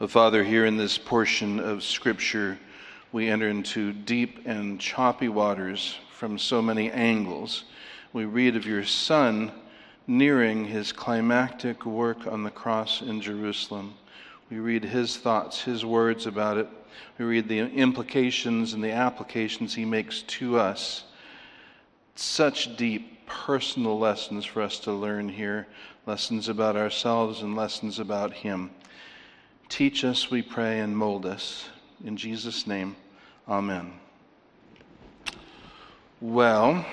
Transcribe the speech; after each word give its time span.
Well, 0.00 0.08
Father, 0.08 0.42
here 0.42 0.66
in 0.66 0.76
this 0.76 0.98
portion 0.98 1.60
of 1.60 1.84
Scripture, 1.84 2.58
we 3.12 3.28
enter 3.28 3.48
into 3.48 3.92
deep 3.92 4.40
and 4.44 4.80
choppy 4.80 5.28
waters 5.28 5.94
from 6.10 6.36
so 6.36 6.60
many 6.60 6.90
angles. 6.90 7.62
We 8.12 8.24
read 8.24 8.56
of 8.56 8.66
your 8.66 8.84
Son 8.84 9.52
nearing 10.08 10.64
his 10.64 10.90
climactic 10.90 11.86
work 11.86 12.26
on 12.26 12.42
the 12.42 12.50
cross 12.50 13.02
in 13.02 13.20
Jerusalem. 13.20 13.94
We 14.50 14.58
read 14.58 14.82
his 14.82 15.16
thoughts, 15.16 15.62
his 15.62 15.84
words 15.84 16.26
about 16.26 16.56
it. 16.58 16.68
We 17.16 17.24
read 17.26 17.48
the 17.48 17.60
implications 17.60 18.72
and 18.72 18.82
the 18.82 18.90
applications 18.90 19.76
he 19.76 19.84
makes 19.84 20.22
to 20.22 20.58
us. 20.58 21.04
Such 22.16 22.76
deep 22.76 23.26
personal 23.26 23.96
lessons 23.96 24.44
for 24.44 24.60
us 24.60 24.80
to 24.80 24.92
learn 24.92 25.28
here 25.28 25.68
lessons 26.04 26.48
about 26.48 26.74
ourselves 26.74 27.42
and 27.42 27.54
lessons 27.54 28.00
about 28.00 28.32
him. 28.32 28.72
Teach 29.68 30.04
us, 30.04 30.30
we 30.30 30.42
pray, 30.42 30.80
and 30.80 30.96
mold 30.96 31.26
us. 31.26 31.68
In 32.04 32.16
Jesus' 32.16 32.66
name, 32.66 32.96
amen. 33.48 33.92
Well, 36.20 36.84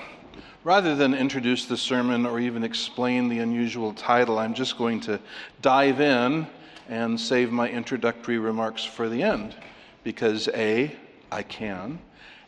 rather 0.64 0.94
than 0.96 1.14
introduce 1.14 1.66
the 1.66 1.76
sermon 1.76 2.26
or 2.26 2.40
even 2.40 2.64
explain 2.64 3.28
the 3.28 3.38
unusual 3.38 3.92
title, 3.92 4.38
I'm 4.38 4.54
just 4.54 4.78
going 4.78 5.00
to 5.02 5.20
dive 5.60 6.00
in 6.00 6.46
and 6.88 7.20
save 7.20 7.52
my 7.52 7.68
introductory 7.68 8.38
remarks 8.38 8.84
for 8.84 9.08
the 9.08 9.22
end. 9.22 9.54
Because 10.02 10.48
A, 10.48 10.94
I 11.30 11.42
can, 11.42 11.98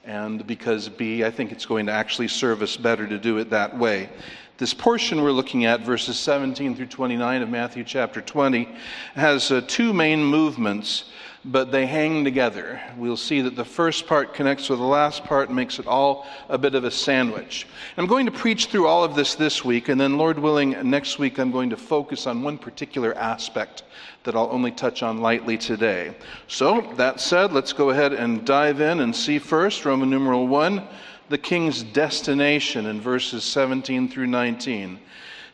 and 0.04 0.46
because 0.46 0.88
B, 0.88 1.24
I 1.24 1.30
think 1.30 1.52
it's 1.52 1.66
going 1.66 1.86
to 1.86 1.92
actually 1.92 2.28
serve 2.28 2.60
us 2.62 2.76
better 2.76 3.06
to 3.06 3.18
do 3.18 3.38
it 3.38 3.50
that 3.50 3.76
way. 3.76 4.10
This 4.56 4.72
portion 4.72 5.20
we're 5.22 5.32
looking 5.32 5.64
at, 5.64 5.80
verses 5.80 6.16
17 6.16 6.76
through 6.76 6.86
29 6.86 7.42
of 7.42 7.48
Matthew 7.48 7.82
chapter 7.82 8.20
20, 8.20 8.68
has 9.16 9.50
uh, 9.50 9.62
two 9.66 9.92
main 9.92 10.22
movements, 10.22 11.10
but 11.44 11.72
they 11.72 11.86
hang 11.86 12.22
together. 12.22 12.80
We'll 12.96 13.16
see 13.16 13.40
that 13.40 13.56
the 13.56 13.64
first 13.64 14.06
part 14.06 14.32
connects 14.32 14.68
with 14.68 14.78
the 14.78 14.84
last 14.84 15.24
part 15.24 15.48
and 15.48 15.56
makes 15.56 15.80
it 15.80 15.88
all 15.88 16.28
a 16.48 16.56
bit 16.56 16.76
of 16.76 16.84
a 16.84 16.90
sandwich. 16.92 17.66
I'm 17.96 18.06
going 18.06 18.26
to 18.26 18.32
preach 18.32 18.66
through 18.66 18.86
all 18.86 19.02
of 19.02 19.16
this 19.16 19.34
this 19.34 19.64
week, 19.64 19.88
and 19.88 20.00
then, 20.00 20.18
Lord 20.18 20.38
willing, 20.38 20.76
next 20.88 21.18
week 21.18 21.40
I'm 21.40 21.50
going 21.50 21.70
to 21.70 21.76
focus 21.76 22.28
on 22.28 22.44
one 22.44 22.56
particular 22.56 23.12
aspect 23.18 23.82
that 24.22 24.36
I'll 24.36 24.50
only 24.52 24.70
touch 24.70 25.02
on 25.02 25.20
lightly 25.20 25.58
today. 25.58 26.14
So, 26.46 26.92
that 26.94 27.18
said, 27.20 27.52
let's 27.52 27.72
go 27.72 27.90
ahead 27.90 28.12
and 28.12 28.44
dive 28.44 28.80
in 28.80 29.00
and 29.00 29.14
see 29.14 29.40
first 29.40 29.84
Roman 29.84 30.08
numeral 30.08 30.46
1 30.46 30.86
the 31.28 31.38
king's 31.38 31.82
destination 31.82 32.86
in 32.86 33.00
verses 33.00 33.44
17 33.44 34.08
through 34.08 34.26
19. 34.26 34.98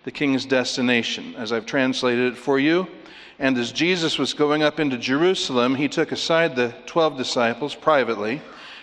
The 0.02 0.10
king's 0.10 0.44
destination, 0.44 1.34
as 1.36 1.52
I've 1.52 1.66
translated 1.66 2.32
it 2.32 2.38
for 2.38 2.58
you. 2.58 2.88
And 3.38 3.56
as 3.56 3.72
Jesus 3.72 4.18
was 4.18 4.34
going 4.34 4.62
up 4.62 4.80
into 4.80 4.98
Jerusalem, 4.98 5.74
he 5.74 5.88
took 5.88 6.12
aside 6.12 6.56
the 6.56 6.74
12 6.86 7.16
disciples 7.16 7.74
privately, 7.74 8.42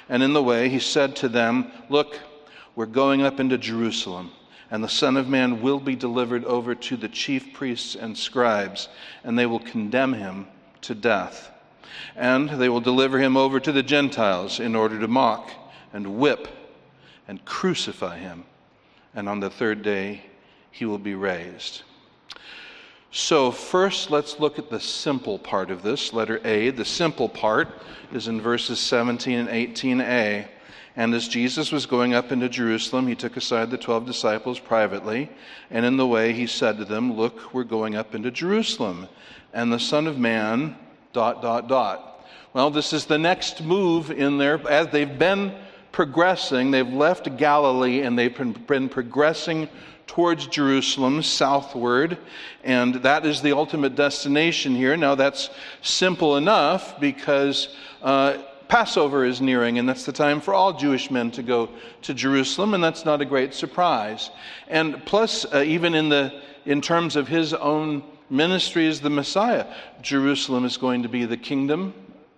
and 0.09 0.23
in 0.23 0.33
the 0.33 0.41
way 0.41 0.69
he 0.69 0.79
said 0.79 1.15
to 1.17 1.29
them, 1.29 1.71
Look, 1.89 2.19
we're 2.75 2.85
going 2.85 3.21
up 3.21 3.39
into 3.39 3.57
Jerusalem, 3.57 4.31
and 4.71 4.83
the 4.83 4.89
Son 4.89 5.17
of 5.17 5.27
Man 5.27 5.61
will 5.61 5.79
be 5.79 5.95
delivered 5.95 6.45
over 6.45 6.73
to 6.73 6.97
the 6.97 7.09
chief 7.09 7.53
priests 7.53 7.95
and 7.95 8.17
scribes, 8.17 8.87
and 9.23 9.37
they 9.37 9.45
will 9.45 9.59
condemn 9.59 10.13
him 10.13 10.47
to 10.81 10.95
death. 10.95 11.51
And 12.15 12.49
they 12.49 12.69
will 12.69 12.81
deliver 12.81 13.19
him 13.19 13.35
over 13.35 13.59
to 13.59 13.71
the 13.71 13.83
Gentiles 13.83 14.59
in 14.59 14.75
order 14.75 14.99
to 14.99 15.07
mock 15.07 15.51
and 15.93 16.17
whip 16.17 16.47
and 17.27 17.43
crucify 17.45 18.17
him, 18.17 18.43
and 19.13 19.27
on 19.27 19.39
the 19.39 19.49
third 19.49 19.83
day 19.83 20.23
he 20.71 20.85
will 20.85 20.97
be 20.97 21.15
raised. 21.15 21.81
So, 23.11 23.51
first, 23.51 24.11
let's 24.11 24.39
look 24.39 24.59
at 24.59 24.69
the 24.69 24.79
simple 24.79 25.39
part 25.39 25.71
of 25.71 25.81
this, 25.81 26.13
letter 26.13 26.41
A. 26.43 26.69
The 26.71 26.85
simple 26.85 27.29
part 27.29 27.69
is 28.11 28.27
in 28.27 28.41
verses 28.41 28.79
17 28.79 29.39
and 29.39 29.49
18a. 29.49 30.47
And 30.95 31.13
as 31.13 31.27
Jesus 31.27 31.71
was 31.71 31.85
going 31.85 32.13
up 32.15 32.31
into 32.31 32.49
Jerusalem, 32.49 33.07
he 33.07 33.15
took 33.15 33.37
aside 33.37 33.69
the 33.69 33.77
twelve 33.77 34.05
disciples 34.05 34.59
privately, 34.59 35.29
and 35.69 35.85
in 35.85 35.95
the 35.95 36.07
way 36.07 36.33
he 36.33 36.47
said 36.47 36.77
to 36.79 36.85
them, 36.85 37.13
Look, 37.13 37.53
we're 37.53 37.63
going 37.63 37.95
up 37.95 38.15
into 38.15 38.31
Jerusalem, 38.31 39.07
and 39.53 39.71
the 39.71 39.79
Son 39.79 40.07
of 40.07 40.17
Man, 40.17 40.75
dot, 41.13 41.41
dot, 41.41 41.67
dot. 41.67 42.27
Well, 42.53 42.71
this 42.71 42.93
is 42.93 43.05
the 43.05 43.19
next 43.19 43.63
move 43.63 44.09
in 44.09 44.39
there, 44.39 44.59
as 44.67 44.87
they've 44.87 45.19
been 45.19 45.53
progressing. 45.97 46.69
They've 46.69 46.87
left 46.87 47.37
Galilee 47.37 48.01
and 48.01 48.15
they've 48.15 48.67
been 48.67 48.87
progressing 48.87 49.67
towards 50.05 50.45
Jerusalem 50.45 51.23
southward, 51.23 52.19
and 52.63 52.93
that 53.01 53.25
is 53.25 53.41
the 53.41 53.53
ultimate 53.53 53.95
destination 53.95 54.75
here. 54.75 54.95
Now, 54.95 55.15
that's 55.15 55.49
simple 55.81 56.37
enough 56.37 56.99
because 56.99 57.75
uh, 58.03 58.43
Passover 58.67 59.25
is 59.25 59.41
nearing, 59.41 59.79
and 59.79 59.89
that's 59.89 60.05
the 60.05 60.11
time 60.11 60.39
for 60.39 60.53
all 60.53 60.71
Jewish 60.71 61.09
men 61.09 61.31
to 61.31 61.41
go 61.41 61.67
to 62.03 62.13
Jerusalem, 62.13 62.75
and 62.75 62.83
that's 62.83 63.03
not 63.03 63.19
a 63.19 63.25
great 63.25 63.55
surprise. 63.55 64.29
And 64.67 65.03
plus, 65.03 65.51
uh, 65.51 65.63
even 65.65 65.95
in, 65.95 66.09
the, 66.09 66.43
in 66.67 66.79
terms 66.79 67.15
of 67.15 67.27
his 67.27 67.55
own 67.55 68.03
ministry 68.29 68.85
as 68.85 69.01
the 69.01 69.09
Messiah, 69.09 69.65
Jerusalem 70.03 70.63
is 70.63 70.77
going 70.77 71.01
to 71.01 71.09
be 71.09 71.25
the 71.25 71.37
kingdom, 71.37 71.95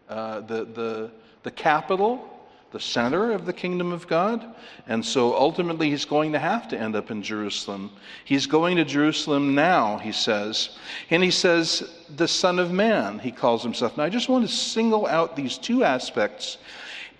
uh, 0.07 0.39
the, 0.39 0.63
the, 0.63 1.11
the 1.43 1.51
capital 1.51 2.28
the 2.71 2.79
center 2.79 3.31
of 3.31 3.45
the 3.45 3.53
kingdom 3.53 3.91
of 3.91 4.07
God. 4.07 4.45
And 4.87 5.03
so 5.03 5.35
ultimately, 5.35 5.89
he's 5.89 6.05
going 6.05 6.31
to 6.33 6.39
have 6.39 6.67
to 6.69 6.79
end 6.79 6.95
up 6.95 7.11
in 7.11 7.23
Jerusalem. 7.23 7.91
He's 8.25 8.45
going 8.45 8.77
to 8.77 8.85
Jerusalem 8.85 9.55
now, 9.55 9.97
he 9.97 10.11
says. 10.11 10.77
And 11.09 11.23
he 11.23 11.31
says, 11.31 11.95
the 12.15 12.27
Son 12.27 12.59
of 12.59 12.71
Man, 12.71 13.19
he 13.19 13.31
calls 13.31 13.63
himself. 13.63 13.97
Now, 13.97 14.03
I 14.03 14.09
just 14.09 14.29
want 14.29 14.47
to 14.47 14.53
single 14.53 15.07
out 15.07 15.35
these 15.35 15.57
two 15.57 15.83
aspects 15.83 16.57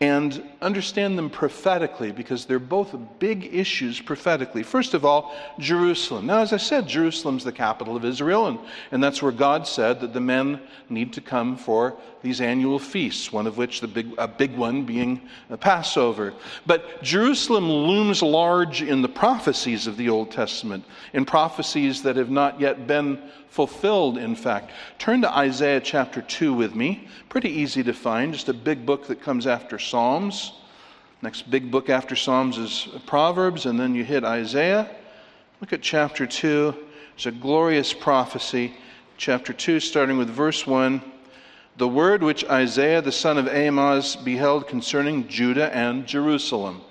and 0.02 0.42
understand 0.62 1.18
them 1.18 1.30
prophetically 1.30 2.12
because 2.12 2.46
they're 2.46 2.58
both 2.58 2.96
big 3.20 3.54
issues 3.54 4.00
prophetically. 4.00 4.64
First 4.64 4.94
of 4.94 5.04
all, 5.04 5.36
Jerusalem. 5.60 6.26
Now, 6.26 6.40
as 6.40 6.54
I 6.54 6.58
said, 6.58 6.88
Jerusalem's 6.88 7.44
the 7.44 7.52
capital 7.52 7.98
of 7.98 8.06
Israel, 8.06 8.48
and, 8.48 8.60
and 8.92 9.04
that's 9.04 9.22
where 9.22 9.34
God 9.34 9.68
said 9.68 10.00
that 10.00 10.14
the 10.14 10.22
men 10.22 10.62
need 10.90 11.12
to 11.14 11.22
come 11.22 11.58
for 11.58 11.98
these 12.22 12.40
annual 12.40 12.80
feasts, 12.80 13.32
one 13.32 13.46
of 13.46 13.58
which 13.58 13.82
the 13.82 13.88
big, 13.88 14.14
a 14.18 14.28
big 14.28 14.56
one 14.56 14.84
being 14.84 15.22
Passover. 15.60 16.34
But 16.66 17.02
Jerusalem 17.04 17.70
looms 17.70 18.22
large 18.22 18.82
in 18.82 19.02
the 19.02 19.10
prophecies 19.10 19.86
of 19.86 19.98
the 19.98 20.10
Old 20.10 20.32
Testament, 20.32 20.86
in 21.14 21.26
prophecies 21.26 22.04
that 22.04 22.16
have 22.16 22.30
not 22.30 22.60
yet 22.60 22.88
been 22.88 23.22
fulfilled, 23.50 24.18
in 24.18 24.36
fact. 24.36 24.72
Turn 25.00 25.22
to 25.22 25.38
Isaiah 25.38 25.82
chapter 25.82 26.22
2 26.22 26.54
with 26.54 26.76
me. 26.76 27.08
Pretty 27.30 27.50
easy 27.50 27.84
to 27.84 27.94
find, 27.94 28.34
just 28.34 28.50
a 28.50 28.54
big 28.54 28.86
book 28.86 29.08
that 29.08 29.22
comes 29.22 29.48
after 29.48 29.80
Psalms. 29.90 30.54
Next 31.22 31.50
big 31.50 31.72
book 31.72 31.90
after 31.90 32.16
Psalms 32.16 32.58
is 32.58 32.88
Proverbs, 33.06 33.66
and 33.66 33.80
then 33.80 33.96
you 33.96 34.04
hit 34.04 34.24
Isaiah. 34.24 34.90
Look 35.62 35.74
at 35.74 35.82
chapter 35.82 36.28
2. 36.28 36.76
It's 37.16 37.26
a 37.26 37.32
glorious 37.32 37.94
prophecy. 37.94 38.74
Chapter 39.18 39.52
2, 39.52 39.80
starting 39.80 40.18
with 40.18 40.30
verse 40.30 40.68
1 40.68 41.02
the 41.80 41.88
word 41.88 42.22
which 42.22 42.44
Isaiah 42.44 43.02
the 43.02 43.12
son 43.12 43.38
of 43.38 43.48
Amoz 43.48 44.18
beheld 44.18 44.68
concerning 44.68 45.30
Judah 45.30 45.74
and 45.74 46.06
Jerusalem. 46.06 46.82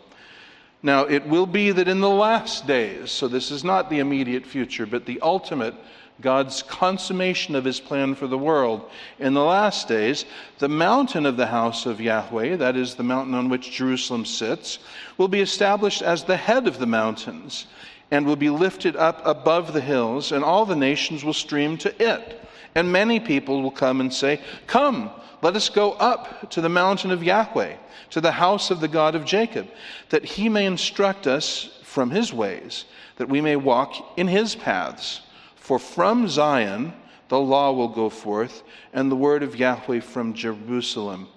Now, 0.83 1.03
it 1.03 1.27
will 1.27 1.45
be 1.45 1.73
that 1.73 1.89
in 1.89 2.01
the 2.01 2.09
last 2.09 2.67
days, 2.67 3.11
so 3.11 3.29
this 3.29 3.51
is 3.51 3.63
not 3.63 3.91
the 3.91 3.99
immediate 3.99 4.47
future, 4.47 4.87
but 4.87 5.05
the 5.05 5.21
ultimate, 5.21 5.75
God's 6.21 6.63
consummation 6.63 7.55
of 7.55 7.65
his 7.65 7.79
plan 7.79 8.15
for 8.15 8.27
the 8.27 8.39
world. 8.39 8.91
In 9.19 9.35
the 9.35 9.45
last 9.45 9.87
days, 9.87 10.25
the 10.59 10.69
mountain 10.69 11.27
of 11.27 11.37
the 11.37 11.47
house 11.47 11.87
of 11.87 12.01
Yahweh, 12.01 12.57
that 12.57 12.77
is 12.77 12.97
the 12.97 13.05
mountain 13.05 13.35
on 13.35 13.49
which 13.49 13.71
Jerusalem 13.71 14.25
sits, 14.25 14.81
will 15.17 15.29
be 15.29 15.41
established 15.41 16.03
as 16.03 16.25
the 16.25 16.37
head 16.37 16.67
of 16.67 16.79
the 16.79 16.87
mountains 16.87 17.67
and 18.11 18.27
will 18.27 18.37
be 18.37 18.51
lifted 18.51 18.97
up 18.97 19.21
above 19.25 19.73
the 19.73 19.81
hills, 19.81 20.33
and 20.33 20.43
all 20.43 20.65
the 20.65 20.75
nations 20.75 21.25
will 21.25 21.35
stream 21.35 21.77
to 21.79 22.03
it. 22.03 22.41
And 22.75 22.91
many 22.91 23.21
people 23.21 23.63
will 23.63 23.71
come 23.71 24.01
and 24.01 24.13
say, 24.13 24.41
Come, 24.67 25.11
let 25.43 25.55
us 25.57 25.69
go 25.69 25.93
up 25.93 26.51
to 26.51 26.61
the 26.61 26.69
mountain 26.69 27.11
of 27.11 27.23
Yahweh, 27.23 27.77
to 28.11 28.21
the 28.21 28.33
house 28.33 28.71
of 28.71 28.81
the 28.81 28.89
God 28.89 29.15
of 29.15 29.25
Jacob, 29.25 29.69
that 30.09 30.25
he 30.25 30.49
may 30.49 30.67
instruct 30.67 31.27
us 31.27 31.79
from 31.85 32.11
his 32.11 32.33
ways, 32.33 32.87
that 33.17 33.29
we 33.29 33.41
may 33.41 33.57
walk 33.57 34.19
in 34.19 34.27
his 34.27 34.55
paths. 34.55 35.21
For 35.69 35.79
from 35.79 36.29
Zion 36.29 36.95
the 37.29 37.39
law 37.39 37.73
will 37.73 37.89
go 37.89 38.09
forth, 38.09 38.63
and 38.95 39.11
the 39.11 39.17
word 39.17 39.43
of 39.43 39.55
Yahweh 39.55 40.01
from 40.01 40.33
Jerusalem. 40.33 41.29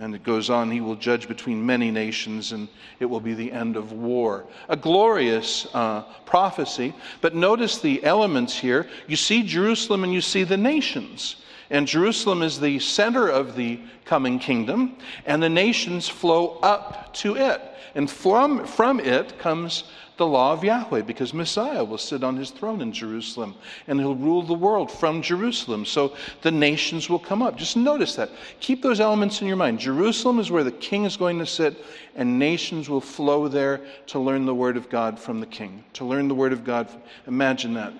And 0.00 0.12
it 0.12 0.24
goes 0.24 0.50
on, 0.50 0.72
he 0.72 0.80
will 0.80 0.96
judge 0.96 1.28
between 1.28 1.64
many 1.64 1.92
nations, 1.92 2.50
and 2.50 2.66
it 2.98 3.04
will 3.04 3.20
be 3.20 3.32
the 3.32 3.52
end 3.52 3.76
of 3.76 3.92
war. 3.92 4.44
A 4.68 4.76
glorious 4.76 5.68
uh, 5.72 6.02
prophecy. 6.24 6.96
But 7.20 7.36
notice 7.36 7.78
the 7.78 8.02
elements 8.02 8.58
here. 8.58 8.88
You 9.06 9.14
see 9.14 9.44
Jerusalem 9.44 10.02
and 10.02 10.12
you 10.12 10.20
see 10.20 10.42
the 10.42 10.56
nations. 10.56 11.36
And 11.70 11.86
Jerusalem 11.86 12.42
is 12.42 12.58
the 12.58 12.80
center 12.80 13.28
of 13.28 13.54
the 13.54 13.78
coming 14.04 14.40
kingdom, 14.40 14.96
and 15.26 15.40
the 15.40 15.48
nations 15.48 16.08
flow 16.08 16.58
up 16.60 17.14
to 17.14 17.36
it. 17.36 17.60
And 17.94 18.10
from, 18.10 18.66
from 18.66 18.98
it 18.98 19.38
comes 19.38 19.84
the 20.16 20.26
law 20.26 20.52
of 20.52 20.64
Yahweh, 20.64 21.02
because 21.02 21.34
Messiah 21.34 21.84
will 21.84 21.98
sit 21.98 22.24
on 22.24 22.36
his 22.36 22.50
throne 22.50 22.80
in 22.80 22.92
Jerusalem, 22.92 23.54
and 23.86 24.00
he'll 24.00 24.14
rule 24.14 24.42
the 24.42 24.54
world 24.54 24.90
from 24.90 25.20
Jerusalem. 25.20 25.84
So 25.84 26.14
the 26.42 26.50
nations 26.50 27.10
will 27.10 27.18
come 27.18 27.42
up. 27.42 27.56
Just 27.56 27.76
notice 27.76 28.16
that. 28.16 28.30
Keep 28.60 28.82
those 28.82 29.00
elements 29.00 29.42
in 29.42 29.46
your 29.46 29.56
mind. 29.56 29.78
Jerusalem 29.78 30.38
is 30.38 30.50
where 30.50 30.64
the 30.64 30.72
king 30.72 31.04
is 31.04 31.16
going 31.16 31.38
to 31.38 31.46
sit, 31.46 31.84
and 32.14 32.38
nations 32.38 32.88
will 32.88 33.00
flow 33.00 33.48
there 33.48 33.80
to 34.06 34.18
learn 34.18 34.46
the 34.46 34.54
word 34.54 34.76
of 34.76 34.88
God 34.88 35.18
from 35.18 35.40
the 35.40 35.46
king. 35.46 35.84
To 35.94 36.04
learn 36.04 36.28
the 36.28 36.34
word 36.34 36.52
of 36.52 36.64
God. 36.64 36.88
Imagine 37.26 37.74
that. 37.74 37.92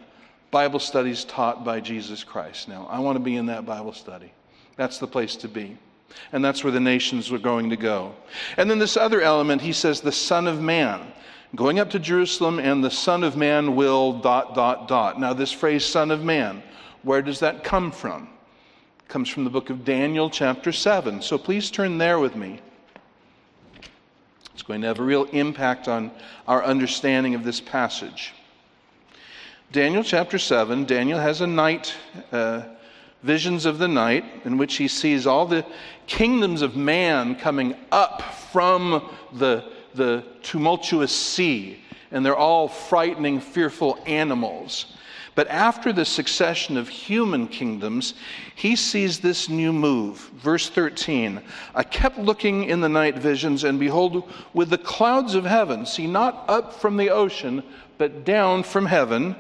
Bible 0.51 0.79
studies 0.79 1.25
taught 1.25 1.65
by 1.65 1.81
Jesus 1.81 2.25
Christ. 2.25 2.69
Now, 2.69 2.87
I 2.89 2.99
want 3.01 3.17
to 3.17 3.21
be 3.21 3.37
in 3.37 3.47
that 3.47 3.67
Bible 3.67 3.93
study. 3.93 4.33
That's 4.77 4.99
the 4.99 5.07
place 5.07 5.37
to 5.37 5.49
be. 5.49 5.77
And 6.33 6.43
that's 6.43 6.65
where 6.65 6.71
the 6.71 6.81
nations 6.81 7.31
are 7.31 7.39
going 7.39 7.69
to 7.69 7.77
go. 7.77 8.15
And 8.57 8.71
then 8.71 8.79
this 8.79 8.97
other 8.97 9.21
element, 9.21 9.61
he 9.61 9.73
says, 9.73 10.01
the 10.01 10.13
Son 10.13 10.47
of 10.47 10.63
Man. 10.63 11.13
Going 11.54 11.78
up 11.78 11.90
to 11.90 11.98
Jerusalem, 11.98 12.58
and 12.58 12.82
the 12.82 12.90
Son 12.90 13.22
of 13.22 13.37
Man 13.37 13.76
will 13.76 14.14
dot, 14.14 14.54
dot, 14.54 14.88
dot. 14.88 15.20
Now, 15.20 15.32
this 15.32 15.52
phrase, 15.52 15.84
Son 15.84 16.10
of 16.10 16.25
Man, 16.25 16.62
where 17.02 17.22
does 17.22 17.38
that 17.40 17.62
come 17.62 17.93
from? 17.93 18.28
It 18.98 19.08
comes 19.08 19.28
from 19.28 19.44
the 19.44 19.50
book 19.50 19.70
of 19.70 19.84
Daniel, 19.84 20.28
chapter 20.28 20.72
7. 20.72 21.22
So 21.22 21.38
please 21.38 21.70
turn 21.70 21.98
there 21.98 22.19
with 22.19 22.34
me. 22.34 22.60
It's 24.52 24.62
going 24.62 24.81
to 24.81 24.88
have 24.88 24.98
a 24.98 25.04
real 25.04 25.25
impact 25.26 25.87
on 25.87 26.10
our 26.48 26.64
understanding 26.64 27.34
of 27.37 27.44
this 27.44 27.60
passage. 27.60 28.32
Daniel 29.70 30.02
chapter 30.02 30.38
7, 30.38 30.84
Daniel 30.84 31.19
has 31.19 31.43
a 31.43 31.46
night, 31.46 31.94
uh, 32.32 32.62
visions 33.22 33.66
of 33.66 33.78
the 33.78 33.88
night, 33.88 34.25
in 34.44 34.58
which 34.58 34.76
he 34.76 34.88
sees 34.88 35.26
all 35.26 35.46
the 35.46 35.64
kingdoms 36.06 36.62
of 36.62 36.75
man 36.75 37.37
coming 37.37 37.76
up 37.93 38.22
from 38.50 39.10
the, 39.32 39.64
the 39.96 40.25
tumultuous 40.43 41.14
sea, 41.14 41.81
and 42.10 42.25
they're 42.25 42.37
all 42.37 42.69
frightening, 42.69 43.40
fearful 43.40 43.98
animals. 44.06 44.96
But 45.34 45.48
after 45.48 45.93
the 45.93 46.06
succession 46.06 46.78
of 46.78 46.88
human 46.88 47.46
kingdoms, 47.46 48.14
he 48.54 48.75
sees 48.75 49.20
this 49.20 49.50
new 49.50 49.70
move. 49.70 50.31
Verse 50.37 50.70
13 50.70 51.43
I 51.75 51.82
kept 51.82 52.19
looking 52.19 52.64
in 52.64 52.81
the 52.81 52.88
night 52.88 53.19
visions, 53.19 53.64
and 53.64 53.78
behold, 53.78 54.32
with 54.54 54.70
the 54.70 54.78
clouds 54.78 55.34
of 55.34 55.44
heaven, 55.44 55.84
see, 55.84 56.06
not 56.06 56.44
up 56.48 56.72
from 56.72 56.96
the 56.96 57.10
ocean, 57.10 57.62
but 57.98 58.25
down 58.25 58.62
from 58.62 58.87
heaven, 58.87 59.37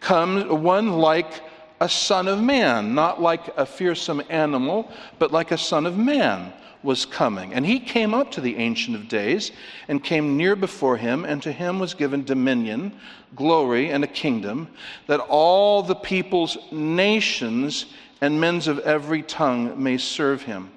comes 0.00 0.44
one 0.46 0.98
like 0.98 1.42
a 1.80 1.88
son 1.88 2.26
of 2.26 2.42
man, 2.42 2.94
not 2.94 3.22
like 3.22 3.56
a 3.56 3.66
fearsome 3.66 4.22
animal, 4.28 4.90
but 5.18 5.30
like 5.30 5.52
a 5.52 5.58
son 5.58 5.86
of 5.86 5.96
man 5.96 6.52
was 6.86 7.04
coming. 7.04 7.52
And 7.52 7.66
he 7.66 7.78
came 7.78 8.14
up 8.14 8.30
to 8.30 8.40
the 8.40 8.56
Ancient 8.56 8.96
of 8.96 9.08
Days 9.08 9.52
and 9.88 10.02
came 10.02 10.38
near 10.38 10.56
before 10.56 10.96
him, 10.96 11.26
and 11.26 11.42
to 11.42 11.52
him 11.52 11.78
was 11.78 11.92
given 11.92 12.24
dominion, 12.24 12.98
glory, 13.34 13.90
and 13.90 14.02
a 14.02 14.06
kingdom, 14.06 14.68
that 15.06 15.20
all 15.20 15.82
the 15.82 15.94
peoples, 15.94 16.56
nations, 16.72 17.86
and 18.22 18.40
men's 18.40 18.68
of 18.68 18.78
every 18.78 19.22
tongue 19.22 19.82
may 19.82 19.98
serve 19.98 20.42
him. 20.42 20.70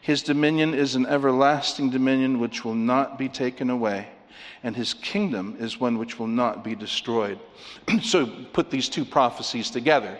His 0.00 0.22
dominion 0.22 0.72
is 0.72 0.94
an 0.94 1.06
everlasting 1.06 1.90
dominion 1.90 2.38
which 2.38 2.64
will 2.64 2.76
not 2.76 3.18
be 3.18 3.28
taken 3.28 3.70
away 3.70 4.06
and 4.62 4.74
his 4.74 4.94
kingdom 4.94 5.56
is 5.58 5.80
one 5.80 5.98
which 5.98 6.18
will 6.18 6.26
not 6.26 6.64
be 6.64 6.74
destroyed. 6.74 7.38
so 8.02 8.26
put 8.52 8.70
these 8.70 8.88
two 8.88 9.04
prophecies 9.04 9.70
together. 9.70 10.18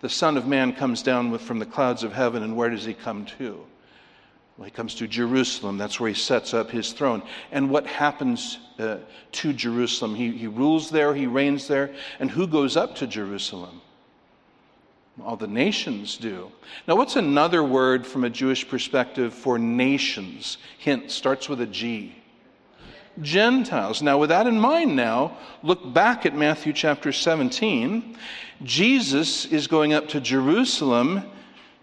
The 0.00 0.08
Son 0.08 0.36
of 0.36 0.46
Man 0.46 0.72
comes 0.72 1.02
down 1.02 1.30
with, 1.30 1.40
from 1.40 1.58
the 1.58 1.66
clouds 1.66 2.02
of 2.02 2.12
heaven, 2.12 2.42
and 2.42 2.56
where 2.56 2.70
does 2.70 2.84
he 2.84 2.94
come 2.94 3.24
to? 3.38 3.64
He 4.62 4.70
comes 4.70 4.94
to 4.96 5.08
Jerusalem. 5.08 5.78
That's 5.78 5.98
where 5.98 6.08
he 6.08 6.14
sets 6.14 6.54
up 6.54 6.70
his 6.70 6.92
throne. 6.92 7.22
And 7.50 7.70
what 7.70 7.86
happens 7.86 8.58
uh, 8.78 8.98
to 9.32 9.52
Jerusalem? 9.52 10.14
He, 10.14 10.30
he 10.30 10.46
rules 10.46 10.90
there, 10.90 11.14
he 11.14 11.26
reigns 11.26 11.66
there. 11.66 11.92
And 12.20 12.30
who 12.30 12.46
goes 12.46 12.76
up 12.76 12.94
to 12.96 13.06
Jerusalem? 13.06 13.80
All 15.22 15.36
the 15.36 15.48
nations 15.48 16.16
do. 16.16 16.50
Now, 16.86 16.96
what's 16.96 17.16
another 17.16 17.62
word 17.62 18.06
from 18.06 18.24
a 18.24 18.30
Jewish 18.30 18.66
perspective 18.66 19.32
for 19.34 19.58
nations? 19.58 20.58
Hint 20.78 21.10
starts 21.10 21.48
with 21.48 21.60
a 21.60 21.66
G. 21.66 22.16
Gentiles. 23.20 24.02
Now, 24.02 24.18
with 24.18 24.30
that 24.30 24.48
in 24.48 24.58
mind, 24.58 24.96
now, 24.96 25.36
look 25.62 25.92
back 25.92 26.26
at 26.26 26.34
Matthew 26.34 26.72
chapter 26.72 27.12
17. 27.12 28.16
Jesus 28.64 29.46
is 29.46 29.68
going 29.68 29.92
up 29.92 30.08
to 30.08 30.20
Jerusalem 30.20 31.22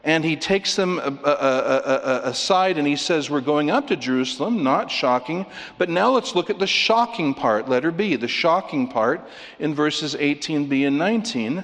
and 0.03 0.23
he 0.23 0.35
takes 0.35 0.75
them 0.75 0.99
uh, 0.99 1.03
uh, 1.23 1.25
uh, 1.25 2.21
aside 2.23 2.77
and 2.77 2.87
he 2.87 2.95
says, 2.95 3.29
We're 3.29 3.41
going 3.41 3.69
up 3.69 3.87
to 3.87 3.95
Jerusalem, 3.95 4.63
not 4.63 4.89
shocking. 4.89 5.45
But 5.77 5.89
now 5.89 6.09
let's 6.09 6.33
look 6.33 6.49
at 6.49 6.57
the 6.57 6.67
shocking 6.67 7.35
part, 7.35 7.69
letter 7.69 7.91
B, 7.91 8.15
the 8.15 8.27
shocking 8.27 8.87
part 8.87 9.21
in 9.59 9.75
verses 9.75 10.15
18b 10.15 10.87
and 10.87 10.97
19. 10.97 11.63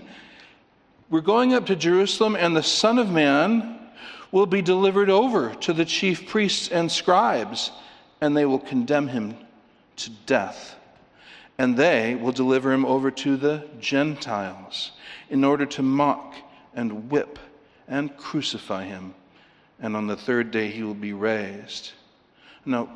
We're 1.09 1.21
going 1.21 1.53
up 1.53 1.65
to 1.67 1.75
Jerusalem, 1.75 2.35
and 2.35 2.55
the 2.55 2.61
Son 2.61 2.99
of 2.99 3.09
Man 3.09 3.79
will 4.31 4.45
be 4.45 4.61
delivered 4.61 5.09
over 5.09 5.55
to 5.55 5.73
the 5.73 5.85
chief 5.85 6.27
priests 6.27 6.67
and 6.69 6.91
scribes, 6.91 7.71
and 8.21 8.37
they 8.37 8.45
will 8.45 8.59
condemn 8.59 9.07
him 9.07 9.35
to 9.95 10.11
death. 10.27 10.75
And 11.57 11.75
they 11.75 12.13
will 12.13 12.33
deliver 12.33 12.71
him 12.71 12.85
over 12.85 13.09
to 13.09 13.35
the 13.35 13.63
Gentiles 13.79 14.91
in 15.29 15.43
order 15.43 15.65
to 15.65 15.81
mock 15.81 16.35
and 16.75 17.09
whip 17.09 17.39
and 17.87 18.15
crucify 18.17 18.85
him. 18.85 19.13
And 19.79 19.95
on 19.95 20.07
the 20.07 20.17
third 20.17 20.51
day 20.51 20.69
he 20.69 20.83
will 20.83 20.93
be 20.93 21.13
raised. 21.13 21.91
Now, 22.65 22.89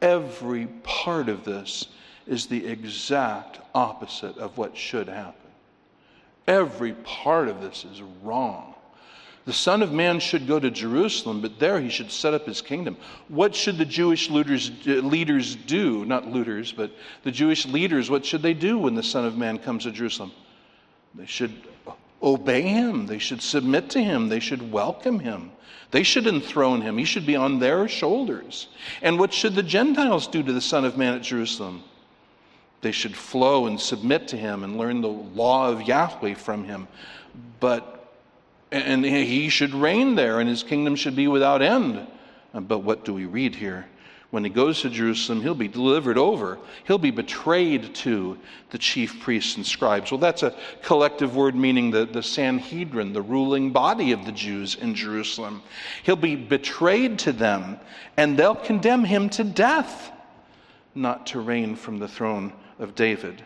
every 0.00 0.66
part 0.82 1.28
of 1.28 1.44
this 1.44 1.88
is 2.26 2.46
the 2.46 2.66
exact 2.66 3.58
opposite 3.74 4.36
of 4.38 4.56
what 4.56 4.76
should 4.76 5.08
happen. 5.08 5.50
Every 6.46 6.92
part 6.92 7.48
of 7.48 7.60
this 7.60 7.84
is 7.84 8.00
wrong. 8.22 8.74
The 9.44 9.52
Son 9.54 9.82
of 9.82 9.92
Man 9.92 10.20
should 10.20 10.46
go 10.46 10.60
to 10.60 10.70
Jerusalem, 10.70 11.40
but 11.40 11.58
there 11.58 11.80
he 11.80 11.88
should 11.88 12.10
set 12.10 12.34
up 12.34 12.44
his 12.44 12.60
kingdom. 12.60 12.98
What 13.28 13.54
should 13.54 13.78
the 13.78 13.84
Jewish 13.86 14.28
leaders, 14.28 14.70
leaders 14.84 15.56
do? 15.56 16.04
Not 16.04 16.26
looters, 16.26 16.70
but 16.70 16.90
the 17.22 17.30
Jewish 17.30 17.64
leaders, 17.64 18.10
what 18.10 18.26
should 18.26 18.42
they 18.42 18.52
do 18.52 18.78
when 18.78 18.94
the 18.94 19.02
Son 19.02 19.24
of 19.24 19.38
Man 19.38 19.58
comes 19.58 19.84
to 19.84 19.90
Jerusalem? 19.90 20.32
They 21.14 21.24
should 21.24 21.54
obey 22.22 22.62
him. 22.62 23.06
They 23.06 23.18
should 23.18 23.42
submit 23.42 23.90
to 23.90 24.02
him. 24.02 24.28
They 24.28 24.40
should 24.40 24.72
welcome 24.72 25.20
him. 25.20 25.52
They 25.90 26.02
should 26.02 26.26
enthrone 26.26 26.82
him. 26.82 26.98
He 26.98 27.04
should 27.04 27.24
be 27.24 27.36
on 27.36 27.58
their 27.58 27.88
shoulders. 27.88 28.68
And 29.00 29.18
what 29.18 29.32
should 29.32 29.54
the 29.54 29.62
Gentiles 29.62 30.26
do 30.26 30.42
to 30.42 30.52
the 30.52 30.60
Son 30.60 30.84
of 30.84 30.98
Man 30.98 31.14
at 31.14 31.22
Jerusalem? 31.22 31.82
They 32.80 32.92
should 32.92 33.16
flow 33.16 33.66
and 33.66 33.80
submit 33.80 34.28
to 34.28 34.36
him 34.36 34.64
and 34.64 34.76
learn 34.76 35.00
the 35.00 35.08
law 35.08 35.68
of 35.68 35.82
Yahweh 35.82 36.34
from 36.34 36.64
him. 36.64 36.88
But 37.60 37.94
and 38.70 39.02
he 39.04 39.48
should 39.48 39.72
reign 39.72 40.14
there, 40.14 40.40
and 40.40 40.48
his 40.48 40.62
kingdom 40.62 40.94
should 40.94 41.16
be 41.16 41.26
without 41.26 41.62
end. 41.62 42.06
But 42.52 42.80
what 42.80 43.04
do 43.04 43.14
we 43.14 43.24
read 43.24 43.54
here? 43.54 43.86
When 44.30 44.44
he 44.44 44.50
goes 44.50 44.82
to 44.82 44.90
Jerusalem, 44.90 45.40
he'll 45.40 45.54
be 45.54 45.68
delivered 45.68 46.18
over. 46.18 46.58
He'll 46.86 46.98
be 46.98 47.10
betrayed 47.10 47.94
to 47.96 48.38
the 48.70 48.78
chief 48.78 49.20
priests 49.20 49.56
and 49.56 49.64
scribes. 49.64 50.10
Well, 50.10 50.18
that's 50.18 50.42
a 50.42 50.54
collective 50.82 51.34
word 51.34 51.54
meaning 51.54 51.90
the, 51.90 52.04
the 52.04 52.22
Sanhedrin, 52.22 53.14
the 53.14 53.22
ruling 53.22 53.72
body 53.72 54.12
of 54.12 54.26
the 54.26 54.32
Jews 54.32 54.74
in 54.74 54.94
Jerusalem. 54.94 55.62
He'll 56.02 56.16
be 56.16 56.36
betrayed 56.36 57.18
to 57.20 57.32
them, 57.32 57.80
and 58.18 58.38
they'll 58.38 58.54
condemn 58.54 59.04
him 59.04 59.30
to 59.30 59.44
death, 59.44 60.12
not 60.94 61.26
to 61.28 61.40
reign 61.40 61.74
from 61.74 61.98
the 61.98 62.08
throne 62.08 62.52
of 62.78 62.94
David 62.94 63.42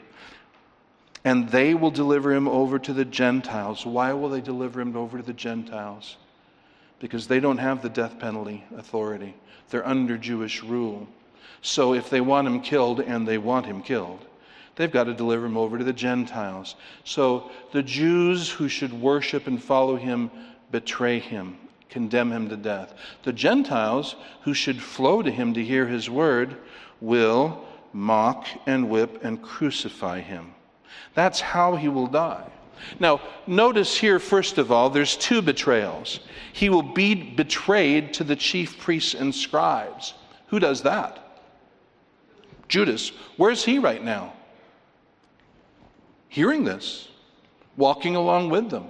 and 1.24 1.48
they 1.50 1.74
will 1.74 1.90
deliver 1.90 2.32
him 2.32 2.48
over 2.48 2.78
to 2.78 2.92
the 2.92 3.04
Gentiles. 3.04 3.86
Why 3.86 4.12
will 4.12 4.28
they 4.28 4.40
deliver 4.40 4.80
him 4.80 4.96
over 4.96 5.18
to 5.18 5.24
the 5.24 5.32
Gentiles? 5.32 6.16
Because 6.98 7.26
they 7.26 7.40
don't 7.40 7.58
have 7.58 7.82
the 7.82 7.88
death 7.88 8.18
penalty 8.18 8.64
authority, 8.76 9.34
they're 9.72 9.86
under 9.86 10.16
Jewish 10.16 10.62
rule. 10.62 11.08
So 11.62 11.94
if 11.94 12.08
they 12.10 12.20
want 12.20 12.46
him 12.46 12.60
killed, 12.60 13.00
and 13.00 13.26
they 13.26 13.38
want 13.38 13.66
him 13.66 13.82
killed, 13.82 14.24
they've 14.76 14.92
got 14.92 15.04
to 15.04 15.14
deliver 15.14 15.46
him 15.46 15.56
over 15.56 15.78
to 15.78 15.84
the 15.84 15.92
Gentiles. 15.92 16.76
So 17.04 17.50
the 17.72 17.82
Jews 17.82 18.50
who 18.50 18.68
should 18.68 18.92
worship 18.92 19.46
and 19.46 19.60
follow 19.60 19.96
him 19.96 20.30
betray 20.70 21.18
him, 21.18 21.56
condemn 21.88 22.30
him 22.30 22.48
to 22.50 22.56
death. 22.56 22.94
The 23.22 23.32
Gentiles 23.32 24.14
who 24.42 24.54
should 24.54 24.80
flow 24.80 25.22
to 25.22 25.30
him 25.30 25.54
to 25.54 25.64
hear 25.64 25.86
his 25.86 26.08
word 26.08 26.56
will 27.00 27.64
mock 27.92 28.46
and 28.66 28.88
whip 28.88 29.24
and 29.24 29.42
crucify 29.42 30.20
him. 30.20 30.54
That's 31.14 31.40
how 31.40 31.76
he 31.76 31.88
will 31.88 32.06
die. 32.06 32.50
Now, 32.98 33.20
notice 33.46 33.96
here, 33.96 34.18
first 34.18 34.58
of 34.58 34.70
all, 34.70 34.90
there's 34.90 35.16
two 35.16 35.42
betrayals. 35.42 36.20
He 36.52 36.68
will 36.68 36.82
be 36.82 37.14
betrayed 37.14 38.14
to 38.14 38.24
the 38.24 38.36
chief 38.36 38.78
priests 38.78 39.14
and 39.14 39.34
scribes. 39.34 40.14
Who 40.48 40.58
does 40.58 40.82
that? 40.82 41.18
Judas. 42.68 43.10
Where's 43.36 43.64
he 43.64 43.78
right 43.78 44.02
now? 44.02 44.32
Hearing 46.28 46.64
this, 46.64 47.08
walking 47.76 48.16
along 48.16 48.50
with 48.50 48.70
them. 48.70 48.86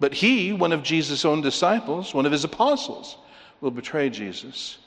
But 0.00 0.14
he, 0.14 0.52
one 0.52 0.72
of 0.72 0.82
Jesus' 0.82 1.24
own 1.24 1.40
disciples, 1.40 2.14
one 2.14 2.26
of 2.26 2.32
his 2.32 2.44
apostles, 2.44 3.16
will 3.60 3.70
betray 3.70 4.10
Jesus. 4.10 4.78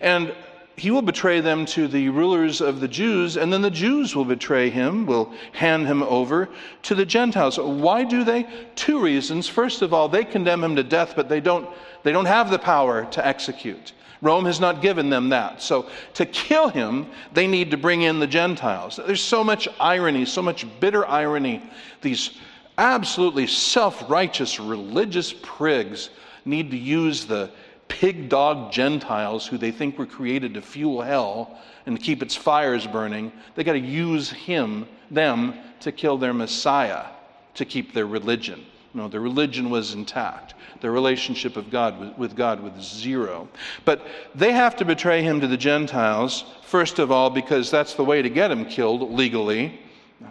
And 0.00 0.34
he 0.78 0.90
will 0.90 1.02
betray 1.02 1.40
them 1.40 1.66
to 1.66 1.88
the 1.88 2.08
rulers 2.08 2.60
of 2.60 2.80
the 2.80 2.88
Jews, 2.88 3.36
and 3.36 3.52
then 3.52 3.62
the 3.62 3.70
Jews 3.70 4.14
will 4.14 4.24
betray 4.24 4.70
him, 4.70 5.06
will 5.06 5.32
hand 5.52 5.86
him 5.86 6.02
over 6.02 6.48
to 6.82 6.94
the 6.94 7.04
Gentiles. 7.04 7.58
Why 7.58 8.04
do 8.04 8.24
they? 8.24 8.46
Two 8.76 9.00
reasons. 9.00 9.48
First 9.48 9.82
of 9.82 9.92
all, 9.92 10.08
they 10.08 10.24
condemn 10.24 10.62
him 10.62 10.76
to 10.76 10.82
death, 10.82 11.14
but 11.16 11.28
they 11.28 11.40
don't, 11.40 11.68
they 12.02 12.12
don't 12.12 12.26
have 12.26 12.50
the 12.50 12.58
power 12.58 13.04
to 13.06 13.26
execute. 13.26 13.92
Rome 14.20 14.46
has 14.46 14.60
not 14.60 14.82
given 14.82 15.10
them 15.10 15.28
that. 15.28 15.62
So 15.62 15.88
to 16.14 16.26
kill 16.26 16.68
him, 16.68 17.06
they 17.32 17.46
need 17.46 17.70
to 17.70 17.76
bring 17.76 18.02
in 18.02 18.18
the 18.18 18.26
Gentiles. 18.26 18.98
There's 19.04 19.22
so 19.22 19.44
much 19.44 19.68
irony, 19.78 20.24
so 20.24 20.42
much 20.42 20.66
bitter 20.80 21.06
irony. 21.06 21.62
These 22.00 22.30
absolutely 22.76 23.46
self 23.46 24.08
righteous 24.10 24.58
religious 24.58 25.32
prigs 25.32 26.10
need 26.44 26.70
to 26.70 26.76
use 26.76 27.26
the 27.26 27.50
pig 27.88 28.28
dog 28.28 28.72
Gentiles 28.72 29.46
who 29.46 29.58
they 29.58 29.70
think 29.70 29.98
were 29.98 30.06
created 30.06 30.54
to 30.54 30.62
fuel 30.62 31.02
hell 31.02 31.58
and 31.86 32.00
keep 32.00 32.22
its 32.22 32.36
fires 32.36 32.86
burning. 32.86 33.32
They 33.54 33.64
got 33.64 33.72
to 33.72 33.78
use 33.78 34.30
him, 34.30 34.86
them, 35.10 35.54
to 35.80 35.92
kill 35.92 36.18
their 36.18 36.34
Messiah, 36.34 37.06
to 37.54 37.64
keep 37.64 37.92
their 37.92 38.06
religion. 38.06 38.64
No, 38.94 39.08
their 39.08 39.20
religion 39.20 39.70
was 39.70 39.94
intact. 39.94 40.54
Their 40.80 40.92
relationship 40.92 41.56
of 41.56 41.70
God 41.70 42.16
with 42.18 42.34
God 42.34 42.60
was 42.60 42.84
zero. 42.84 43.48
But 43.84 44.06
they 44.34 44.52
have 44.52 44.76
to 44.76 44.84
betray 44.84 45.22
him 45.22 45.40
to 45.40 45.46
the 45.46 45.56
Gentiles, 45.56 46.44
first 46.62 46.98
of 46.98 47.10
all, 47.10 47.30
because 47.30 47.70
that's 47.70 47.94
the 47.94 48.04
way 48.04 48.22
to 48.22 48.28
get 48.28 48.50
him 48.50 48.64
killed 48.64 49.12
legally. 49.12 49.80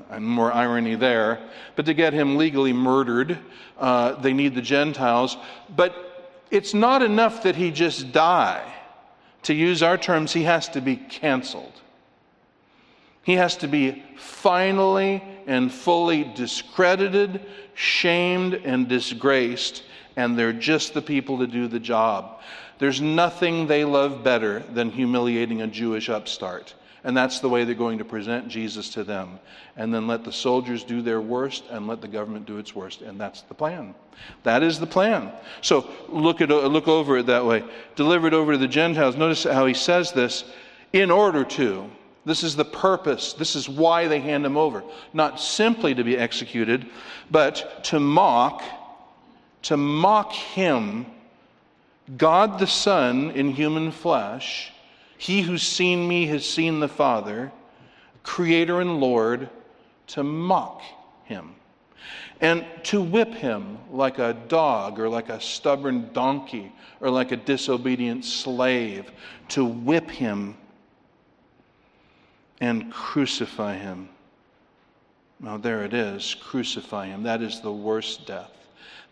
And 0.10 0.26
more 0.26 0.52
irony 0.52 0.96
there. 0.96 1.40
But 1.78 1.86
to 1.86 1.94
get 1.94 2.12
him 2.12 2.36
legally 2.36 2.74
murdered, 2.74 3.38
uh, 3.78 4.16
they 4.16 4.34
need 4.34 4.54
the 4.54 4.62
Gentiles. 4.62 5.38
But 5.76 6.07
it's 6.52 6.74
not 6.74 7.02
enough 7.02 7.44
that 7.44 7.56
he 7.56 7.72
just 7.72 8.12
die. 8.12 8.74
To 9.44 9.54
use 9.54 9.84
our 9.84 9.98
terms, 9.98 10.34
he 10.34 10.44
has 10.44 10.68
to 10.70 10.82
be 10.82 10.96
canceled. 10.96 11.74
He 13.24 13.34
has 13.34 13.58
to 13.58 13.68
be 13.68 14.04
finally 14.18 15.22
and 15.48 15.72
fully 15.72 16.24
discredited, 16.24 17.46
shamed, 17.74 18.54
and 18.54 18.88
disgraced, 18.88 19.84
and 20.16 20.38
they're 20.38 20.54
just 20.54 20.94
the 20.94 21.02
people 21.02 21.40
to 21.40 21.48
do 21.48 21.68
the 21.68 21.80
job. 21.80 22.42
There's 22.80 23.02
nothing 23.02 23.68
they 23.68 23.86
love 23.86 24.24
better 24.24 24.60
than 24.72 24.92
humiliating 24.92 25.62
a 25.62 25.68
Jewish 25.68 26.10
upstart. 26.10 26.74
And 27.08 27.16
that's 27.16 27.40
the 27.40 27.48
way 27.48 27.64
they're 27.64 27.74
going 27.74 28.00
to 28.00 28.04
present 28.04 28.50
Jesus 28.50 28.90
to 28.90 29.04
them. 29.06 29.40
And 29.78 29.94
then 29.94 30.08
let 30.08 30.26
the 30.26 30.32
soldiers 30.34 30.84
do 30.84 31.02
their 31.02 31.22
worst 31.22 31.64
and 31.70 31.88
let 31.88 32.02
the 32.02 32.08
government 32.10 32.46
do 32.46 32.58
its 32.58 32.76
worst. 32.76 33.02
And 33.02 33.18
that's 33.18 33.44
the 33.44 33.54
plan. 33.54 33.96
That 34.44 34.62
is 34.62 34.78
the 34.78 34.88
plan. 34.88 35.32
So 35.62 35.90
look, 36.10 36.42
at, 36.42 36.50
look 36.50 36.90
over 36.90 37.20
it 37.20 37.28
that 37.28 37.46
way. 37.46 37.64
Delivered 37.96 38.34
over 38.34 38.52
to 38.52 38.58
the 38.58 38.68
Gentiles. 38.68 39.16
Notice 39.16 39.46
how 39.46 39.66
he 39.66 39.74
says 39.74 40.12
this 40.12 40.44
in 40.92 41.10
order 41.10 41.46
to. 41.46 41.90
This 42.26 42.44
is 42.44 42.58
the 42.58 42.66
purpose. 42.66 43.32
This 43.32 43.56
is 43.56 43.70
why 43.70 44.10
they 44.10 44.20
hand 44.20 44.46
him 44.46 44.58
over. 44.58 44.84
Not 45.14 45.40
simply 45.40 45.96
to 45.96 46.04
be 46.04 46.18
executed, 46.18 46.88
but 47.32 47.86
to 47.86 48.02
mock, 48.02 48.64
to 49.62 49.78
mock 49.78 50.34
him, 50.34 51.06
God 52.18 52.60
the 52.60 52.68
Son 52.68 53.32
in 53.32 53.52
human 53.52 53.92
flesh 53.94 54.74
he 55.18 55.42
who's 55.42 55.64
seen 55.64 56.08
me 56.08 56.28
has 56.28 56.48
seen 56.48 56.80
the 56.80 56.88
Father, 56.88 57.52
Creator 58.24 58.82
and 58.82 59.00
Lord, 59.00 59.50
to 60.08 60.24
mock 60.24 60.82
him 61.26 61.56
and 62.40 62.66
to 62.84 63.02
whip 63.02 63.34
him 63.34 63.78
like 63.92 64.20
a 64.20 64.34
dog 64.48 65.00
or 65.00 65.10
like 65.10 65.30
a 65.30 65.42
stubborn 65.42 66.10
donkey 66.14 66.72
or 67.00 67.10
like 67.10 67.32
a 67.32 67.38
disobedient 67.38 68.26
slave, 68.26 69.12
to 69.50 69.66
whip 69.66 70.10
him 70.10 70.56
and 72.60 72.92
crucify 72.92 73.76
him. 73.76 74.10
Well, 75.40 75.60
there 75.60 75.84
it 75.84 75.94
is 75.94 76.36
crucify 76.36 77.08
him. 77.08 77.24
That 77.24 77.42
is 77.42 77.62
the 77.62 77.72
worst 77.72 78.26
death. 78.26 78.52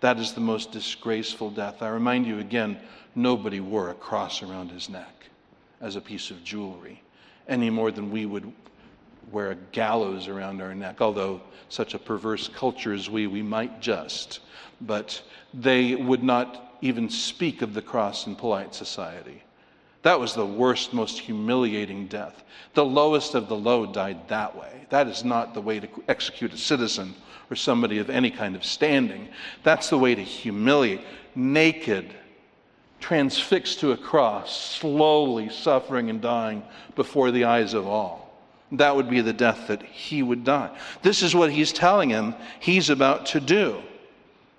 That 0.02 0.20
is 0.20 0.34
the 0.34 0.42
most 0.42 0.72
disgraceful 0.72 1.52
death. 1.52 1.82
I 1.82 1.90
remind 1.90 2.26
you 2.26 2.40
again 2.40 2.80
nobody 3.16 3.60
wore 3.60 3.90
a 3.90 3.94
cross 3.94 4.44
around 4.44 4.72
his 4.72 4.90
neck 4.90 5.30
as 5.86 5.96
a 5.96 6.02
piece 6.02 6.32
of 6.32 6.44
jewelry, 6.44 7.00
any 7.48 7.70
more 7.70 7.92
than 7.92 8.10
we 8.10 8.26
would 8.26 8.52
wear 9.32 9.52
a 9.52 9.56
gallows 9.72 10.28
around 10.28 10.60
our 10.60 10.74
neck, 10.74 11.00
although 11.00 11.40
such 11.70 11.94
a 11.94 12.00
perverse 12.00 12.48
culture 12.48 12.92
as 12.92 13.08
we, 13.08 13.28
we 13.28 13.44
might 13.44 13.82
just. 13.82 14.40
But 14.82 15.22
they 15.54 15.94
would 15.94 16.24
not 16.24 16.76
even 16.82 17.08
speak 17.08 17.62
of 17.62 17.76
the 17.76 17.84
cross 17.84 18.26
in 18.26 18.36
polite 18.36 18.74
society. 18.74 19.44
That 20.02 20.20
was 20.20 20.34
the 20.34 20.46
worst, 20.46 20.92
most 20.92 21.20
humiliating 21.20 22.08
death. 22.08 22.44
The 22.74 22.86
lowest 22.86 23.36
of 23.36 23.48
the 23.48 23.56
low 23.56 23.86
died 23.86 24.28
that 24.28 24.56
way. 24.56 24.88
That 24.90 25.08
is 25.08 25.24
not 25.24 25.54
the 25.54 25.62
way 25.62 25.80
to 25.80 25.88
execute 26.08 26.54
a 26.54 26.58
citizen 26.58 27.14
or 27.52 27.56
somebody 27.56 28.00
of 28.00 28.10
any 28.10 28.32
kind 28.32 28.56
of 28.56 28.66
standing. 28.66 29.28
That's 29.62 29.92
the 29.92 30.00
way 30.00 30.16
to 30.16 30.24
humiliate. 30.24 31.02
Naked, 31.36 32.12
transfixed 33.06 33.82
to 33.82 33.92
a 33.92 33.98
cross, 33.98 34.78
slowly 34.80 35.48
suffering 35.48 36.10
and 36.10 36.22
dying 36.22 36.64
before 36.96 37.30
the 37.30 37.44
eyes 37.44 37.76
of 37.76 37.86
all. 37.86 38.36
That 38.72 38.96
would 38.96 39.12
be 39.12 39.22
the 39.22 39.32
death 39.32 39.68
that 39.68 39.84
he 39.84 40.24
would 40.24 40.44
die. 40.44 40.76
This 41.04 41.22
is 41.22 41.36
what 41.36 41.52
he's 41.52 41.72
telling 41.72 42.10
him 42.10 42.34
he's 42.60 42.90
about 42.90 43.28
to 43.28 43.40
do. 43.40 43.80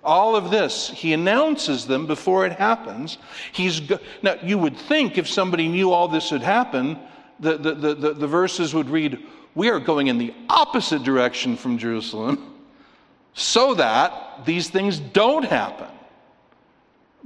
All 0.01 0.37
of 0.37 0.49
this, 0.49 0.89
he 0.89 1.11
announces 1.11 1.87
them 1.87 2.07
before 2.07 2.45
it 2.45 2.53
happens. 2.53 3.17
He's 3.51 3.81
go- 3.81 3.99
now, 4.21 4.35
you 4.41 4.57
would 4.57 4.77
think 4.77 5.17
if 5.17 5.27
somebody 5.27 5.67
knew 5.67 5.91
all 5.91 6.07
this 6.07 6.31
would 6.31 6.41
happen, 6.41 6.97
the, 7.41 7.57
the, 7.57 7.73
the, 7.73 7.95
the, 7.95 8.13
the 8.13 8.27
verses 8.27 8.73
would 8.73 8.89
read, 8.89 9.19
We 9.55 9.69
are 9.71 9.81
going 9.81 10.07
in 10.07 10.19
the 10.19 10.33
opposite 10.47 11.03
direction 11.03 11.57
from 11.57 11.77
Jerusalem 11.77 12.53
so 13.33 13.73
that 13.73 14.45
these 14.45 14.69
things 14.69 14.99
don't 14.99 15.43
happen. 15.43 15.96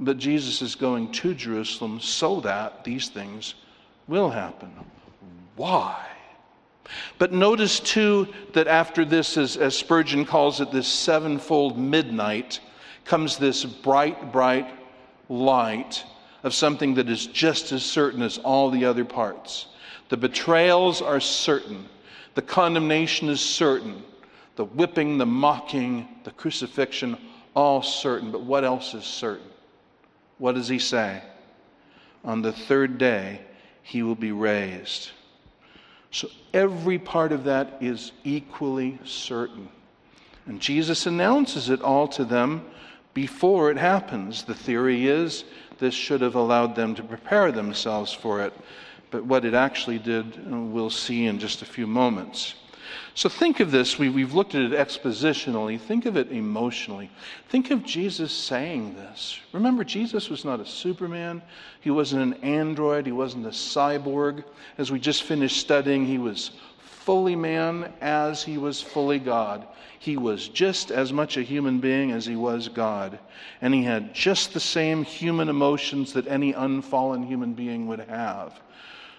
But 0.04 0.18
Jesus 0.18 0.62
is 0.62 0.74
going 0.74 1.12
to 1.12 1.32
Jerusalem 1.32 2.00
so 2.00 2.40
that 2.40 2.82
these 2.82 3.08
things 3.08 3.54
will 4.08 4.30
happen. 4.30 4.72
Why? 5.54 6.04
But 7.18 7.32
notice 7.32 7.78
too 7.78 8.26
that 8.54 8.66
after 8.66 9.04
this, 9.04 9.36
as, 9.36 9.56
as 9.56 9.76
Spurgeon 9.76 10.24
calls 10.24 10.60
it, 10.60 10.72
this 10.72 10.88
sevenfold 10.88 11.78
midnight, 11.78 12.58
comes 13.04 13.36
this 13.36 13.64
bright, 13.64 14.32
bright 14.32 14.68
light 15.28 16.04
of 16.42 16.52
something 16.52 16.94
that 16.94 17.08
is 17.08 17.26
just 17.26 17.70
as 17.70 17.84
certain 17.84 18.22
as 18.22 18.38
all 18.38 18.70
the 18.70 18.84
other 18.84 19.04
parts. 19.04 19.66
The 20.08 20.16
betrayals 20.16 21.00
are 21.00 21.20
certain, 21.20 21.88
the 22.34 22.42
condemnation 22.42 23.28
is 23.28 23.40
certain, 23.40 24.02
the 24.56 24.64
whipping, 24.64 25.18
the 25.18 25.26
mocking, 25.26 26.08
the 26.24 26.32
crucifixion, 26.32 27.16
all 27.54 27.82
certain. 27.82 28.32
But 28.32 28.42
what 28.42 28.64
else 28.64 28.94
is 28.94 29.04
certain? 29.04 29.51
What 30.42 30.56
does 30.56 30.66
he 30.66 30.80
say? 30.80 31.22
On 32.24 32.42
the 32.42 32.50
third 32.50 32.98
day, 32.98 33.42
he 33.84 34.02
will 34.02 34.16
be 34.16 34.32
raised. 34.32 35.12
So 36.10 36.28
every 36.52 36.98
part 36.98 37.30
of 37.30 37.44
that 37.44 37.76
is 37.80 38.10
equally 38.24 38.98
certain. 39.04 39.68
And 40.46 40.60
Jesus 40.60 41.06
announces 41.06 41.70
it 41.70 41.80
all 41.80 42.08
to 42.08 42.24
them 42.24 42.64
before 43.14 43.70
it 43.70 43.76
happens. 43.76 44.42
The 44.42 44.52
theory 44.52 45.06
is 45.06 45.44
this 45.78 45.94
should 45.94 46.22
have 46.22 46.34
allowed 46.34 46.74
them 46.74 46.96
to 46.96 47.04
prepare 47.04 47.52
themselves 47.52 48.12
for 48.12 48.40
it. 48.42 48.52
But 49.12 49.24
what 49.24 49.44
it 49.44 49.54
actually 49.54 50.00
did, 50.00 50.40
uh, 50.52 50.56
we'll 50.56 50.90
see 50.90 51.26
in 51.26 51.38
just 51.38 51.62
a 51.62 51.66
few 51.66 51.86
moments. 51.86 52.56
So 53.14 53.28
think 53.28 53.60
of 53.60 53.70
this. 53.70 53.98
We, 53.98 54.20
have 54.22 54.34
looked 54.34 54.54
at 54.54 54.62
it 54.62 54.72
expositionally. 54.72 55.78
Think 55.78 56.06
of 56.06 56.16
it 56.16 56.30
emotionally. 56.30 57.10
Think 57.48 57.70
of 57.70 57.84
Jesus 57.84 58.32
saying 58.32 58.94
this. 58.94 59.38
Remember, 59.52 59.84
Jesus 59.84 60.30
was 60.30 60.44
not 60.44 60.60
a 60.60 60.66
Superman. 60.66 61.42
He 61.80 61.90
wasn't 61.90 62.22
an 62.22 62.42
android. 62.42 63.06
He 63.06 63.12
wasn't 63.12 63.46
a 63.46 63.50
cyborg. 63.50 64.44
As 64.78 64.90
we 64.90 64.98
just 64.98 65.24
finished 65.24 65.58
studying, 65.58 66.06
he 66.06 66.18
was 66.18 66.52
fully 66.78 67.36
man 67.36 67.92
as 68.00 68.42
he 68.42 68.58
was 68.58 68.80
fully 68.80 69.18
God. 69.18 69.66
He 69.98 70.16
was 70.16 70.48
just 70.48 70.90
as 70.90 71.12
much 71.12 71.36
a 71.36 71.42
human 71.42 71.78
being 71.78 72.10
as 72.10 72.26
he 72.26 72.34
was 72.34 72.68
God. 72.68 73.18
And 73.60 73.72
he 73.72 73.84
had 73.84 74.14
just 74.14 74.52
the 74.52 74.60
same 74.60 75.04
human 75.04 75.48
emotions 75.48 76.12
that 76.14 76.26
any 76.26 76.52
unfallen 76.52 77.22
human 77.22 77.54
being 77.54 77.86
would 77.86 78.00
have. 78.00 78.58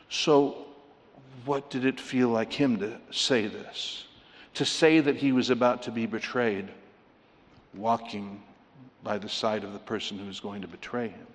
So 0.09 0.67
what 1.45 1.69
did 1.69 1.85
it 1.85 1.99
feel 1.99 2.29
like 2.29 2.53
him 2.53 2.79
to 2.79 2.97
say 3.11 3.47
this? 3.47 4.05
To 4.55 4.65
say 4.65 4.99
that 4.99 5.15
he 5.15 5.31
was 5.31 5.49
about 5.49 5.83
to 5.83 5.91
be 5.91 6.05
betrayed, 6.05 6.69
walking 7.73 8.41
by 9.03 9.17
the 9.17 9.29
side 9.29 9.63
of 9.63 9.73
the 9.73 9.79
person 9.79 10.17
who 10.17 10.25
was 10.25 10.39
going 10.39 10.61
to 10.61 10.67
betray 10.67 11.09
him. 11.09 11.27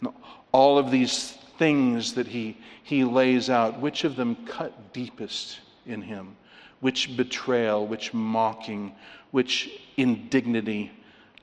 No, 0.00 0.14
all 0.52 0.78
of 0.78 0.90
these 0.90 1.32
things 1.58 2.14
that 2.14 2.26
he, 2.26 2.56
he 2.82 3.04
lays 3.04 3.50
out, 3.50 3.80
which 3.80 4.04
of 4.04 4.16
them 4.16 4.36
cut 4.46 4.92
deepest 4.92 5.60
in 5.86 6.02
him? 6.02 6.36
Which 6.80 7.16
betrayal, 7.16 7.86
which 7.86 8.12
mocking, 8.12 8.94
which 9.30 9.80
indignity 9.96 10.92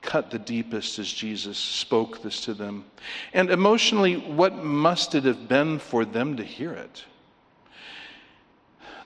cut 0.02 0.30
the 0.30 0.40
deepest 0.40 1.00
as 1.00 1.12
Jesus 1.12 1.58
spoke 1.58 2.22
this 2.22 2.42
to 2.42 2.54
them. 2.54 2.86
And 3.34 3.50
emotionally, 3.50 4.18
what 4.18 4.56
must 4.56 5.16
it 5.16 5.24
have 5.24 5.48
been 5.48 5.80
for 5.80 6.06
them 6.06 6.38
to 6.38 6.44
hear 6.44 6.74
it? 6.74 7.06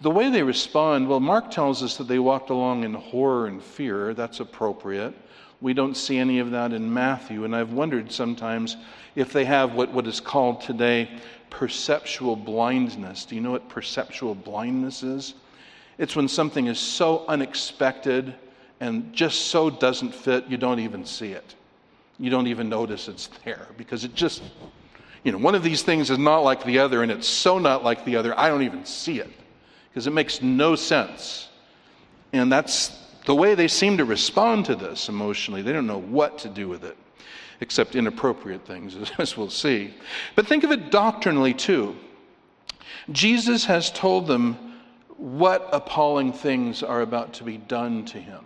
The 0.02 0.12
way 0.12 0.30
they 0.30 0.44
respond, 0.44 1.08
well, 1.08 1.20
Mark 1.20 1.50
tells 1.50 1.82
us 1.82 1.98
that 1.98 2.08
they 2.08 2.20
walked 2.20 2.50
along 2.50 2.84
in 2.84 2.94
horror 2.94 3.48
and 3.48 3.62
fear. 3.62 4.14
That's 4.14 4.40
appropriate. 4.40 5.16
We 5.60 5.74
don't 5.74 5.98
see 5.98 6.18
any 6.18 6.38
of 6.40 6.52
that 6.52 6.72
in 6.72 6.94
Matthew. 6.94 7.46
And 7.46 7.56
I've 7.56 7.74
wondered 7.74 8.12
sometimes 8.12 8.78
if 9.16 9.34
they 9.34 9.46
have 9.46 9.74
what, 9.74 9.92
what 9.92 10.06
is 10.06 10.20
called 10.20 10.62
today 10.62 11.10
perceptual 11.50 12.36
blindness. 12.36 13.26
Do 13.26 13.36
you 13.36 13.42
know 13.42 13.52
what 13.52 13.70
perceptual 13.70 14.36
blindness 14.36 15.02
is? 15.02 15.34
It's 15.98 16.16
when 16.16 16.28
something 16.28 16.68
is 16.68 16.80
so 16.80 17.26
unexpected 17.28 18.36
and 18.80 19.12
just 19.14 19.48
so 19.48 19.70
doesn't 19.72 20.14
fit, 20.14 20.46
you 20.48 20.58
don't 20.58 20.80
even 20.80 21.06
see 21.06 21.32
it. 21.32 21.56
You 22.20 22.30
don't 22.30 22.48
even 22.48 22.70
notice 22.70 23.08
it's 23.08 23.28
there 23.44 23.68
because 23.78 24.04
it 24.04 24.14
just, 24.14 24.44
you 25.28 25.34
know, 25.34 25.40
one 25.40 25.56
of 25.56 25.62
these 25.62 25.84
things 25.84 26.10
is 26.10 26.18
not 26.18 26.46
like 26.46 26.64
the 26.64 26.80
other 26.80 27.04
and 27.04 27.12
it's 27.12 27.28
so 27.28 27.60
not 27.60 27.84
like 27.84 28.06
the 28.06 28.16
other, 28.16 28.34
I 28.40 28.48
don't 28.48 28.62
even 28.62 28.86
see 28.86 29.20
it 29.20 29.30
because 29.90 30.08
it 30.08 30.12
makes 30.12 30.42
no 30.42 30.78
sense. 30.78 31.50
And 32.32 32.50
that's 32.50 32.98
the 33.26 33.36
way 33.36 33.54
they 33.54 33.68
seem 33.68 33.98
to 33.98 34.06
respond 34.06 34.68
to 34.68 34.76
this 34.76 35.10
emotionally. 35.10 35.62
They 35.62 35.74
don't 35.74 35.86
know 35.86 36.00
what 36.00 36.38
to 36.38 36.48
do 36.48 36.70
with 36.70 36.86
it, 36.86 36.96
except 37.60 37.98
inappropriate 37.98 38.66
things, 38.66 38.96
as 39.18 39.36
we'll 39.36 39.50
see. 39.50 39.94
But 40.36 40.48
think 40.48 40.64
of 40.64 40.72
it 40.72 40.92
doctrinally, 40.92 41.54
too. 41.54 41.98
Jesus 43.12 43.66
has 43.66 43.92
told 43.92 44.28
them 44.28 44.78
what 45.18 45.68
appalling 45.74 46.32
things 46.32 46.84
are 46.84 47.02
about 47.02 47.34
to 47.34 47.44
be 47.44 47.58
done 47.58 48.06
to 48.06 48.18
him. 48.18 48.46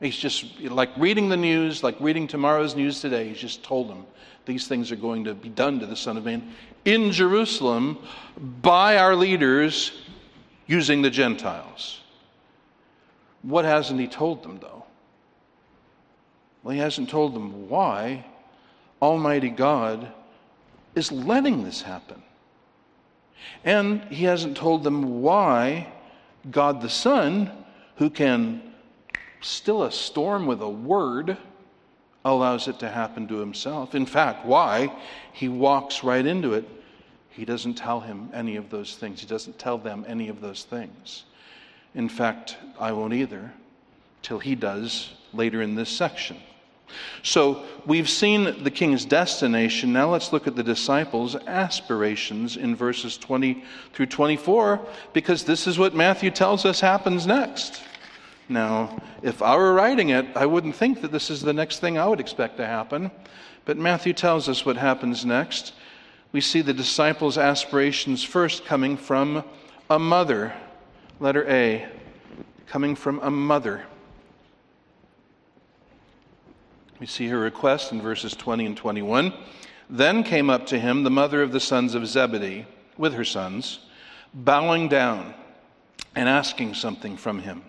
He's 0.00 0.18
just 0.18 0.60
like 0.60 0.90
reading 0.98 1.30
the 1.30 1.38
news, 1.38 1.82
like 1.82 1.98
reading 1.98 2.26
tomorrow's 2.26 2.76
news 2.76 3.00
today. 3.00 3.28
He's 3.28 3.38
just 3.38 3.64
told 3.64 3.88
them 3.88 4.04
these 4.50 4.66
things 4.66 4.90
are 4.90 4.96
going 4.96 5.22
to 5.22 5.32
be 5.32 5.48
done 5.48 5.78
to 5.78 5.86
the 5.86 5.94
Son 5.94 6.16
of 6.16 6.24
Man 6.24 6.52
in 6.84 7.12
Jerusalem 7.12 7.98
by 8.60 8.96
our 8.96 9.14
leaders 9.14 9.92
using 10.66 11.02
the 11.02 11.10
Gentiles. 11.10 12.00
What 13.42 13.64
hasn't 13.64 14.00
he 14.00 14.08
told 14.08 14.42
them, 14.42 14.58
though? 14.60 14.84
Well, 16.64 16.74
he 16.74 16.80
hasn't 16.80 17.08
told 17.08 17.32
them 17.32 17.68
why 17.68 18.26
Almighty 19.00 19.50
God 19.50 20.12
is 20.96 21.12
letting 21.12 21.62
this 21.62 21.82
happen. 21.82 22.20
And 23.64 24.02
he 24.06 24.24
hasn't 24.24 24.56
told 24.56 24.82
them 24.82 25.22
why 25.22 25.92
God 26.50 26.82
the 26.82 26.90
Son, 26.90 27.52
who 27.96 28.10
can 28.10 28.74
still 29.40 29.84
a 29.84 29.92
storm 29.92 30.46
with 30.46 30.60
a 30.60 30.68
word, 30.68 31.38
allows 32.24 32.68
it 32.68 32.78
to 32.80 32.88
happen 32.88 33.26
to 33.28 33.36
himself. 33.36 33.94
In 33.94 34.06
fact, 34.06 34.44
why? 34.44 34.94
He 35.32 35.48
walks 35.48 36.04
right 36.04 36.24
into 36.24 36.54
it 36.54 36.68
he 37.40 37.44
doesn't 37.44 37.74
tell 37.74 38.00
him 38.00 38.28
any 38.34 38.56
of 38.56 38.70
those 38.70 38.96
things. 38.96 39.20
He 39.20 39.26
doesn't 39.26 39.58
tell 39.58 39.78
them 39.78 40.04
any 40.06 40.28
of 40.28 40.40
those 40.40 40.64
things. 40.64 41.24
In 41.94 42.08
fact, 42.08 42.58
I 42.78 42.92
won't 42.92 43.14
either 43.14 43.52
till 44.22 44.38
he 44.38 44.54
does 44.54 45.10
later 45.32 45.62
in 45.62 45.74
this 45.74 45.88
section. 45.88 46.36
So 47.22 47.64
we've 47.86 48.10
seen 48.10 48.64
the 48.64 48.70
king's 48.70 49.04
destination. 49.04 49.92
Now 49.92 50.10
let's 50.10 50.32
look 50.32 50.48
at 50.48 50.56
the 50.56 50.62
disciples' 50.62 51.34
aspirations 51.34 52.56
in 52.56 52.74
verses 52.74 53.16
20 53.16 53.64
through 53.92 54.06
24, 54.06 54.80
because 55.12 55.44
this 55.44 55.66
is 55.68 55.78
what 55.78 55.94
Matthew 55.94 56.30
tells 56.30 56.64
us 56.64 56.80
happens 56.80 57.26
next. 57.26 57.80
Now, 58.50 59.00
if 59.22 59.42
I 59.42 59.56
were 59.56 59.72
writing 59.72 60.08
it, 60.08 60.26
I 60.36 60.44
wouldn't 60.44 60.74
think 60.74 61.00
that 61.02 61.12
this 61.12 61.30
is 61.30 61.40
the 61.40 61.52
next 61.52 61.78
thing 61.78 61.96
I 61.96 62.06
would 62.06 62.20
expect 62.20 62.56
to 62.56 62.66
happen. 62.66 63.10
But 63.64 63.78
Matthew 63.78 64.12
tells 64.12 64.48
us 64.48 64.66
what 64.66 64.76
happens 64.76 65.24
next 65.24 65.72
we 66.32 66.40
see 66.40 66.60
the 66.60 66.72
disciples' 66.72 67.38
aspirations 67.38 68.22
first 68.22 68.64
coming 68.64 68.96
from 68.96 69.42
a 69.88 69.98
mother. 69.98 70.52
Letter 71.18 71.44
A, 71.48 71.88
coming 72.66 72.94
from 72.94 73.18
a 73.20 73.30
mother. 73.30 73.84
We 77.00 77.06
see 77.06 77.28
her 77.28 77.38
request 77.38 77.92
in 77.92 78.00
verses 78.00 78.34
20 78.34 78.66
and 78.66 78.76
21. 78.76 79.32
Then 79.88 80.22
came 80.22 80.50
up 80.50 80.66
to 80.66 80.78
him 80.78 81.02
the 81.02 81.10
mother 81.10 81.42
of 81.42 81.50
the 81.50 81.60
sons 81.60 81.94
of 81.94 82.06
Zebedee 82.06 82.66
with 82.96 83.14
her 83.14 83.24
sons, 83.24 83.80
bowing 84.32 84.88
down 84.88 85.34
and 86.14 86.28
asking 86.28 86.74
something 86.74 87.16
from 87.16 87.40
him. 87.40 87.64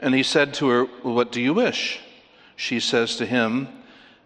And 0.00 0.14
he 0.14 0.22
said 0.22 0.54
to 0.54 0.68
her, 0.68 0.84
What 1.02 1.32
do 1.32 1.40
you 1.40 1.54
wish? 1.54 2.00
She 2.56 2.80
says 2.80 3.16
to 3.16 3.26
him, 3.26 3.68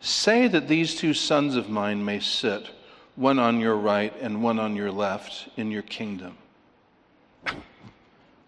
Say 0.01 0.49
that 0.49 0.69
these 0.69 0.95
two 0.95 1.15
sons 1.15 1.55
of 1.55 1.69
mine 1.69 2.05
may 2.05 2.21
sit 2.21 2.71
one 3.17 3.39
on 3.39 3.61
your 3.61 3.77
right 3.77 4.13
and 4.21 4.43
one 4.43 4.59
on 4.59 4.75
your 4.75 4.91
left 4.91 5.49
in 5.57 5.71
your 5.71 5.83
kingdom. 5.83 6.37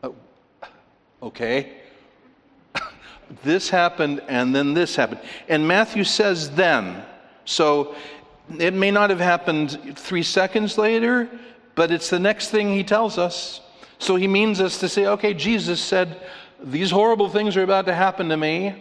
oh, 0.02 0.14
okay. 1.22 1.74
this 3.44 3.68
happened 3.68 4.22
and 4.28 4.54
then 4.54 4.74
this 4.74 4.96
happened. 4.96 5.20
And 5.48 5.66
Matthew 5.68 6.04
says 6.04 6.50
then. 6.50 7.04
So 7.44 7.94
it 8.58 8.74
may 8.74 8.90
not 8.90 9.10
have 9.10 9.20
happened 9.20 9.96
three 9.96 10.22
seconds 10.22 10.78
later, 10.78 11.28
but 11.74 11.90
it's 11.90 12.10
the 12.10 12.18
next 12.18 12.50
thing 12.50 12.72
he 12.72 12.84
tells 12.84 13.18
us. 13.18 13.60
So 13.98 14.16
he 14.16 14.28
means 14.28 14.60
us 14.60 14.78
to 14.80 14.88
say, 14.88 15.06
okay, 15.06 15.34
Jesus 15.34 15.80
said, 15.80 16.20
these 16.64 16.90
horrible 16.90 17.28
things 17.28 17.56
are 17.56 17.62
about 17.62 17.86
to 17.86 17.94
happen 17.94 18.28
to 18.30 18.36
me. 18.36 18.74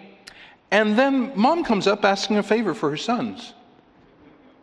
And 0.72 0.98
then 0.98 1.32
mom 1.36 1.64
comes 1.64 1.86
up 1.86 2.04
asking 2.04 2.38
a 2.38 2.44
favor 2.44 2.74
for 2.74 2.90
her 2.90 2.98
sons. 2.98 3.54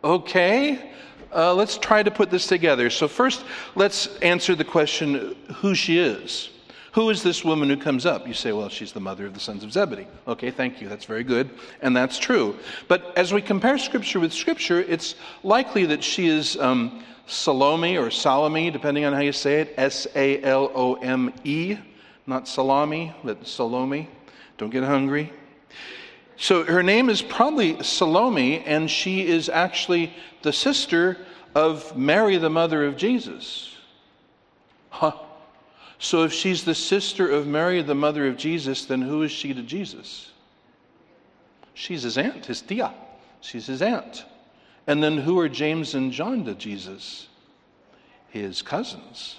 Okay, 0.03 0.91
uh, 1.33 1.53
let's 1.53 1.77
try 1.77 2.03
to 2.03 2.11
put 2.11 2.29
this 2.31 2.47
together. 2.47 2.89
So, 2.89 3.07
first, 3.07 3.45
let's 3.75 4.07
answer 4.17 4.55
the 4.55 4.65
question 4.65 5.35
who 5.55 5.75
she 5.75 5.99
is. 5.99 6.49
Who 6.93 7.09
is 7.09 7.23
this 7.23 7.45
woman 7.45 7.69
who 7.69 7.77
comes 7.77 8.05
up? 8.05 8.27
You 8.27 8.33
say, 8.33 8.51
well, 8.51 8.67
she's 8.67 8.91
the 8.91 8.99
mother 8.99 9.25
of 9.25 9.33
the 9.33 9.39
sons 9.39 9.63
of 9.63 9.71
Zebedee. 9.71 10.07
Okay, 10.27 10.51
thank 10.51 10.81
you. 10.81 10.89
That's 10.89 11.05
very 11.05 11.23
good. 11.23 11.49
And 11.81 11.95
that's 11.95 12.19
true. 12.19 12.57
But 12.89 13.17
as 13.17 13.31
we 13.31 13.41
compare 13.41 13.77
Scripture 13.77 14.19
with 14.19 14.33
Scripture, 14.33 14.81
it's 14.81 15.15
likely 15.43 15.85
that 15.85 16.03
she 16.03 16.27
is 16.27 16.57
um, 16.57 17.01
Salome 17.27 17.97
or 17.97 18.11
Salome, 18.11 18.71
depending 18.71 19.05
on 19.05 19.13
how 19.13 19.21
you 19.21 19.31
say 19.31 19.61
it 19.61 19.73
S 19.77 20.05
A 20.15 20.43
L 20.43 20.69
O 20.75 20.95
M 20.95 21.31
E, 21.45 21.77
not 22.25 22.47
Salami, 22.47 23.13
but 23.23 23.47
Salome. 23.47 24.09
Don't 24.57 24.69
get 24.69 24.83
hungry. 24.83 25.31
So 26.37 26.63
her 26.63 26.81
name 26.81 27.09
is 27.09 27.21
probably 27.21 27.81
Salome, 27.83 28.59
and 28.59 28.89
she 28.89 29.27
is 29.27 29.49
actually 29.49 30.13
the 30.41 30.53
sister 30.53 31.17
of 31.53 31.95
Mary, 31.97 32.37
the 32.37 32.49
mother 32.49 32.85
of 32.85 32.97
Jesus. 32.97 33.75
Huh. 34.89 35.13
So 35.99 36.23
if 36.23 36.33
she's 36.33 36.63
the 36.63 36.73
sister 36.73 37.29
of 37.29 37.45
Mary, 37.45 37.81
the 37.83 37.93
mother 37.93 38.27
of 38.27 38.37
Jesus, 38.37 38.85
then 38.85 39.01
who 39.01 39.21
is 39.21 39.31
she 39.31 39.53
to 39.53 39.61
Jesus? 39.61 40.31
She's 41.73 42.03
his 42.03 42.17
aunt, 42.17 42.47
his 42.47 42.61
tia. 42.61 42.93
She's 43.41 43.67
his 43.67 43.81
aunt. 43.81 44.25
And 44.87 45.03
then 45.03 45.17
who 45.17 45.39
are 45.39 45.49
James 45.49 45.93
and 45.93 46.11
John 46.11 46.45
to 46.45 46.55
Jesus? 46.55 47.27
His 48.29 48.61
cousins. 48.61 49.35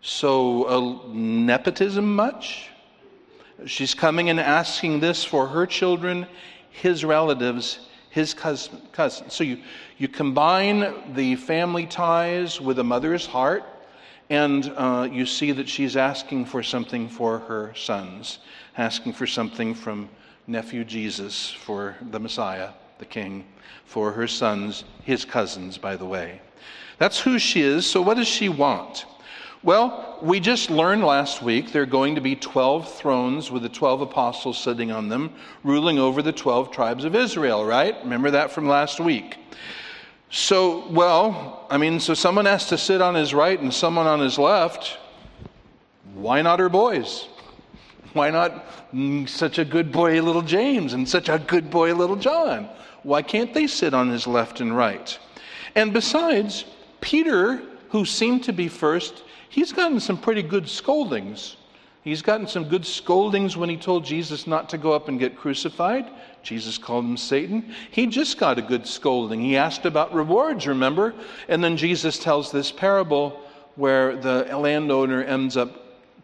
So, 0.00 0.64
uh, 0.64 1.08
nepotism 1.12 2.14
much? 2.14 2.70
She's 3.64 3.94
coming 3.94 4.28
and 4.30 4.38
asking 4.38 5.00
this 5.00 5.24
for 5.24 5.46
her 5.46 5.66
children, 5.66 6.26
his 6.70 7.04
relatives, 7.04 7.80
his 8.10 8.34
cousin. 8.34 9.30
So 9.30 9.44
you, 9.44 9.58
you 9.98 10.08
combine 10.08 11.14
the 11.14 11.36
family 11.36 11.86
ties 11.86 12.60
with 12.60 12.78
a 12.78 12.84
mother's 12.84 13.26
heart, 13.26 13.64
and 14.30 14.72
uh, 14.76 15.08
you 15.10 15.26
see 15.26 15.52
that 15.52 15.68
she's 15.68 15.96
asking 15.96 16.46
for 16.46 16.62
something 16.62 17.08
for 17.08 17.38
her 17.40 17.72
sons, 17.74 18.38
asking 18.76 19.14
for 19.14 19.26
something 19.26 19.74
from 19.74 20.08
nephew 20.46 20.84
Jesus, 20.84 21.50
for 21.50 21.96
the 22.10 22.20
Messiah, 22.20 22.70
the 22.98 23.04
King, 23.04 23.44
for 23.84 24.12
her 24.12 24.26
sons, 24.26 24.84
his 25.02 25.24
cousins, 25.24 25.78
by 25.78 25.96
the 25.96 26.06
way. 26.06 26.40
That's 26.98 27.20
who 27.20 27.38
she 27.38 27.62
is. 27.62 27.84
So, 27.84 28.00
what 28.02 28.16
does 28.16 28.28
she 28.28 28.48
want? 28.48 29.06
Well, 29.62 30.18
we 30.22 30.38
just 30.38 30.70
learned 30.70 31.02
last 31.02 31.42
week 31.42 31.72
there 31.72 31.82
are 31.82 31.86
going 31.86 32.14
to 32.14 32.20
be 32.20 32.36
12 32.36 32.92
thrones 32.94 33.50
with 33.50 33.62
the 33.62 33.68
12 33.68 34.02
apostles 34.02 34.58
sitting 34.58 34.92
on 34.92 35.08
them, 35.08 35.32
ruling 35.64 35.98
over 35.98 36.22
the 36.22 36.32
12 36.32 36.70
tribes 36.70 37.04
of 37.04 37.14
Israel, 37.14 37.64
right? 37.64 37.96
Remember 38.02 38.30
that 38.30 38.50
from 38.50 38.68
last 38.68 39.00
week. 39.00 39.38
So, 40.30 40.88
well, 40.88 41.66
I 41.70 41.78
mean, 41.78 42.00
so 42.00 42.12
someone 42.14 42.44
has 42.44 42.68
to 42.68 42.78
sit 42.78 43.00
on 43.00 43.14
his 43.14 43.32
right 43.32 43.58
and 43.58 43.72
someone 43.72 44.06
on 44.06 44.20
his 44.20 44.38
left. 44.38 44.98
Why 46.14 46.42
not 46.42 46.60
her 46.60 46.68
boys? 46.68 47.28
Why 48.12 48.30
not 48.30 48.66
such 49.26 49.58
a 49.58 49.64
good 49.64 49.90
boy, 49.90 50.20
little 50.22 50.42
James, 50.42 50.92
and 50.92 51.08
such 51.08 51.28
a 51.28 51.38
good 51.38 51.70
boy, 51.70 51.94
little 51.94 52.16
John? 52.16 52.68
Why 53.02 53.22
can't 53.22 53.54
they 53.54 53.66
sit 53.66 53.94
on 53.94 54.10
his 54.10 54.26
left 54.26 54.60
and 54.60 54.76
right? 54.76 55.18
And 55.74 55.92
besides, 55.92 56.64
Peter, 57.00 57.62
who 57.90 58.04
seemed 58.04 58.44
to 58.44 58.52
be 58.52 58.68
first, 58.68 59.22
he's 59.56 59.72
gotten 59.72 59.98
some 59.98 60.18
pretty 60.18 60.42
good 60.42 60.68
scoldings. 60.68 61.56
He's 62.04 62.20
gotten 62.20 62.46
some 62.46 62.68
good 62.68 62.84
scoldings 62.84 63.56
when 63.56 63.70
he 63.70 63.78
told 63.78 64.04
Jesus 64.04 64.46
not 64.46 64.68
to 64.68 64.78
go 64.78 64.92
up 64.92 65.08
and 65.08 65.18
get 65.18 65.34
crucified. 65.34 66.06
Jesus 66.42 66.76
called 66.76 67.06
him 67.06 67.16
Satan. 67.16 67.74
He 67.90 68.06
just 68.06 68.36
got 68.38 68.58
a 68.58 68.62
good 68.62 68.86
scolding. 68.86 69.40
He 69.40 69.56
asked 69.56 69.86
about 69.86 70.12
rewards, 70.14 70.66
remember? 70.66 71.14
And 71.48 71.64
then 71.64 71.78
Jesus 71.78 72.18
tells 72.18 72.52
this 72.52 72.70
parable 72.70 73.40
where 73.76 74.14
the 74.14 74.44
landowner 74.56 75.24
ends 75.24 75.56
up 75.56 75.70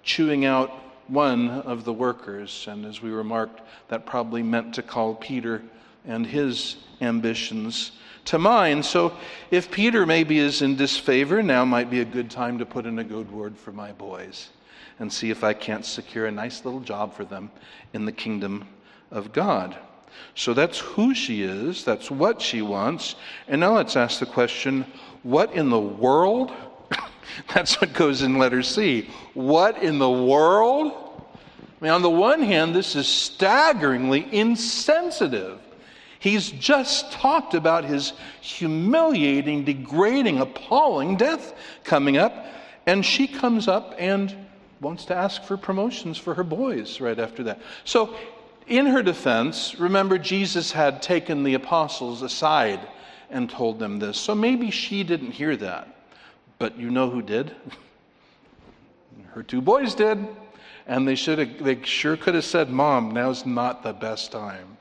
chewing 0.02 0.44
out 0.44 0.70
one 1.08 1.48
of 1.48 1.84
the 1.84 1.92
workers. 1.92 2.66
And 2.68 2.84
as 2.84 3.00
we 3.00 3.10
remarked, 3.10 3.62
that 3.88 4.04
probably 4.04 4.42
meant 4.42 4.74
to 4.74 4.82
call 4.82 5.14
Peter 5.14 5.62
and 6.04 6.26
his 6.26 6.76
ambitions 7.00 7.92
to 8.26 8.38
mine. 8.38 8.82
So 8.82 9.16
if 9.50 9.70
Peter 9.70 10.06
maybe 10.06 10.38
is 10.38 10.62
in 10.62 10.76
disfavor, 10.76 11.42
now 11.42 11.64
might 11.64 11.90
be 11.90 12.00
a 12.00 12.04
good 12.04 12.30
time 12.30 12.58
to 12.58 12.66
put 12.66 12.86
in 12.86 12.98
a 12.98 13.04
good 13.04 13.30
word 13.30 13.56
for 13.56 13.72
my 13.72 13.92
boys 13.92 14.50
and 14.98 15.12
see 15.12 15.30
if 15.30 15.42
I 15.42 15.52
can't 15.52 15.84
secure 15.84 16.26
a 16.26 16.30
nice 16.30 16.64
little 16.64 16.80
job 16.80 17.14
for 17.14 17.24
them 17.24 17.50
in 17.92 18.04
the 18.04 18.12
kingdom 18.12 18.68
of 19.10 19.32
God. 19.32 19.76
So 20.34 20.54
that's 20.54 20.78
who 20.78 21.14
she 21.14 21.42
is, 21.42 21.84
that's 21.84 22.10
what 22.10 22.40
she 22.40 22.62
wants. 22.62 23.16
And 23.48 23.60
now 23.60 23.74
let's 23.74 23.96
ask 23.96 24.20
the 24.20 24.26
question 24.26 24.84
what 25.22 25.52
in 25.54 25.70
the 25.70 25.80
world? 25.80 26.52
that's 27.54 27.80
what 27.80 27.92
goes 27.92 28.22
in 28.22 28.38
letter 28.38 28.62
C. 28.62 29.08
What 29.34 29.82
in 29.82 29.98
the 29.98 30.10
world? 30.10 30.92
I 31.80 31.84
mean, 31.84 31.92
on 31.92 32.02
the 32.02 32.10
one 32.10 32.42
hand, 32.42 32.74
this 32.74 32.94
is 32.94 33.08
staggeringly 33.08 34.28
insensitive. 34.32 35.60
He's 36.22 36.52
just 36.52 37.10
talked 37.10 37.54
about 37.54 37.84
his 37.84 38.12
humiliating, 38.40 39.64
degrading, 39.64 40.38
appalling 40.38 41.16
death 41.16 41.52
coming 41.82 42.16
up, 42.16 42.46
and 42.86 43.04
she 43.04 43.26
comes 43.26 43.66
up 43.66 43.96
and 43.98 44.32
wants 44.80 45.04
to 45.06 45.16
ask 45.16 45.42
for 45.42 45.56
promotions 45.56 46.18
for 46.18 46.34
her 46.34 46.44
boys 46.44 47.00
right 47.00 47.18
after 47.18 47.42
that. 47.42 47.60
So, 47.82 48.14
in 48.68 48.86
her 48.86 49.02
defense, 49.02 49.80
remember 49.80 50.16
Jesus 50.16 50.70
had 50.70 51.02
taken 51.02 51.42
the 51.42 51.54
apostles 51.54 52.22
aside 52.22 52.78
and 53.28 53.50
told 53.50 53.80
them 53.80 53.98
this. 53.98 54.16
So 54.16 54.32
maybe 54.32 54.70
she 54.70 55.02
didn't 55.02 55.32
hear 55.32 55.56
that. 55.56 55.88
But 56.60 56.78
you 56.78 56.92
know 56.92 57.10
who 57.10 57.22
did? 57.22 57.56
her 59.32 59.42
two 59.42 59.60
boys 59.60 59.96
did. 59.96 60.24
And 60.86 61.08
they 61.08 61.16
should 61.16 61.40
have, 61.40 61.64
they 61.64 61.82
sure 61.82 62.16
could 62.16 62.36
have 62.36 62.44
said, 62.44 62.70
Mom, 62.70 63.10
now's 63.10 63.44
not 63.44 63.82
the 63.82 63.92
best 63.92 64.30
time. 64.30 64.76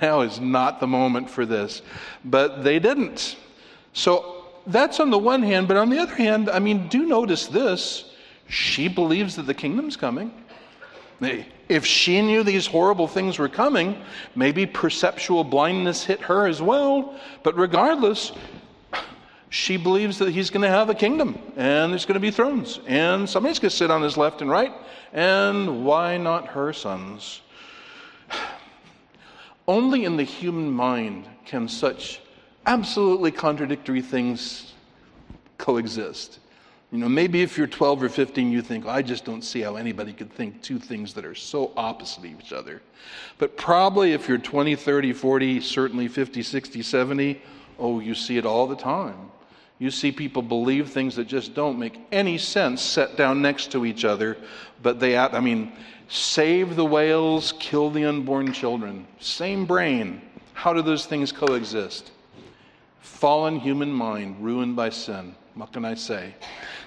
Now 0.00 0.22
is 0.22 0.40
not 0.40 0.80
the 0.80 0.86
moment 0.86 1.28
for 1.28 1.44
this. 1.44 1.82
But 2.24 2.64
they 2.64 2.78
didn't. 2.78 3.36
So 3.92 4.46
that's 4.66 5.00
on 5.00 5.10
the 5.10 5.18
one 5.18 5.42
hand. 5.42 5.68
But 5.68 5.76
on 5.76 5.90
the 5.90 5.98
other 5.98 6.14
hand, 6.14 6.48
I 6.48 6.58
mean, 6.58 6.88
do 6.88 7.06
notice 7.06 7.46
this. 7.46 8.10
She 8.48 8.88
believes 8.88 9.36
that 9.36 9.46
the 9.46 9.54
kingdom's 9.54 9.96
coming. 9.96 10.32
If 11.68 11.86
she 11.86 12.20
knew 12.20 12.42
these 12.42 12.66
horrible 12.66 13.06
things 13.06 13.38
were 13.38 13.48
coming, 13.48 14.02
maybe 14.34 14.66
perceptual 14.66 15.44
blindness 15.44 16.04
hit 16.04 16.20
her 16.22 16.46
as 16.46 16.60
well. 16.60 17.18
But 17.42 17.56
regardless, 17.56 18.32
she 19.52 19.76
believes 19.76 20.18
that 20.18 20.30
he's 20.30 20.50
going 20.50 20.62
to 20.62 20.68
have 20.68 20.88
a 20.88 20.94
kingdom 20.94 21.38
and 21.56 21.92
there's 21.92 22.06
going 22.06 22.14
to 22.14 22.20
be 22.20 22.30
thrones 22.30 22.80
and 22.86 23.28
somebody's 23.28 23.58
going 23.58 23.70
to 23.70 23.76
sit 23.76 23.90
on 23.90 24.02
his 24.02 24.16
left 24.16 24.40
and 24.40 24.50
right. 24.50 24.72
And 25.12 25.84
why 25.84 26.16
not 26.16 26.48
her 26.48 26.72
sons? 26.72 27.42
Only 29.68 30.04
in 30.04 30.16
the 30.16 30.24
human 30.24 30.70
mind 30.70 31.28
can 31.44 31.68
such 31.68 32.20
absolutely 32.66 33.30
contradictory 33.30 34.02
things 34.02 34.72
coexist. 35.58 36.40
You 36.90 36.98
know, 36.98 37.08
maybe 37.08 37.42
if 37.42 37.56
you're 37.56 37.66
12 37.66 38.02
or 38.02 38.08
15, 38.10 38.52
you 38.52 38.60
think, 38.60 38.86
I 38.86 39.00
just 39.00 39.24
don't 39.24 39.42
see 39.42 39.60
how 39.60 39.76
anybody 39.76 40.12
could 40.12 40.30
think 40.30 40.60
two 40.62 40.78
things 40.78 41.14
that 41.14 41.24
are 41.24 41.34
so 41.34 41.72
opposite 41.76 42.18
of 42.18 42.24
each 42.26 42.52
other. 42.52 42.82
But 43.38 43.56
probably 43.56 44.12
if 44.12 44.28
you're 44.28 44.36
20, 44.36 44.76
30, 44.76 45.12
40, 45.14 45.60
certainly 45.60 46.06
50, 46.06 46.42
60, 46.42 46.82
70, 46.82 47.42
oh, 47.78 48.00
you 48.00 48.14
see 48.14 48.36
it 48.36 48.44
all 48.44 48.66
the 48.66 48.76
time. 48.76 49.30
You 49.82 49.90
see 49.90 50.12
people 50.12 50.42
believe 50.42 50.90
things 50.90 51.16
that 51.16 51.26
just 51.26 51.54
don't 51.54 51.76
make 51.76 51.98
any 52.12 52.38
sense 52.38 52.80
set 52.80 53.16
down 53.16 53.42
next 53.42 53.72
to 53.72 53.84
each 53.84 54.04
other, 54.04 54.36
but 54.80 55.00
they, 55.00 55.18
I 55.18 55.40
mean, 55.40 55.72
save 56.06 56.76
the 56.76 56.84
whales, 56.84 57.52
kill 57.58 57.90
the 57.90 58.04
unborn 58.04 58.52
children. 58.52 59.08
Same 59.18 59.66
brain. 59.66 60.22
How 60.52 60.72
do 60.72 60.82
those 60.82 61.04
things 61.06 61.32
coexist? 61.32 62.12
Fallen 63.00 63.58
human 63.58 63.92
mind, 63.92 64.36
ruined 64.38 64.76
by 64.76 64.88
sin. 64.88 65.34
What 65.56 65.72
can 65.72 65.84
I 65.84 65.94
say? 65.94 66.32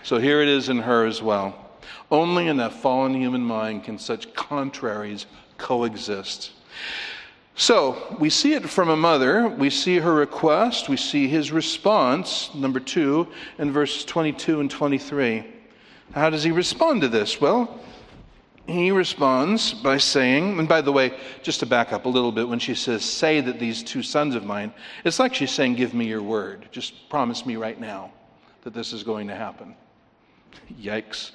So 0.03 0.17
here 0.17 0.41
it 0.41 0.47
is 0.47 0.69
in 0.69 0.77
her 0.77 1.05
as 1.05 1.21
well. 1.21 1.71
Only 2.09 2.47
in 2.47 2.61
a 2.61 2.69
fallen 2.69 3.13
human 3.13 3.41
mind 3.41 3.83
can 3.83 3.99
such 3.99 4.33
contraries 4.35 5.25
coexist. 5.57 6.53
So 7.55 8.17
we 8.19 8.29
see 8.29 8.53
it 8.53 8.69
from 8.69 8.89
a 8.89 8.97
mother. 8.97 9.47
We 9.47 9.69
see 9.69 9.97
her 9.97 10.13
request. 10.13 10.89
We 10.89 10.97
see 10.97 11.27
his 11.27 11.53
response, 11.53 12.53
number 12.53 12.81
two, 12.81 13.27
in 13.57 13.71
verses 13.71 14.03
22 14.03 14.59
and 14.59 14.69
23. 14.69 15.45
How 16.13 16.29
does 16.29 16.43
he 16.43 16.51
respond 16.51 17.01
to 17.01 17.07
this? 17.07 17.39
Well, 17.39 17.79
he 18.67 18.91
responds 18.91 19.73
by 19.73 19.97
saying, 19.97 20.59
and 20.59 20.67
by 20.67 20.81
the 20.81 20.91
way, 20.91 21.17
just 21.43 21.61
to 21.61 21.65
back 21.65 21.93
up 21.93 22.05
a 22.05 22.09
little 22.09 22.31
bit, 22.31 22.47
when 22.47 22.59
she 22.59 22.75
says, 22.75 23.05
Say 23.05 23.39
that 23.41 23.59
these 23.59 23.83
two 23.83 24.03
sons 24.03 24.35
of 24.35 24.43
mine, 24.43 24.73
it's 25.05 25.19
like 25.19 25.33
she's 25.33 25.51
saying, 25.51 25.75
Give 25.75 25.93
me 25.93 26.05
your 26.07 26.23
word. 26.23 26.67
Just 26.71 27.09
promise 27.09 27.45
me 27.45 27.55
right 27.55 27.79
now 27.79 28.11
that 28.63 28.73
this 28.73 28.91
is 28.91 29.03
going 29.03 29.27
to 29.27 29.35
happen. 29.35 29.75
Yikes. 30.81 31.31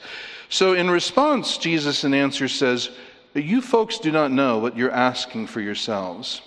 So, 0.49 0.75
in 0.75 0.91
response, 0.91 1.57
Jesus 1.57 2.05
in 2.05 2.13
answer 2.13 2.49
says, 2.49 2.91
You 3.35 3.63
folks 3.63 3.99
do 3.99 4.11
not 4.11 4.33
know 4.33 4.59
what 4.59 4.77
you're 4.77 4.91
asking 4.91 5.47
for 5.47 5.61
yourselves. 5.61 6.43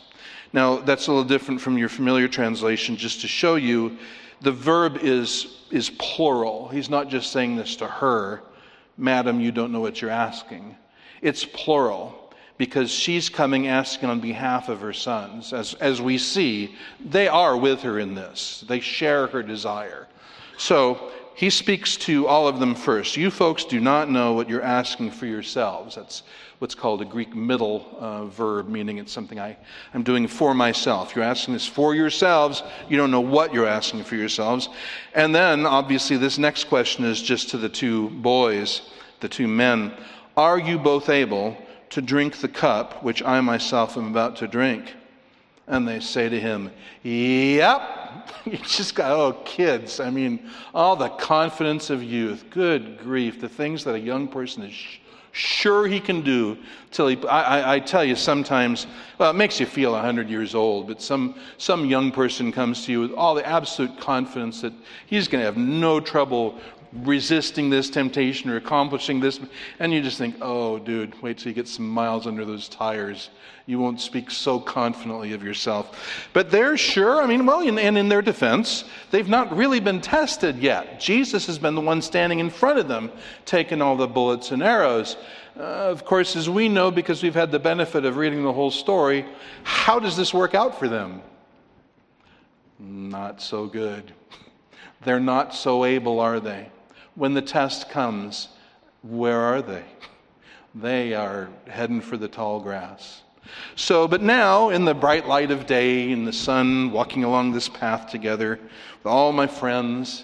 Now, 0.51 0.77
that's 0.77 1.07
a 1.07 1.11
little 1.11 1.23
different 1.23 1.61
from 1.61 1.77
your 1.77 1.89
familiar 1.89 2.27
translation, 2.27 2.97
just 2.97 3.21
to 3.21 3.27
show 3.27 3.55
you 3.55 3.97
the 4.41 4.51
verb 4.51 4.97
is, 5.01 5.61
is 5.71 5.89
plural. 5.91 6.67
He's 6.67 6.89
not 6.89 7.07
just 7.07 7.31
saying 7.31 7.55
this 7.55 7.77
to 7.77 7.87
her, 7.87 8.43
Madam, 8.97 9.39
you 9.39 9.51
don't 9.51 9.71
know 9.71 9.79
what 9.79 10.01
you're 10.01 10.11
asking. 10.11 10.75
It's 11.21 11.45
plural 11.45 12.33
because 12.57 12.91
she's 12.91 13.29
coming 13.29 13.67
asking 13.67 14.09
on 14.09 14.19
behalf 14.19 14.69
of 14.69 14.81
her 14.81 14.93
sons. 14.93 15.53
As, 15.53 15.73
as 15.75 16.01
we 16.01 16.17
see, 16.17 16.75
they 17.03 17.27
are 17.27 17.57
with 17.57 17.81
her 17.81 17.97
in 17.99 18.13
this, 18.13 18.63
they 18.67 18.81
share 18.81 19.27
her 19.27 19.41
desire. 19.41 20.07
So, 20.57 21.11
he 21.35 21.49
speaks 21.49 21.97
to 21.97 22.27
all 22.27 22.47
of 22.47 22.59
them 22.59 22.75
first. 22.75 23.17
You 23.17 23.31
folks 23.31 23.65
do 23.65 23.79
not 23.79 24.09
know 24.09 24.33
what 24.33 24.49
you're 24.49 24.61
asking 24.61 25.11
for 25.11 25.25
yourselves. 25.25 25.95
That's 25.95 26.23
what's 26.59 26.75
called 26.75 27.01
a 27.01 27.05
Greek 27.05 27.35
middle 27.35 27.85
uh, 27.99 28.25
verb, 28.25 28.69
meaning 28.69 28.97
it's 28.97 29.11
something 29.11 29.39
I, 29.39 29.57
I'm 29.93 30.03
doing 30.03 30.27
for 30.27 30.53
myself. 30.53 31.15
You're 31.15 31.25
asking 31.25 31.55
this 31.55 31.67
for 31.67 31.95
yourselves. 31.95 32.63
You 32.87 32.97
don't 32.97 33.11
know 33.11 33.21
what 33.21 33.53
you're 33.53 33.67
asking 33.67 34.03
for 34.03 34.15
yourselves. 34.15 34.69
And 35.13 35.33
then, 35.33 35.65
obviously, 35.65 36.17
this 36.17 36.37
next 36.37 36.65
question 36.65 37.03
is 37.03 37.21
just 37.21 37.49
to 37.49 37.57
the 37.57 37.69
two 37.69 38.09
boys, 38.09 38.81
the 39.19 39.27
two 39.27 39.47
men. 39.47 39.91
Are 40.37 40.59
you 40.59 40.77
both 40.79 41.09
able 41.09 41.57
to 41.89 42.01
drink 42.01 42.37
the 42.37 42.47
cup 42.47 43.03
which 43.03 43.21
I 43.23 43.41
myself 43.41 43.97
am 43.97 44.07
about 44.07 44.37
to 44.37 44.47
drink? 44.47 44.93
And 45.67 45.87
they 45.87 45.99
say 45.99 46.29
to 46.29 46.39
him, 46.39 46.71
Yep. 47.03 47.81
You 48.45 48.57
just 48.57 48.95
got, 48.95 49.11
oh, 49.11 49.33
kids. 49.45 50.01
I 50.01 50.09
mean, 50.09 50.49
all 50.73 50.97
the 50.97 51.09
confidence 51.09 51.89
of 51.89 52.03
youth. 52.03 52.45
Good 52.49 52.99
grief. 52.99 53.39
The 53.39 53.47
things 53.47 53.85
that 53.85 53.95
a 53.95 53.99
young 53.99 54.27
person 54.27 54.63
is 54.63 54.75
sure 55.33 55.87
he 55.87 55.99
can 55.99 56.21
do 56.21 56.57
till 56.91 57.07
he, 57.07 57.17
I, 57.27 57.75
I, 57.75 57.79
tell 57.79 58.03
you, 58.03 58.15
sometimes, 58.15 58.85
well, 59.17 59.31
it 59.31 59.33
makes 59.33 59.59
you 59.59 59.65
feel 59.65 59.93
100 59.93 60.29
years 60.29 60.53
old, 60.53 60.87
but 60.87 61.01
some, 61.01 61.35
some 61.57 61.85
young 61.85 62.11
person 62.11 62.51
comes 62.51 62.85
to 62.85 62.91
you 62.91 63.01
with 63.01 63.13
all 63.13 63.33
the 63.33 63.45
absolute 63.45 63.99
confidence 63.99 64.61
that 64.61 64.73
he's 65.07 65.27
going 65.27 65.41
to 65.41 65.45
have 65.45 65.57
no 65.57 65.99
trouble 65.99 66.59
resisting 67.01 67.69
this 67.69 67.89
temptation 67.89 68.49
or 68.49 68.57
accomplishing 68.57 69.19
this. 69.19 69.39
And 69.79 69.91
you 69.91 70.01
just 70.01 70.17
think, 70.17 70.35
oh, 70.41 70.79
dude, 70.79 71.19
wait 71.21 71.37
till 71.37 71.49
you 71.49 71.55
get 71.55 71.67
some 71.67 71.87
miles 71.87 72.27
under 72.27 72.45
those 72.45 72.69
tires. 72.69 73.29
You 73.65 73.79
won't 73.79 74.01
speak 74.01 74.29
so 74.29 74.59
confidently 74.59 75.33
of 75.33 75.43
yourself. 75.43 76.27
But 76.33 76.51
they're 76.51 76.77
sure, 76.77 77.21
I 77.21 77.27
mean, 77.27 77.45
well, 77.45 77.61
and 77.61 77.97
in 77.97 78.09
their 78.09 78.21
defense, 78.21 78.83
they've 79.09 79.29
not 79.29 79.55
really 79.55 79.79
been 79.79 80.01
tested 80.01 80.57
yet. 80.57 80.99
Jesus 80.99 81.45
has 81.47 81.57
been 81.57 81.75
the 81.75 81.81
one 81.81 82.01
standing 82.01 82.39
in 82.39 82.49
front 82.49 82.77
of 82.77 82.87
them, 82.87 83.11
taking 83.45 83.81
all 83.81 83.95
the 83.95 84.07
bullets 84.07 84.51
and 84.51 84.61
arrows. 84.61 85.15
Uh, 85.57 85.61
of 85.61 86.03
course, 86.03 86.35
as 86.35 86.49
we 86.49 86.67
know, 86.67 86.91
because 86.91 87.23
we've 87.23 87.35
had 87.35 87.51
the 87.51 87.59
benefit 87.59 88.05
of 88.05 88.17
reading 88.17 88.43
the 88.43 88.53
whole 88.53 88.71
story, 88.71 89.25
how 89.63 89.99
does 89.99 90.17
this 90.17 90.33
work 90.33 90.53
out 90.55 90.77
for 90.77 90.89
them? 90.89 91.21
Not 92.79 93.41
so 93.41 93.67
good. 93.67 94.11
They're 95.03 95.19
not 95.19 95.53
so 95.53 95.85
able, 95.85 96.19
are 96.19 96.39
they? 96.39 96.69
When 97.15 97.33
the 97.33 97.41
test 97.41 97.89
comes, 97.89 98.49
where 99.01 99.39
are 99.39 99.61
they? 99.61 99.83
They 100.75 101.13
are 101.13 101.49
heading 101.67 102.01
for 102.01 102.17
the 102.17 102.27
tall 102.27 102.59
grass. 102.59 103.21
So, 103.75 104.07
but 104.07 104.21
now, 104.21 104.69
in 104.69 104.85
the 104.85 104.93
bright 104.93 105.27
light 105.27 105.51
of 105.51 105.65
day, 105.65 106.11
in 106.11 106.25
the 106.25 106.33
sun, 106.33 106.91
walking 106.91 107.23
along 107.23 107.51
this 107.51 107.69
path 107.69 108.09
together 108.09 108.59
with 108.97 109.05
all 109.05 109.31
my 109.31 109.47
friends, 109.47 110.23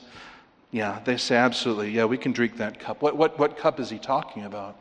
yeah, 0.71 0.99
they 1.03 1.17
say, 1.17 1.35
absolutely, 1.35 1.91
yeah, 1.91 2.05
we 2.05 2.17
can 2.17 2.31
drink 2.31 2.57
that 2.57 2.79
cup. 2.79 3.01
What, 3.01 3.17
what, 3.17 3.37
what 3.37 3.57
cup 3.57 3.79
is 3.79 3.89
he 3.89 3.99
talking 3.99 4.45
about? 4.45 4.77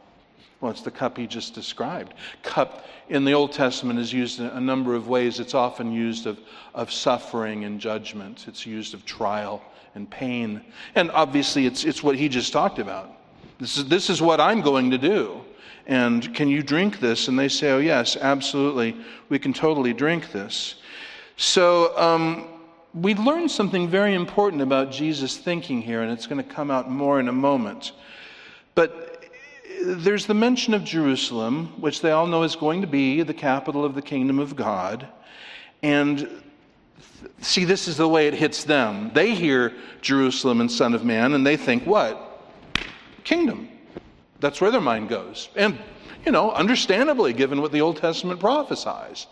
Well, 0.60 0.72
it's 0.72 0.82
the 0.82 0.90
cup 0.90 1.16
he 1.16 1.26
just 1.26 1.54
described. 1.54 2.14
Cup 2.42 2.86
in 3.08 3.24
the 3.24 3.32
Old 3.32 3.52
Testament 3.52 3.98
is 3.98 4.12
used 4.12 4.40
in 4.40 4.46
a 4.46 4.60
number 4.60 4.94
of 4.94 5.06
ways. 5.06 5.38
It's 5.38 5.54
often 5.54 5.92
used 5.92 6.26
of, 6.26 6.40
of 6.74 6.90
suffering 6.90 7.64
and 7.64 7.80
judgment, 7.80 8.46
it's 8.48 8.66
used 8.66 8.92
of 8.94 9.04
trial 9.04 9.62
and 9.94 10.10
pain. 10.10 10.60
And 10.94 11.10
obviously, 11.12 11.66
it's, 11.66 11.84
it's 11.84 12.02
what 12.02 12.16
he 12.16 12.28
just 12.28 12.52
talked 12.52 12.78
about. 12.78 13.12
This 13.58 13.76
is, 13.76 13.86
this 13.86 14.10
is 14.10 14.20
what 14.20 14.40
I'm 14.40 14.60
going 14.60 14.90
to 14.90 14.98
do. 14.98 15.40
And 15.86 16.34
can 16.34 16.48
you 16.48 16.62
drink 16.62 17.00
this? 17.00 17.28
And 17.28 17.38
they 17.38 17.48
say, 17.48 17.70
Oh, 17.70 17.78
yes, 17.78 18.16
absolutely. 18.16 18.96
We 19.28 19.38
can 19.38 19.52
totally 19.52 19.94
drink 19.94 20.32
this. 20.32 20.76
So 21.36 21.96
um, 21.96 22.48
we 22.94 23.14
learn 23.14 23.48
something 23.48 23.88
very 23.88 24.14
important 24.14 24.60
about 24.60 24.90
Jesus' 24.90 25.36
thinking 25.36 25.80
here, 25.80 26.02
and 26.02 26.10
it's 26.10 26.26
going 26.26 26.42
to 26.42 26.54
come 26.54 26.70
out 26.70 26.90
more 26.90 27.20
in 27.20 27.28
a 27.28 27.32
moment. 27.32 27.92
But 28.74 29.07
there's 29.82 30.26
the 30.26 30.34
mention 30.34 30.74
of 30.74 30.84
Jerusalem, 30.84 31.80
which 31.80 32.00
they 32.00 32.10
all 32.10 32.26
know 32.26 32.42
is 32.42 32.56
going 32.56 32.80
to 32.80 32.86
be 32.86 33.22
the 33.22 33.34
capital 33.34 33.84
of 33.84 33.94
the 33.94 34.02
kingdom 34.02 34.38
of 34.38 34.56
God. 34.56 35.08
And 35.82 36.42
see, 37.40 37.64
this 37.64 37.88
is 37.88 37.96
the 37.96 38.08
way 38.08 38.26
it 38.26 38.34
hits 38.34 38.64
them. 38.64 39.10
They 39.14 39.34
hear 39.34 39.74
Jerusalem 40.00 40.60
and 40.60 40.70
Son 40.70 40.94
of 40.94 41.04
Man, 41.04 41.34
and 41.34 41.46
they 41.46 41.56
think, 41.56 41.86
what? 41.86 42.42
Kingdom. 43.24 43.68
That's 44.40 44.60
where 44.60 44.70
their 44.70 44.80
mind 44.80 45.08
goes. 45.08 45.48
And, 45.56 45.78
you 46.24 46.32
know, 46.32 46.50
understandably, 46.52 47.32
given 47.32 47.60
what 47.60 47.72
the 47.72 47.80
Old 47.80 47.96
Testament 47.96 48.40
prophesies. 48.40 49.26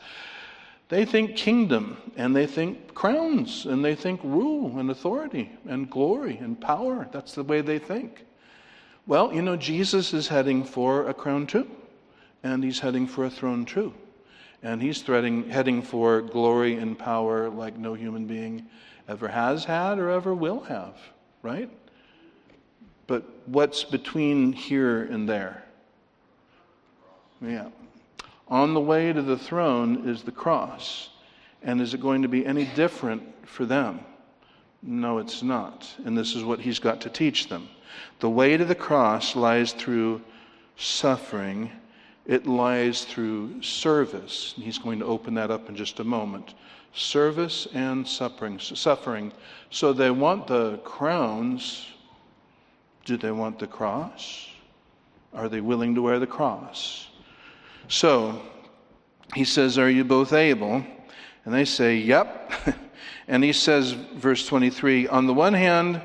They 0.88 1.04
think 1.04 1.36
kingdom, 1.36 2.12
and 2.16 2.34
they 2.34 2.46
think 2.46 2.94
crowns, 2.94 3.66
and 3.66 3.84
they 3.84 3.96
think 3.96 4.20
rule 4.22 4.78
and 4.78 4.90
authority 4.90 5.50
and 5.68 5.90
glory 5.90 6.36
and 6.36 6.60
power. 6.60 7.08
That's 7.10 7.34
the 7.34 7.42
way 7.42 7.60
they 7.60 7.80
think. 7.80 8.24
Well, 9.06 9.32
you 9.32 9.42
know, 9.42 9.56
Jesus 9.56 10.12
is 10.12 10.26
heading 10.26 10.64
for 10.64 11.08
a 11.08 11.14
crown 11.14 11.46
too, 11.46 11.70
and 12.42 12.64
he's 12.64 12.80
heading 12.80 13.06
for 13.06 13.24
a 13.24 13.30
throne 13.30 13.64
too. 13.64 13.94
And 14.62 14.82
he's 14.82 15.02
threading, 15.02 15.48
heading 15.48 15.80
for 15.80 16.22
glory 16.22 16.76
and 16.76 16.98
power 16.98 17.48
like 17.48 17.76
no 17.76 17.94
human 17.94 18.26
being 18.26 18.66
ever 19.08 19.28
has 19.28 19.64
had 19.64 19.98
or 20.00 20.10
ever 20.10 20.34
will 20.34 20.60
have, 20.64 20.96
right? 21.42 21.70
But 23.06 23.24
what's 23.46 23.84
between 23.84 24.52
here 24.52 25.04
and 25.04 25.28
there? 25.28 25.62
Yeah. 27.40 27.68
On 28.48 28.74
the 28.74 28.80
way 28.80 29.12
to 29.12 29.22
the 29.22 29.38
throne 29.38 30.08
is 30.08 30.22
the 30.22 30.32
cross. 30.32 31.10
And 31.62 31.80
is 31.80 31.94
it 31.94 32.00
going 32.00 32.22
to 32.22 32.28
be 32.28 32.44
any 32.44 32.64
different 32.64 33.22
for 33.46 33.66
them? 33.66 34.00
No, 34.82 35.18
it's 35.18 35.42
not. 35.42 35.88
And 36.04 36.18
this 36.18 36.34
is 36.34 36.42
what 36.42 36.60
he's 36.60 36.78
got 36.78 37.00
to 37.02 37.10
teach 37.10 37.48
them. 37.48 37.68
The 38.20 38.30
way 38.30 38.56
to 38.56 38.64
the 38.64 38.74
cross 38.74 39.36
lies 39.36 39.72
through 39.72 40.22
suffering, 40.76 41.70
it 42.26 42.46
lies 42.46 43.04
through 43.04 43.62
service. 43.62 44.54
And 44.56 44.64
he's 44.64 44.78
going 44.78 44.98
to 44.98 45.04
open 45.04 45.34
that 45.34 45.50
up 45.50 45.68
in 45.68 45.76
just 45.76 46.00
a 46.00 46.04
moment. 46.04 46.54
Service 46.94 47.68
and 47.74 48.06
suffering. 48.06 48.58
Suffering. 48.58 49.32
So 49.70 49.92
they 49.92 50.10
want 50.10 50.46
the 50.46 50.78
crowns. 50.78 51.86
Do 53.04 53.16
they 53.16 53.30
want 53.30 53.58
the 53.58 53.66
cross? 53.66 54.48
Are 55.32 55.48
they 55.48 55.60
willing 55.60 55.94
to 55.94 56.02
wear 56.02 56.18
the 56.18 56.26
cross? 56.26 57.08
So 57.88 58.40
he 59.34 59.44
says, 59.44 59.78
Are 59.78 59.90
you 59.90 60.04
both 60.04 60.32
able? 60.32 60.84
And 61.44 61.54
they 61.54 61.64
say, 61.64 61.96
Yep. 61.98 62.52
and 63.28 63.44
he 63.44 63.52
says, 63.52 63.92
verse 63.92 64.46
23, 64.46 65.08
On 65.08 65.26
the 65.26 65.34
one 65.34 65.54
hand, 65.54 66.00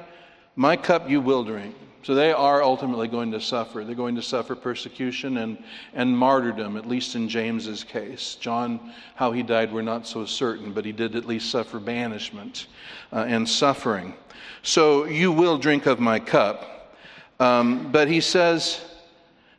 my 0.56 0.76
cup 0.76 1.10
you 1.10 1.22
will 1.22 1.44
drink. 1.44 1.76
So 2.04 2.16
they 2.16 2.32
are 2.32 2.64
ultimately 2.64 3.08
going 3.08 3.32
to 3.32 3.40
suffer. 3.40 3.84
They're 3.84 3.94
going 3.94 4.16
to 4.16 4.24
suffer 4.24 4.56
persecution 4.56 5.38
and, 5.38 5.64
and 5.94 6.18
martyrdom, 6.18 6.76
at 6.76 6.88
least 6.88 7.16
in 7.16 7.30
James's 7.30 7.84
case. 7.84 8.36
John, 8.40 8.92
how 9.14 9.32
he 9.32 9.44
died, 9.44 9.72
we're 9.72 9.84
not 9.84 10.08
so 10.08 10.26
certain, 10.26 10.74
but 10.74 10.84
he 10.84 10.92
did 10.92 11.16
at 11.16 11.26
least 11.26 11.52
suffer 11.52 11.80
banishment 11.80 12.68
uh, 13.14 13.26
and 13.28 13.48
suffering. 13.48 14.16
So 14.64 15.06
you 15.06 15.32
will 15.32 15.60
drink 15.60 15.86
of 15.86 16.00
my 16.00 16.20
cup. 16.20 16.96
Um, 17.40 17.92
but 17.92 18.08
he 18.08 18.20
says, 18.20 18.82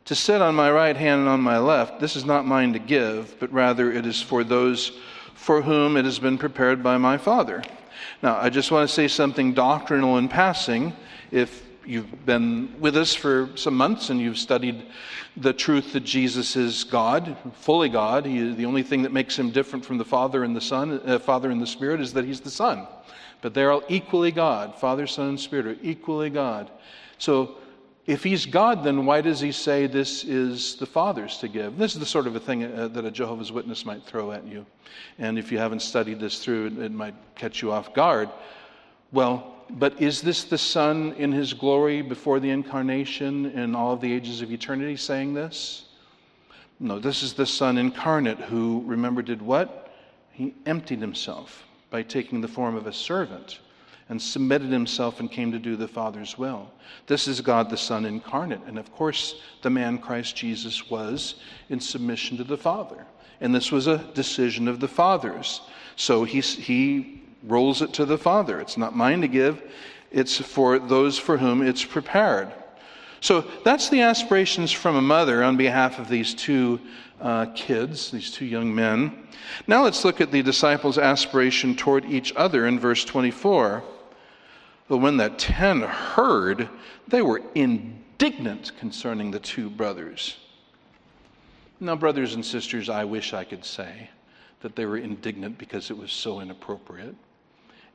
to 0.05 0.15
sit 0.15 0.41
on 0.41 0.53
my 0.53 0.69
right 0.69 0.97
hand 0.97 1.21
and 1.21 1.29
on 1.29 1.39
my 1.39 1.59
left, 1.59 2.01
this 2.01 2.17
is 2.17 2.25
not 2.25 2.45
mine 2.45 2.73
to 2.73 2.79
give, 2.79 3.39
but 3.39 3.51
rather 3.53 3.89
it 3.89 4.05
is 4.05 4.21
for 4.21 4.43
those 4.43 4.99
for 5.33 5.61
whom 5.61 5.97
it 5.97 6.05
has 6.05 6.19
been 6.19 6.37
prepared 6.37 6.83
by 6.83 6.97
my 6.97 7.17
Father. 7.17 7.63
Now, 8.21 8.37
I 8.39 8.49
just 8.49 8.71
want 8.71 8.87
to 8.87 8.93
say 8.93 9.07
something 9.07 9.53
doctrinal 9.53 10.17
in 10.17 10.27
passing. 10.27 10.93
If 11.31 11.63
you've 11.85 12.25
been 12.25 12.73
with 12.79 12.95
us 12.95 13.13
for 13.13 13.49
some 13.55 13.75
months 13.75 14.09
and 14.09 14.19
you've 14.19 14.37
studied 14.37 14.83
the 15.35 15.53
truth 15.53 15.93
that 15.93 16.01
Jesus 16.01 16.55
is 16.55 16.83
God, 16.83 17.35
fully 17.55 17.89
God, 17.89 18.25
he, 18.25 18.53
the 18.53 18.65
only 18.65 18.83
thing 18.83 19.01
that 19.03 19.11
makes 19.11 19.37
him 19.37 19.51
different 19.51 19.83
from 19.83 19.97
the 19.97 20.05
Father 20.05 20.43
and 20.43 20.55
the 20.55 20.61
Son, 20.61 21.01
uh, 21.05 21.19
Father 21.19 21.51
and 21.51 21.61
the 21.61 21.67
Spirit, 21.67 21.99
is 21.99 22.13
that 22.13 22.25
he's 22.25 22.41
the 22.41 22.51
Son. 22.51 22.87
But 23.41 23.53
they're 23.53 23.71
all 23.71 23.83
equally 23.89 24.31
God. 24.31 24.75
Father, 24.79 25.05
Son, 25.07 25.29
and 25.29 25.39
Spirit 25.39 25.65
are 25.65 25.77
equally 25.81 26.29
God. 26.29 26.71
So 27.17 27.57
if 28.05 28.23
he's 28.23 28.45
God, 28.45 28.83
then 28.83 29.05
why 29.05 29.21
does 29.21 29.39
he 29.39 29.51
say 29.51 29.87
this 29.87 30.25
is 30.25 30.75
the 30.75 30.85
Father's 30.85 31.37
to 31.37 31.47
give? 31.47 31.77
This 31.77 31.93
is 31.93 31.99
the 31.99 32.05
sort 32.05 32.27
of 32.27 32.35
a 32.35 32.39
thing 32.39 32.63
uh, 32.63 32.89
that 32.89 33.05
a 33.05 33.11
Jehovah's 33.11 33.51
Witness 33.51 33.85
might 33.85 34.03
throw 34.03 34.33
at 34.33 34.45
you. 34.45 34.65
And 35.19 35.39
if 35.39 35.51
you 35.51 35.57
haven't 35.57 35.81
studied 35.81 36.19
this 36.19 36.43
through, 36.43 36.67
it, 36.67 36.77
it 36.79 36.91
might 36.91 37.15
catch 37.35 37.61
you 37.61 37.71
off 37.71 37.93
guard. 37.93 38.29
Well, 39.13 39.55
but 39.69 40.01
is 40.01 40.21
this 40.21 40.43
the 40.43 40.57
Son 40.57 41.13
in 41.17 41.31
his 41.31 41.53
glory 41.53 42.01
before 42.01 42.41
the 42.41 42.49
incarnation 42.49 43.45
in 43.51 43.73
all 43.73 43.93
of 43.93 44.01
the 44.01 44.11
ages 44.11 44.41
of 44.41 44.51
eternity 44.51 44.97
saying 44.97 45.33
this? 45.33 45.85
No, 46.79 46.99
this 46.99 47.23
is 47.23 47.33
the 47.33 47.45
Son 47.45 47.77
incarnate 47.77 48.39
who, 48.39 48.83
remember, 48.85 49.21
did 49.21 49.41
what? 49.41 49.93
He 50.31 50.53
emptied 50.65 50.99
himself 50.99 51.63
by 51.89 52.03
taking 52.03 52.41
the 52.41 52.47
form 52.49 52.75
of 52.75 52.87
a 52.87 52.93
servant 52.93 53.59
and 54.09 54.21
submitted 54.21 54.71
himself 54.71 55.19
and 55.19 55.31
came 55.31 55.51
to 55.51 55.59
do 55.59 55.75
the 55.75 55.87
Father's 55.87 56.37
will. 56.37 56.69
This 57.07 57.27
is 57.27 57.41
God 57.41 57.69
the 57.69 57.77
Son 57.77 58.05
incarnate. 58.05 58.61
And 58.67 58.77
of 58.77 58.91
course, 58.93 59.41
the 59.61 59.69
man 59.69 59.97
Christ 59.97 60.35
Jesus 60.35 60.89
was 60.89 61.35
in 61.69 61.79
submission 61.79 62.37
to 62.37 62.43
the 62.43 62.57
Father. 62.57 63.05
And 63.41 63.53
this 63.53 63.71
was 63.71 63.87
a 63.87 63.97
decision 64.13 64.67
of 64.67 64.79
the 64.79 64.87
Father's. 64.87 65.61
So 65.95 66.23
he, 66.23 66.41
he 66.41 67.21
rolls 67.43 67.81
it 67.81 67.93
to 67.93 68.05
the 68.05 68.17
Father. 68.17 68.59
It's 68.59 68.77
not 68.77 68.95
mine 68.95 69.21
to 69.21 69.27
give, 69.27 69.61
it's 70.11 70.37
for 70.37 70.79
those 70.79 71.17
for 71.17 71.37
whom 71.37 71.61
it's 71.61 71.83
prepared. 71.83 72.51
So 73.19 73.41
that's 73.63 73.89
the 73.89 74.01
aspirations 74.01 74.71
from 74.71 74.97
a 74.97 75.01
mother 75.01 75.43
on 75.43 75.55
behalf 75.55 75.97
of 75.97 76.09
these 76.09 76.33
two 76.33 76.79
uh, 77.21 77.45
kids, 77.55 78.11
these 78.11 78.29
two 78.29 78.45
young 78.45 78.73
men. 78.75 79.27
Now 79.65 79.83
let's 79.83 80.03
look 80.03 80.19
at 80.19 80.31
the 80.31 80.43
disciples' 80.43 80.97
aspiration 80.97 81.75
toward 81.75 82.05
each 82.05 82.33
other 82.35 82.67
in 82.67 82.79
verse 82.79 83.05
24. 83.05 83.83
But 84.87 84.97
when 84.97 85.17
the 85.17 85.29
ten 85.29 85.81
heard, 85.81 86.69
they 87.07 87.21
were 87.21 87.41
indignant 87.55 88.77
concerning 88.77 89.31
the 89.31 89.39
two 89.39 89.69
brothers. 89.69 90.37
Now, 91.79 91.95
brothers 91.95 92.35
and 92.35 92.45
sisters, 92.45 92.89
I 92.89 93.03
wish 93.03 93.33
I 93.33 93.43
could 93.43 93.65
say 93.65 94.09
that 94.61 94.75
they 94.75 94.85
were 94.85 94.97
indignant 94.97 95.57
because 95.57 95.89
it 95.89 95.97
was 95.97 96.11
so 96.11 96.39
inappropriate. 96.39 97.15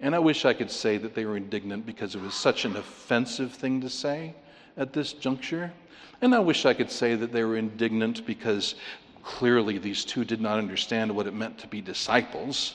And 0.00 0.14
I 0.14 0.18
wish 0.18 0.44
I 0.44 0.52
could 0.52 0.70
say 0.70 0.96
that 0.98 1.14
they 1.14 1.24
were 1.24 1.36
indignant 1.36 1.86
because 1.86 2.14
it 2.14 2.20
was 2.20 2.34
such 2.34 2.64
an 2.64 2.76
offensive 2.76 3.52
thing 3.52 3.80
to 3.80 3.90
say 3.90 4.34
at 4.76 4.92
this 4.92 5.12
juncture. 5.12 5.72
And 6.20 6.34
I 6.34 6.38
wish 6.38 6.66
I 6.66 6.74
could 6.74 6.90
say 6.90 7.14
that 7.16 7.32
they 7.32 7.44
were 7.44 7.56
indignant 7.56 8.26
because 8.26 8.74
clearly 9.22 9.78
these 9.78 10.04
two 10.04 10.24
did 10.24 10.40
not 10.40 10.58
understand 10.58 11.14
what 11.14 11.26
it 11.26 11.34
meant 11.34 11.58
to 11.58 11.66
be 11.66 11.80
disciples. 11.80 12.74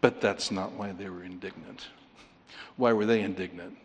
But 0.00 0.20
that's 0.20 0.50
not 0.50 0.72
why 0.72 0.92
they 0.92 1.08
were 1.08 1.24
indignant. 1.24 1.88
Why 2.76 2.92
were 2.92 3.06
they 3.06 3.20
indignant? 3.20 3.76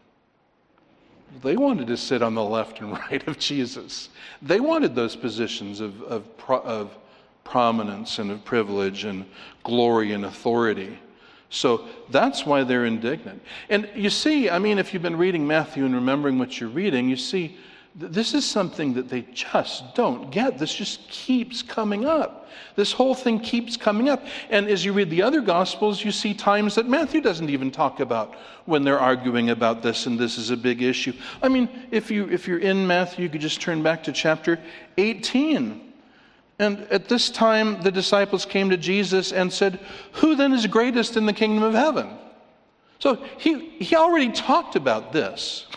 They 1.41 1.57
wanted 1.57 1.87
to 1.87 1.97
sit 1.97 2.21
on 2.21 2.35
the 2.35 2.43
left 2.43 2.79
and 2.79 2.91
right 3.11 3.25
of 3.27 3.37
Jesus. 3.37 4.09
They 4.41 4.59
wanted 4.59 4.95
those 4.95 5.15
positions 5.15 5.79
of, 5.79 6.01
of, 6.03 6.25
of 6.49 6.97
prominence 7.43 8.19
and 8.19 8.31
of 8.31 8.43
privilege 8.43 9.03
and 9.03 9.25
glory 9.63 10.13
and 10.13 10.25
authority. 10.25 10.99
So 11.49 11.87
that's 12.09 12.45
why 12.45 12.63
they're 12.63 12.85
indignant. 12.85 13.41
And 13.69 13.89
you 13.95 14.09
see, 14.09 14.49
I 14.49 14.59
mean, 14.59 14.79
if 14.79 14.93
you've 14.93 15.03
been 15.03 15.17
reading 15.17 15.47
Matthew 15.47 15.85
and 15.85 15.95
remembering 15.95 16.39
what 16.39 16.59
you're 16.59 16.69
reading, 16.69 17.09
you 17.09 17.15
see 17.15 17.57
this 17.97 18.35
is 18.35 18.45
something 18.45 18.93
that 18.93 19.09
they 19.09 19.23
just 19.33 19.95
don't 19.95 20.29
get. 20.29 20.59
This 20.59 20.71
just 20.71 21.09
keeps 21.09 21.63
coming 21.63 22.05
up. 22.05 22.47
This 22.75 22.91
whole 22.91 23.15
thing 23.15 23.39
keeps 23.39 23.75
coming 23.75 24.07
up. 24.07 24.23
And 24.51 24.67
as 24.67 24.85
you 24.85 24.93
read 24.93 25.09
the 25.09 25.23
other 25.23 25.41
Gospels, 25.41 26.05
you 26.05 26.11
see 26.11 26.35
times 26.35 26.75
that 26.75 26.87
Matthew 26.87 27.21
doesn't 27.21 27.49
even 27.49 27.71
talk 27.71 27.99
about 27.99 28.35
when 28.65 28.83
they're 28.83 28.99
arguing 28.99 29.49
about 29.49 29.81
this 29.81 30.05
and 30.05 30.19
this 30.19 30.37
is 30.37 30.51
a 30.51 30.57
big 30.57 30.83
issue. 30.83 31.11
I 31.41 31.49
mean, 31.49 31.87
if, 31.89 32.11
you, 32.11 32.29
if 32.29 32.47
you're 32.47 32.59
in 32.59 32.85
Matthew, 32.85 33.23
you 33.23 33.29
could 33.29 33.41
just 33.41 33.61
turn 33.61 33.81
back 33.81 34.03
to 34.03 34.11
chapter 34.11 34.59
18. 34.99 35.93
And 36.59 36.79
at 36.91 37.09
this 37.09 37.31
time, 37.31 37.81
the 37.81 37.91
disciples 37.91 38.45
came 38.45 38.69
to 38.69 38.77
Jesus 38.77 39.31
and 39.31 39.51
said, 39.51 39.79
Who 40.13 40.35
then 40.35 40.53
is 40.53 40.67
greatest 40.67 41.17
in 41.17 41.25
the 41.25 41.33
kingdom 41.33 41.63
of 41.63 41.73
heaven? 41.73 42.09
So 42.99 43.15
he, 43.39 43.69
he 43.69 43.95
already 43.95 44.31
talked 44.31 44.75
about 44.75 45.11
this. 45.13 45.65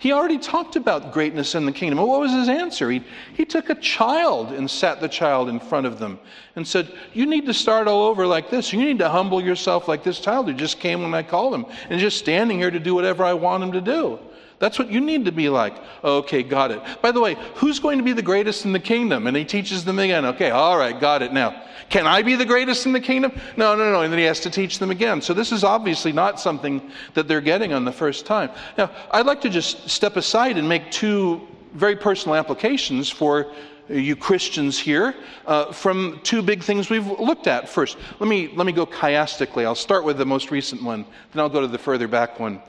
He 0.00 0.12
already 0.12 0.38
talked 0.38 0.76
about 0.76 1.12
greatness 1.12 1.54
in 1.54 1.66
the 1.66 1.72
kingdom. 1.72 1.98
Well, 1.98 2.08
what 2.08 2.20
was 2.20 2.32
his 2.32 2.48
answer? 2.48 2.90
He, 2.90 3.04
he 3.34 3.44
took 3.44 3.68
a 3.68 3.74
child 3.74 4.50
and 4.50 4.68
sat 4.68 4.98
the 4.98 5.08
child 5.10 5.50
in 5.50 5.60
front 5.60 5.86
of 5.86 5.98
them 5.98 6.18
and 6.56 6.66
said, 6.66 6.90
You 7.12 7.26
need 7.26 7.44
to 7.44 7.52
start 7.52 7.86
all 7.86 8.04
over 8.04 8.26
like 8.26 8.48
this. 8.48 8.72
You 8.72 8.78
need 8.78 8.98
to 9.00 9.10
humble 9.10 9.42
yourself 9.42 9.88
like 9.88 10.02
this 10.02 10.18
child 10.18 10.46
who 10.48 10.54
just 10.54 10.80
came 10.80 11.02
when 11.02 11.12
I 11.12 11.22
called 11.22 11.52
him 11.52 11.66
and 11.90 12.00
just 12.00 12.16
standing 12.16 12.56
here 12.56 12.70
to 12.70 12.80
do 12.80 12.94
whatever 12.94 13.24
I 13.24 13.34
want 13.34 13.62
him 13.62 13.72
to 13.72 13.82
do. 13.82 14.18
That's 14.60 14.78
what 14.78 14.90
you 14.90 15.00
need 15.00 15.24
to 15.24 15.32
be 15.32 15.48
like. 15.48 15.74
Okay, 16.04 16.42
got 16.42 16.70
it. 16.70 16.80
By 17.00 17.12
the 17.12 17.20
way, 17.20 17.36
who's 17.54 17.80
going 17.80 17.96
to 17.96 18.04
be 18.04 18.12
the 18.12 18.22
greatest 18.22 18.66
in 18.66 18.72
the 18.72 18.78
kingdom? 18.78 19.26
And 19.26 19.34
he 19.34 19.44
teaches 19.44 19.86
them 19.86 19.98
again. 19.98 20.26
Okay, 20.26 20.50
all 20.50 20.76
right, 20.76 20.98
got 21.00 21.22
it 21.22 21.32
now. 21.32 21.62
Can 21.88 22.06
I 22.06 22.20
be 22.20 22.36
the 22.36 22.44
greatest 22.44 22.84
in 22.84 22.92
the 22.92 23.00
kingdom? 23.00 23.32
No, 23.56 23.74
no, 23.74 23.90
no. 23.90 24.02
And 24.02 24.12
then 24.12 24.18
he 24.18 24.26
has 24.26 24.38
to 24.40 24.50
teach 24.50 24.78
them 24.78 24.90
again. 24.90 25.22
So 25.22 25.32
this 25.32 25.50
is 25.50 25.64
obviously 25.64 26.12
not 26.12 26.38
something 26.38 26.90
that 27.14 27.26
they're 27.26 27.40
getting 27.40 27.72
on 27.72 27.86
the 27.86 27.92
first 27.92 28.26
time. 28.26 28.50
Now, 28.76 28.90
I'd 29.10 29.24
like 29.24 29.40
to 29.40 29.48
just 29.48 29.88
step 29.88 30.16
aside 30.16 30.58
and 30.58 30.68
make 30.68 30.90
two 30.90 31.48
very 31.72 31.96
personal 31.96 32.36
applications 32.36 33.08
for 33.08 33.52
you 33.88 34.14
Christians 34.14 34.78
here 34.78 35.14
uh, 35.46 35.72
from 35.72 36.20
two 36.22 36.42
big 36.42 36.62
things 36.62 36.90
we've 36.90 37.06
looked 37.06 37.46
at. 37.46 37.66
First, 37.66 37.96
let 38.20 38.28
me, 38.28 38.52
let 38.54 38.66
me 38.66 38.72
go 38.72 38.84
chiastically. 38.84 39.64
I'll 39.64 39.74
start 39.74 40.04
with 40.04 40.18
the 40.18 40.26
most 40.26 40.50
recent 40.50 40.82
one, 40.82 41.06
then 41.32 41.40
I'll 41.40 41.48
go 41.48 41.62
to 41.62 41.66
the 41.66 41.78
further 41.78 42.06
back 42.06 42.38
one. 42.38 42.62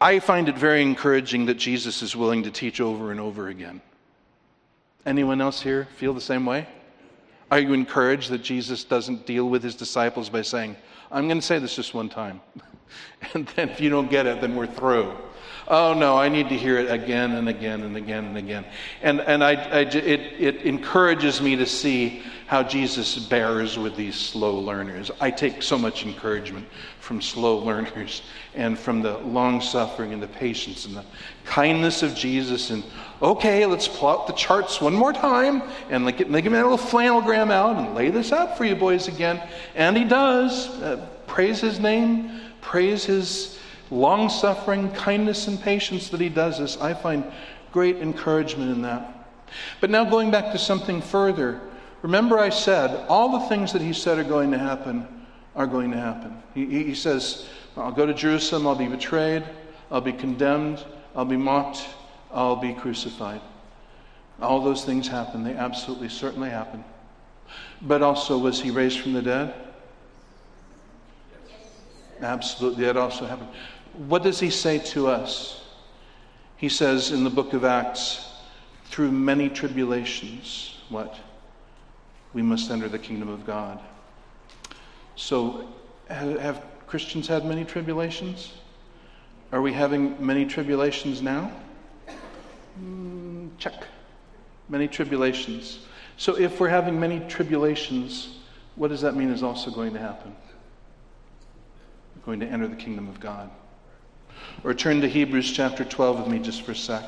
I 0.00 0.18
find 0.18 0.48
it 0.48 0.58
very 0.58 0.82
encouraging 0.82 1.46
that 1.46 1.54
Jesus 1.54 2.02
is 2.02 2.14
willing 2.14 2.42
to 2.42 2.50
teach 2.50 2.80
over 2.80 3.10
and 3.10 3.18
over 3.18 3.48
again. 3.48 3.80
Anyone 5.06 5.40
else 5.40 5.62
here 5.62 5.88
feel 5.96 6.12
the 6.12 6.20
same 6.20 6.44
way? 6.44 6.66
Are 7.50 7.58
you 7.58 7.72
encouraged 7.72 8.30
that 8.30 8.42
Jesus 8.42 8.84
doesn't 8.84 9.24
deal 9.24 9.48
with 9.48 9.62
his 9.62 9.74
disciples 9.74 10.28
by 10.28 10.42
saying, 10.42 10.76
I'm 11.10 11.28
going 11.28 11.40
to 11.40 11.46
say 11.46 11.58
this 11.58 11.76
just 11.76 11.94
one 11.94 12.08
time, 12.08 12.40
and 13.34 13.46
then 13.48 13.70
if 13.70 13.80
you 13.80 13.88
don't 13.88 14.10
get 14.10 14.26
it, 14.26 14.40
then 14.40 14.56
we're 14.56 14.66
through? 14.66 15.16
Oh 15.68 15.94
no, 15.94 16.16
I 16.16 16.28
need 16.28 16.48
to 16.50 16.56
hear 16.56 16.78
it 16.78 16.90
again 16.90 17.32
and 17.32 17.48
again 17.48 17.82
and 17.82 17.96
again 17.96 18.24
and 18.24 18.36
again. 18.36 18.64
And, 19.02 19.20
and 19.20 19.42
I, 19.42 19.54
I, 19.54 19.78
it, 19.80 19.96
it 19.96 20.62
encourages 20.62 21.40
me 21.40 21.56
to 21.56 21.66
see 21.66 22.22
how 22.46 22.62
Jesus 22.62 23.18
bears 23.18 23.76
with 23.76 23.96
these 23.96 24.14
slow 24.14 24.58
learners. 24.58 25.10
I 25.20 25.32
take 25.32 25.62
so 25.62 25.76
much 25.76 26.04
encouragement 26.04 26.68
from 27.06 27.22
slow 27.22 27.58
learners 27.64 28.22
and 28.54 28.76
from 28.76 29.00
the 29.00 29.16
long 29.18 29.60
suffering 29.60 30.12
and 30.12 30.20
the 30.20 30.26
patience 30.26 30.86
and 30.86 30.96
the 30.96 31.04
kindness 31.44 32.02
of 32.02 32.14
Jesus. 32.14 32.70
And 32.70 32.82
okay, 33.22 33.64
let's 33.64 33.86
plot 33.86 34.26
the 34.26 34.32
charts 34.32 34.80
one 34.80 34.94
more 34.94 35.12
time 35.12 35.62
and 35.88 36.04
like, 36.04 36.18
get, 36.18 36.28
me 36.28 36.40
that 36.40 36.50
little 36.50 36.76
flannelgraph 36.76 37.50
out 37.50 37.76
and 37.76 37.94
lay 37.94 38.10
this 38.10 38.32
out 38.32 38.58
for 38.58 38.64
you 38.64 38.74
boys 38.74 39.06
again. 39.06 39.40
And 39.76 39.96
he 39.96 40.04
does. 40.04 40.68
Uh, 40.82 41.06
praise 41.28 41.60
his 41.60 41.78
name, 41.78 42.40
praise 42.60 43.04
his 43.04 43.58
long 43.90 44.28
suffering, 44.28 44.90
kindness, 44.90 45.46
and 45.46 45.60
patience 45.60 46.08
that 46.08 46.20
he 46.20 46.28
does 46.28 46.58
this. 46.58 46.76
I 46.78 46.92
find 46.92 47.24
great 47.72 47.96
encouragement 47.98 48.72
in 48.72 48.82
that. 48.82 49.30
But 49.80 49.90
now 49.90 50.04
going 50.04 50.32
back 50.32 50.50
to 50.52 50.58
something 50.58 51.00
further, 51.00 51.60
remember 52.02 52.36
I 52.36 52.48
said 52.48 53.06
all 53.08 53.38
the 53.38 53.46
things 53.46 53.72
that 53.74 53.82
he 53.82 53.92
said 53.92 54.18
are 54.18 54.24
going 54.24 54.50
to 54.50 54.58
happen 54.58 55.06
are 55.56 55.66
going 55.66 55.90
to 55.90 55.96
happen. 55.96 56.40
He, 56.54 56.66
he 56.66 56.94
says, 56.94 57.48
I'll 57.76 57.92
go 57.92 58.06
to 58.06 58.14
Jerusalem, 58.14 58.66
I'll 58.66 58.76
be 58.76 58.86
betrayed, 58.86 59.42
I'll 59.90 60.00
be 60.00 60.12
condemned, 60.12 60.84
I'll 61.14 61.24
be 61.24 61.36
mocked, 61.36 61.88
I'll 62.30 62.56
be 62.56 62.74
crucified. 62.74 63.40
All 64.40 64.62
those 64.62 64.84
things 64.84 65.08
happen. 65.08 65.42
They 65.42 65.54
absolutely, 65.54 66.10
certainly 66.10 66.50
happen. 66.50 66.84
But 67.80 68.02
also, 68.02 68.36
was 68.36 68.60
he 68.60 68.70
raised 68.70 69.00
from 69.00 69.14
the 69.14 69.22
dead? 69.22 69.54
Absolutely, 72.20 72.84
that 72.84 72.96
also 72.96 73.26
happened. 73.26 73.48
What 73.94 74.22
does 74.22 74.38
he 74.38 74.50
say 74.50 74.78
to 74.78 75.08
us? 75.08 75.64
He 76.56 76.68
says 76.68 77.12
in 77.12 77.24
the 77.24 77.30
book 77.30 77.52
of 77.52 77.64
Acts, 77.64 78.30
through 78.86 79.12
many 79.12 79.48
tribulations, 79.48 80.78
what? 80.88 81.14
We 82.32 82.42
must 82.42 82.70
enter 82.70 82.88
the 82.88 82.98
kingdom 82.98 83.28
of 83.28 83.46
God. 83.46 83.80
So, 85.16 85.66
have 86.08 86.62
Christians 86.86 87.26
had 87.26 87.44
many 87.44 87.64
tribulations? 87.64 88.52
Are 89.50 89.62
we 89.62 89.72
having 89.72 90.24
many 90.24 90.44
tribulations 90.44 91.22
now? 91.22 91.50
Mm, 92.80 93.48
check. 93.58 93.86
Many 94.68 94.86
tribulations. 94.86 95.80
So, 96.18 96.36
if 96.36 96.60
we're 96.60 96.68
having 96.68 97.00
many 97.00 97.20
tribulations, 97.28 98.38
what 98.76 98.88
does 98.88 99.00
that 99.00 99.16
mean 99.16 99.30
is 99.30 99.42
also 99.42 99.70
going 99.70 99.94
to 99.94 99.98
happen? 99.98 100.36
We're 102.14 102.26
going 102.26 102.40
to 102.40 102.46
enter 102.46 102.68
the 102.68 102.76
kingdom 102.76 103.08
of 103.08 103.18
God. 103.18 103.50
Or 104.64 104.74
turn 104.74 105.00
to 105.00 105.08
Hebrews 105.08 105.50
chapter 105.50 105.84
12 105.84 106.20
with 106.20 106.28
me 106.28 106.38
just 106.38 106.62
for 106.62 106.72
a 106.72 106.76
sec. 106.76 107.04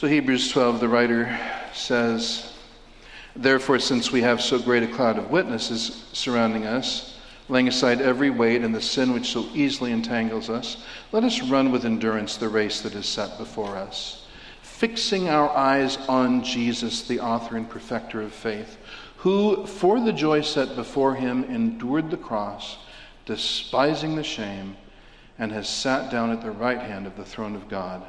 So, 0.00 0.06
Hebrews 0.06 0.50
12, 0.50 0.80
the 0.80 0.88
writer 0.88 1.38
says, 1.74 2.54
Therefore, 3.36 3.78
since 3.78 4.10
we 4.10 4.22
have 4.22 4.40
so 4.40 4.58
great 4.58 4.82
a 4.82 4.86
cloud 4.86 5.18
of 5.18 5.30
witnesses 5.30 6.06
surrounding 6.14 6.64
us, 6.64 7.18
laying 7.50 7.68
aside 7.68 8.00
every 8.00 8.30
weight 8.30 8.62
and 8.62 8.74
the 8.74 8.80
sin 8.80 9.12
which 9.12 9.30
so 9.30 9.46
easily 9.52 9.92
entangles 9.92 10.48
us, 10.48 10.82
let 11.12 11.22
us 11.22 11.42
run 11.42 11.70
with 11.70 11.84
endurance 11.84 12.38
the 12.38 12.48
race 12.48 12.80
that 12.80 12.94
is 12.94 13.04
set 13.04 13.36
before 13.36 13.76
us 13.76 14.26
fixing 14.62 15.28
our 15.28 15.50
eyes 15.50 15.98
on 16.08 16.42
Jesus, 16.42 17.06
the 17.06 17.20
author 17.20 17.58
and 17.58 17.68
perfecter 17.68 18.22
of 18.22 18.32
faith, 18.32 18.78
who, 19.18 19.66
for 19.66 20.00
the 20.00 20.14
joy 20.14 20.40
set 20.40 20.74
before 20.76 21.14
him, 21.14 21.44
endured 21.44 22.10
the 22.10 22.16
cross, 22.16 22.78
despising 23.26 24.16
the 24.16 24.24
shame, 24.24 24.74
and 25.38 25.52
has 25.52 25.68
sat 25.68 26.10
down 26.10 26.30
at 26.30 26.40
the 26.40 26.50
right 26.50 26.80
hand 26.80 27.06
of 27.06 27.14
the 27.18 27.24
throne 27.26 27.54
of 27.54 27.68
God. 27.68 28.02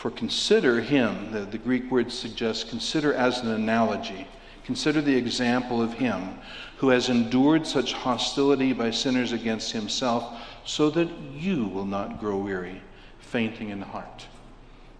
For 0.00 0.10
consider 0.10 0.80
him, 0.80 1.30
the, 1.30 1.40
the 1.40 1.58
Greek 1.58 1.90
word 1.90 2.10
suggests 2.10 2.64
consider 2.64 3.12
as 3.12 3.40
an 3.40 3.50
analogy. 3.50 4.26
Consider 4.64 5.02
the 5.02 5.14
example 5.14 5.82
of 5.82 5.92
him 5.92 6.38
who 6.78 6.88
has 6.88 7.10
endured 7.10 7.66
such 7.66 7.92
hostility 7.92 8.72
by 8.72 8.92
sinners 8.92 9.32
against 9.32 9.72
himself, 9.72 10.40
so 10.64 10.88
that 10.88 11.10
you 11.34 11.66
will 11.66 11.84
not 11.84 12.18
grow 12.18 12.38
weary, 12.38 12.80
fainting 13.18 13.68
in 13.68 13.82
heart. 13.82 14.26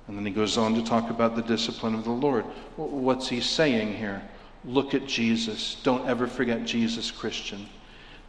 And 0.06 0.18
then 0.18 0.26
he 0.26 0.32
goes 0.32 0.58
on 0.58 0.74
to 0.74 0.84
talk 0.84 1.08
about 1.08 1.34
the 1.34 1.40
discipline 1.40 1.94
of 1.94 2.04
the 2.04 2.10
Lord. 2.10 2.44
What's 2.76 3.30
he 3.30 3.40
saying 3.40 3.96
here? 3.96 4.20
Look 4.66 4.92
at 4.92 5.06
Jesus. 5.06 5.78
Don't 5.82 6.06
ever 6.06 6.26
forget 6.26 6.66
Jesus, 6.66 7.10
Christian. 7.10 7.66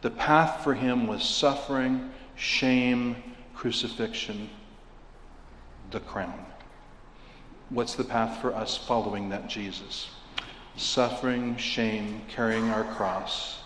The 0.00 0.10
path 0.10 0.64
for 0.64 0.72
him 0.72 1.06
was 1.06 1.22
suffering, 1.22 2.10
shame, 2.34 3.22
crucifixion, 3.54 4.48
the 5.90 6.00
crown. 6.00 6.46
What's 7.72 7.94
the 7.94 8.04
path 8.04 8.42
for 8.42 8.54
us 8.54 8.76
following 8.76 9.30
that 9.30 9.48
Jesus? 9.48 10.10
Suffering, 10.76 11.56
shame, 11.56 12.20
carrying 12.28 12.68
our 12.68 12.84
cross, 12.84 13.60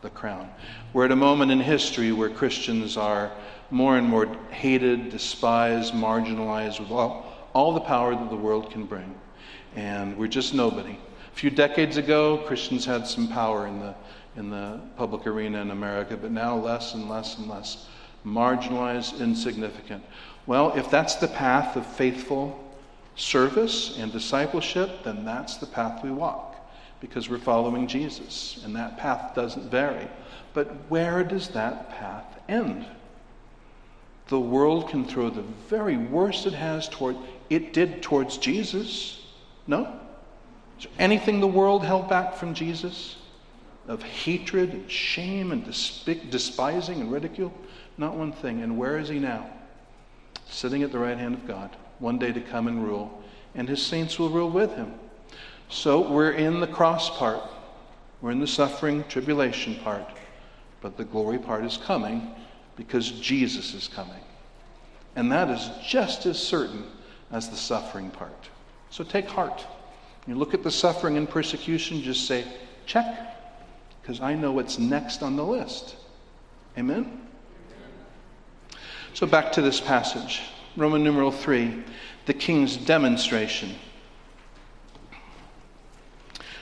the 0.00 0.08
crown. 0.08 0.48
We're 0.94 1.04
at 1.04 1.12
a 1.12 1.16
moment 1.16 1.52
in 1.52 1.60
history 1.60 2.10
where 2.10 2.30
Christians 2.30 2.96
are 2.96 3.30
more 3.70 3.98
and 3.98 4.08
more 4.08 4.34
hated, 4.50 5.10
despised, 5.10 5.92
marginalized 5.92 6.80
with 6.80 6.90
all 6.90 7.34
all 7.52 7.74
the 7.74 7.80
power 7.80 8.14
that 8.14 8.30
the 8.30 8.36
world 8.36 8.70
can 8.70 8.86
bring. 8.86 9.14
And 9.76 10.16
we're 10.16 10.26
just 10.26 10.54
nobody. 10.54 10.98
A 11.32 11.36
few 11.36 11.50
decades 11.50 11.98
ago, 11.98 12.38
Christians 12.46 12.86
had 12.86 13.06
some 13.06 13.28
power 13.28 13.66
in 13.66 13.78
the, 13.78 13.94
in 14.36 14.48
the 14.48 14.80
public 14.96 15.26
arena 15.26 15.60
in 15.60 15.70
America, 15.70 16.16
but 16.16 16.30
now 16.30 16.56
less 16.56 16.94
and 16.94 17.10
less 17.10 17.36
and 17.36 17.48
less. 17.48 17.88
Marginalized, 18.24 19.20
insignificant. 19.20 20.02
Well, 20.46 20.72
if 20.76 20.90
that's 20.90 21.16
the 21.16 21.28
path 21.28 21.76
of 21.76 21.86
faithful 21.86 22.58
service 23.16 23.96
and 23.98 24.12
discipleship, 24.12 25.04
then 25.04 25.24
that's 25.24 25.56
the 25.56 25.66
path 25.66 26.02
we 26.02 26.10
walk 26.10 26.56
because 27.00 27.28
we're 27.28 27.38
following 27.38 27.86
Jesus, 27.86 28.62
and 28.64 28.74
that 28.76 28.96
path 28.96 29.34
doesn't 29.34 29.70
vary. 29.70 30.08
But 30.54 30.68
where 30.88 31.22
does 31.22 31.48
that 31.48 31.90
path 31.90 32.24
end? 32.48 32.86
The 34.28 34.40
world 34.40 34.88
can 34.88 35.04
throw 35.04 35.28
the 35.28 35.42
very 35.68 35.98
worst 35.98 36.46
it 36.46 36.54
has 36.54 36.88
toward 36.88 37.16
it 37.50 37.74
did 37.74 38.02
towards 38.02 38.38
Jesus. 38.38 39.22
No? 39.66 40.00
Is 40.78 40.84
there 40.84 40.92
anything 40.98 41.40
the 41.40 41.46
world 41.46 41.84
held 41.84 42.08
back 42.08 42.34
from 42.34 42.54
Jesus? 42.54 43.16
Of 43.86 44.02
hatred 44.02 44.72
and 44.72 44.90
shame 44.90 45.52
and 45.52 45.62
despising 46.30 47.02
and 47.02 47.12
ridicule? 47.12 47.52
Not 47.98 48.16
one 48.16 48.32
thing. 48.32 48.62
And 48.62 48.78
where 48.78 48.98
is 48.98 49.10
he 49.10 49.18
now? 49.18 49.50
Sitting 50.48 50.82
at 50.82 50.90
the 50.90 50.98
right 50.98 51.18
hand 51.18 51.34
of 51.34 51.46
God, 51.46 51.76
one 52.04 52.18
day 52.18 52.30
to 52.30 52.40
come 52.40 52.68
and 52.68 52.84
rule, 52.84 53.24
and 53.54 53.66
his 53.66 53.80
saints 53.80 54.18
will 54.18 54.28
rule 54.28 54.50
with 54.50 54.76
him. 54.76 54.92
So 55.70 56.06
we're 56.06 56.32
in 56.32 56.60
the 56.60 56.66
cross 56.66 57.08
part, 57.16 57.40
we're 58.20 58.30
in 58.30 58.40
the 58.40 58.46
suffering, 58.46 59.04
tribulation 59.08 59.76
part, 59.76 60.06
but 60.82 60.98
the 60.98 61.04
glory 61.04 61.38
part 61.38 61.64
is 61.64 61.78
coming 61.78 62.30
because 62.76 63.10
Jesus 63.10 63.72
is 63.72 63.88
coming. 63.88 64.20
And 65.16 65.32
that 65.32 65.48
is 65.48 65.70
just 65.82 66.26
as 66.26 66.38
certain 66.38 66.84
as 67.32 67.48
the 67.48 67.56
suffering 67.56 68.10
part. 68.10 68.50
So 68.90 69.02
take 69.02 69.26
heart. 69.26 69.66
You 70.26 70.34
look 70.34 70.52
at 70.52 70.62
the 70.62 70.70
suffering 70.70 71.16
and 71.16 71.28
persecution, 71.28 72.02
just 72.02 72.26
say, 72.26 72.44
check, 72.84 73.34
because 74.02 74.20
I 74.20 74.34
know 74.34 74.52
what's 74.52 74.78
next 74.78 75.22
on 75.22 75.36
the 75.36 75.44
list. 75.44 75.96
Amen? 76.76 77.26
So 79.14 79.26
back 79.26 79.52
to 79.52 79.62
this 79.62 79.80
passage 79.80 80.42
Roman 80.76 81.04
numeral 81.04 81.30
3, 81.30 81.82
the 82.26 82.34
king's 82.34 82.76
demonstration. 82.76 83.74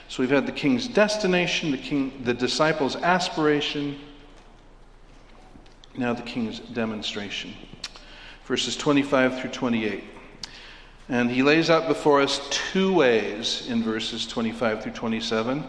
So 0.07 0.21
we've 0.21 0.29
had 0.29 0.45
the 0.45 0.51
king's 0.51 0.87
destination, 0.87 1.71
the, 1.71 1.77
king, 1.77 2.21
the 2.23 2.33
disciples' 2.33 2.95
aspiration, 2.95 3.99
now 5.97 6.13
the 6.13 6.21
king's 6.21 6.59
demonstration. 6.59 7.53
Verses 8.45 8.77
25 8.77 9.39
through 9.39 9.49
28. 9.49 10.03
And 11.09 11.31
he 11.31 11.43
lays 11.43 11.69
out 11.69 11.87
before 11.87 12.21
us 12.21 12.47
two 12.49 12.93
ways 12.93 13.67
in 13.69 13.83
verses 13.83 14.27
25 14.27 14.83
through 14.83 14.91
27. 14.91 15.63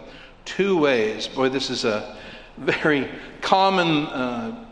Two 0.45 0.79
ways. 0.79 1.27
Boy, 1.27 1.49
this 1.49 1.71
is 1.71 1.85
a 1.85 2.17
very 2.59 3.11
common 3.41 4.07
uh, 4.07 4.67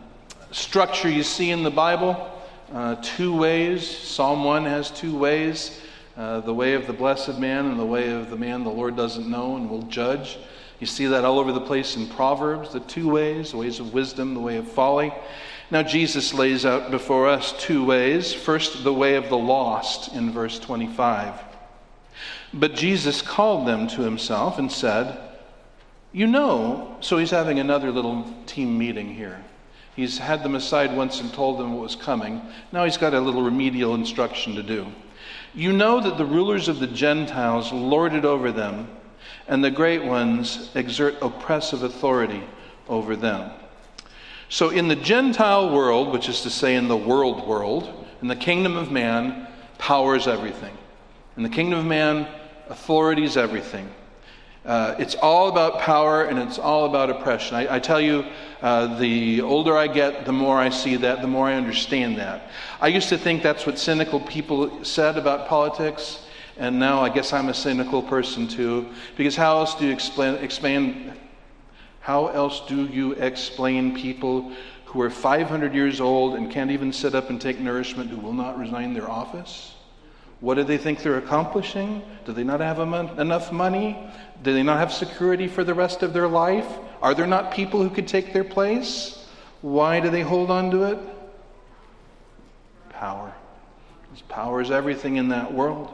structure 0.51 1.09
you 1.09 1.23
see 1.23 1.51
in 1.51 1.63
the 1.63 1.71
Bible. 1.71 2.32
Uh, 2.73 2.95
two 3.03 3.37
ways. 3.37 3.87
Psalm 3.87 4.43
1 4.43 4.65
has 4.65 4.89
two 4.89 5.15
ways 5.15 5.79
uh, 6.17 6.39
the 6.39 6.53
way 6.53 6.73
of 6.73 6.87
the 6.87 6.93
blessed 6.93 7.37
man 7.37 7.67
and 7.67 7.79
the 7.79 7.85
way 7.85 8.09
of 8.11 8.31
the 8.31 8.35
man 8.35 8.63
the 8.63 8.69
Lord 8.71 8.95
doesn't 8.95 9.29
know 9.29 9.57
and 9.57 9.69
will 9.69 9.83
judge. 9.83 10.39
You 10.79 10.87
see 10.87 11.05
that 11.05 11.23
all 11.23 11.37
over 11.37 11.51
the 11.51 11.61
place 11.61 11.95
in 11.95 12.07
Proverbs, 12.07 12.73
the 12.73 12.79
two 12.79 13.07
ways, 13.09 13.51
the 13.51 13.57
ways 13.57 13.79
of 13.79 13.93
wisdom, 13.93 14.33
the 14.33 14.39
way 14.39 14.57
of 14.57 14.67
folly. 14.67 15.13
Now, 15.69 15.83
Jesus 15.83 16.33
lays 16.33 16.65
out 16.65 16.89
before 16.89 17.27
us 17.27 17.53
two 17.59 17.85
ways. 17.85 18.33
First, 18.33 18.83
the 18.83 18.93
way 18.93 19.17
of 19.17 19.29
the 19.29 19.37
lost 19.37 20.15
in 20.15 20.31
verse 20.31 20.57
25. 20.57 21.35
But 22.55 22.73
Jesus 22.73 23.21
called 23.21 23.67
them 23.67 23.87
to 23.89 24.01
himself 24.01 24.57
and 24.57 24.71
said, 24.71 25.19
You 26.11 26.25
know, 26.25 26.97
so 27.01 27.19
he's 27.19 27.31
having 27.31 27.59
another 27.59 27.91
little 27.91 28.25
team 28.47 28.79
meeting 28.79 29.13
here. 29.13 29.43
He's 29.95 30.17
had 30.17 30.43
them 30.43 30.55
aside 30.55 30.95
once 30.95 31.21
and 31.21 31.31
told 31.33 31.59
them 31.59 31.73
what 31.73 31.83
was 31.83 31.95
coming. 31.95 32.41
Now 32.71 32.83
he's 32.83 32.97
got 32.97 33.13
a 33.13 33.19
little 33.19 33.43
remedial 33.43 33.93
instruction 33.93 34.55
to 34.55 34.63
do. 34.63 34.87
You 35.53 35.71
know 35.71 36.01
that 36.01 36.17
the 36.17 36.25
rulers 36.25 36.67
of 36.67 36.79
the 36.79 36.87
Gentiles 36.87 37.71
lord 37.71 38.13
it 38.13 38.25
over 38.25 38.51
them, 38.51 38.87
and 39.47 39.63
the 39.63 39.71
great 39.71 40.03
ones 40.03 40.71
exert 40.73 41.15
oppressive 41.21 41.83
authority 41.83 42.43
over 42.87 43.15
them. 43.15 43.51
So, 44.49 44.69
in 44.69 44.87
the 44.87 44.95
Gentile 44.95 45.73
world, 45.73 46.11
which 46.11 46.29
is 46.29 46.41
to 46.41 46.49
say 46.49 46.75
in 46.75 46.87
the 46.87 46.97
world 46.97 47.47
world, 47.47 48.05
in 48.21 48.27
the 48.27 48.35
kingdom 48.35 48.75
of 48.75 48.91
man, 48.91 49.47
power 49.77 50.15
is 50.15 50.27
everything. 50.27 50.75
In 51.37 51.43
the 51.43 51.49
kingdom 51.49 51.79
of 51.79 51.85
man, 51.85 52.27
authority 52.69 53.23
is 53.23 53.37
everything. 53.37 53.89
Uh, 54.65 54.95
it's 54.97 55.15
all 55.15 55.49
about 55.49 55.79
power 55.79 56.23
and 56.23 56.39
it's 56.39 56.57
all 56.57 56.85
about 56.85 57.09
oppression. 57.09 57.55
I, 57.55 57.75
I 57.75 57.79
tell 57.79 57.99
you, 57.99 58.25
uh, 58.61 58.97
the 58.97 59.41
older 59.41 59.77
I 59.77 59.87
get, 59.87 60.25
the 60.25 60.31
more 60.31 60.57
I 60.57 60.69
see 60.69 60.95
that, 60.97 61.21
the 61.21 61.27
more 61.27 61.47
I 61.47 61.55
understand 61.55 62.17
that. 62.17 62.49
I 62.79 62.87
used 62.87 63.09
to 63.09 63.17
think 63.17 63.43
that's 63.43 63.65
what 63.65 63.77
cynical 63.77 64.21
people 64.21 64.85
said 64.85 65.17
about 65.17 65.49
politics, 65.49 66.25
and 66.57 66.79
now 66.79 67.01
I 67.01 67.09
guess 67.09 67.33
I'm 67.33 67.49
a 67.49 67.53
cynical 67.53 68.01
person 68.01 68.47
too. 68.47 68.87
Because 69.17 69.35
how 69.35 69.57
else 69.57 69.75
do 69.75 69.85
you 69.85 69.91
explain, 69.91 70.35
explain 70.35 71.13
how 71.99 72.27
else 72.27 72.61
do 72.67 72.85
you 72.85 73.13
explain 73.13 73.95
people 73.95 74.53
who 74.85 75.01
are 75.01 75.09
500 75.09 75.73
years 75.73 75.99
old 75.99 76.35
and 76.35 76.49
can't 76.49 76.71
even 76.71 76.93
sit 76.93 77.15
up 77.15 77.29
and 77.29 77.39
take 77.39 77.59
nourishment 77.59 78.09
who 78.09 78.17
will 78.17 78.33
not 78.33 78.57
resign 78.57 78.93
their 78.93 79.09
office? 79.09 79.72
What 80.43 80.55
do 80.55 80.65
they 80.65 80.77
think 80.77 81.01
they're 81.01 81.19
accomplishing? 81.19 82.03
Do 82.25 82.33
they 82.33 82.43
not 82.43 82.59
have 82.59 82.77
enough 83.17 83.53
money? 83.53 83.97
Do 84.43 84.53
they 84.53 84.61
not 84.61 84.77
have 84.77 84.91
security 84.91 85.47
for 85.47 85.63
the 85.63 85.73
rest 85.73 86.03
of 86.03 86.11
their 86.11 86.27
life? 86.27 86.67
Are 87.01 87.15
there 87.15 87.25
not 87.25 87.53
people 87.53 87.81
who 87.81 87.89
could 87.89 88.09
take 88.09 88.33
their 88.33 88.43
place? 88.43 89.25
Why 89.61 90.01
do 90.01 90.09
they 90.09 90.19
hold 90.19 90.51
on 90.51 90.69
to 90.71 90.83
it? 90.83 90.99
Power. 92.89 93.33
Because 94.01 94.21
power 94.23 94.59
is 94.59 94.69
everything 94.69 95.15
in 95.15 95.29
that 95.29 95.53
world. 95.53 95.93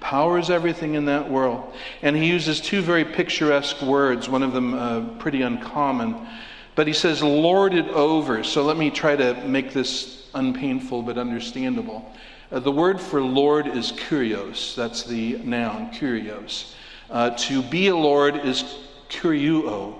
Power 0.00 0.38
is 0.38 0.48
everything 0.48 0.94
in 0.94 1.04
that 1.04 1.30
world. 1.30 1.70
And 2.00 2.16
he 2.16 2.24
uses 2.24 2.58
two 2.58 2.80
very 2.80 3.04
picturesque 3.04 3.82
words, 3.82 4.30
one 4.30 4.42
of 4.42 4.54
them 4.54 4.72
uh, 4.72 5.00
pretty 5.18 5.42
uncommon. 5.42 6.26
But 6.74 6.86
he 6.86 6.94
says, 6.94 7.22
lord 7.22 7.74
it 7.74 7.88
over. 7.88 8.44
So 8.44 8.62
let 8.62 8.78
me 8.78 8.88
try 8.88 9.14
to 9.14 9.34
make 9.46 9.74
this 9.74 10.26
unpainful 10.32 11.02
but 11.02 11.18
understandable. 11.18 12.10
Uh, 12.52 12.58
the 12.58 12.72
word 12.72 13.00
for 13.00 13.22
lord 13.22 13.68
is 13.68 13.92
kurios. 13.92 14.74
That's 14.74 15.04
the 15.04 15.38
noun, 15.38 15.92
kurios. 15.92 16.74
Uh, 17.08 17.30
to 17.30 17.62
be 17.62 17.88
a 17.88 17.96
lord 17.96 18.36
is 18.36 18.64
kuriuo. 19.08 19.94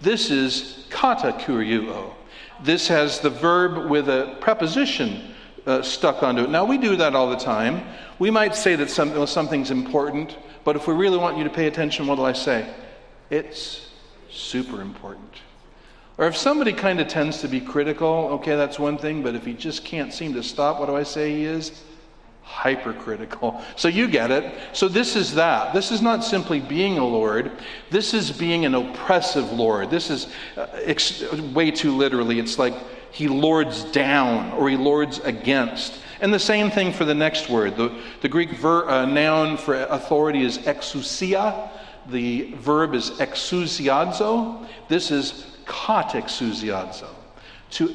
This 0.00 0.30
is 0.30 0.86
kata 0.90 1.32
kuriuo. 1.32 2.12
This 2.62 2.86
has 2.86 3.18
the 3.18 3.30
verb 3.30 3.90
with 3.90 4.08
a 4.08 4.36
preposition 4.40 5.34
uh, 5.66 5.82
stuck 5.82 6.22
onto 6.22 6.44
it. 6.44 6.50
Now, 6.50 6.64
we 6.64 6.78
do 6.78 6.94
that 6.96 7.16
all 7.16 7.30
the 7.30 7.36
time. 7.36 7.82
We 8.20 8.30
might 8.30 8.54
say 8.54 8.76
that 8.76 8.90
some, 8.90 9.26
something's 9.26 9.70
important, 9.70 10.36
but 10.64 10.76
if 10.76 10.86
we 10.86 10.94
really 10.94 11.18
want 11.18 11.36
you 11.36 11.44
to 11.44 11.50
pay 11.50 11.66
attention, 11.66 12.06
what 12.06 12.16
do 12.16 12.24
I 12.24 12.32
say? 12.32 12.72
It's 13.30 13.88
super 14.30 14.80
important. 14.80 15.34
Or 16.16 16.26
if 16.26 16.36
somebody 16.36 16.72
kind 16.72 17.00
of 17.00 17.08
tends 17.08 17.40
to 17.42 17.48
be 17.48 17.60
critical, 17.60 18.28
okay, 18.32 18.56
that's 18.56 18.78
one 18.78 18.98
thing, 18.98 19.22
but 19.22 19.34
if 19.34 19.44
he 19.44 19.52
just 19.52 19.84
can't 19.84 20.12
seem 20.12 20.32
to 20.34 20.42
stop, 20.42 20.80
what 20.80 20.86
do 20.86 20.96
I 20.96 21.04
say 21.04 21.32
he 21.32 21.44
is? 21.44 21.82
Hypercritical. 22.48 23.62
So 23.76 23.88
you 23.88 24.08
get 24.08 24.30
it. 24.30 24.58
So 24.72 24.88
this 24.88 25.16
is 25.16 25.34
that. 25.34 25.74
This 25.74 25.92
is 25.92 26.00
not 26.00 26.24
simply 26.24 26.60
being 26.60 26.98
a 26.98 27.06
Lord. 27.06 27.52
This 27.90 28.14
is 28.14 28.32
being 28.32 28.64
an 28.64 28.74
oppressive 28.74 29.52
Lord. 29.52 29.90
This 29.90 30.08
is 30.08 30.28
uh, 30.56 30.66
ex- 30.72 31.30
way 31.32 31.70
too 31.70 31.94
literally. 31.94 32.38
It's 32.40 32.58
like 32.58 32.74
he 33.12 33.28
lords 33.28 33.84
down 33.84 34.50
or 34.52 34.68
he 34.70 34.76
lords 34.76 35.18
against. 35.20 36.00
And 36.20 36.32
the 36.32 36.38
same 36.38 36.70
thing 36.70 36.92
for 36.92 37.04
the 37.04 37.14
next 37.14 37.50
word. 37.50 37.76
The, 37.76 37.94
the 38.22 38.28
Greek 38.28 38.52
ver, 38.52 38.88
uh, 38.88 39.04
noun 39.04 39.56
for 39.58 39.82
authority 39.84 40.42
is 40.42 40.58
exousia. 40.58 41.70
The 42.08 42.54
verb 42.54 42.94
is 42.94 43.10
exousiazo. 43.10 44.66
This 44.88 45.10
is 45.10 45.54
katexousiazo. 45.66 47.08
To 47.72 47.94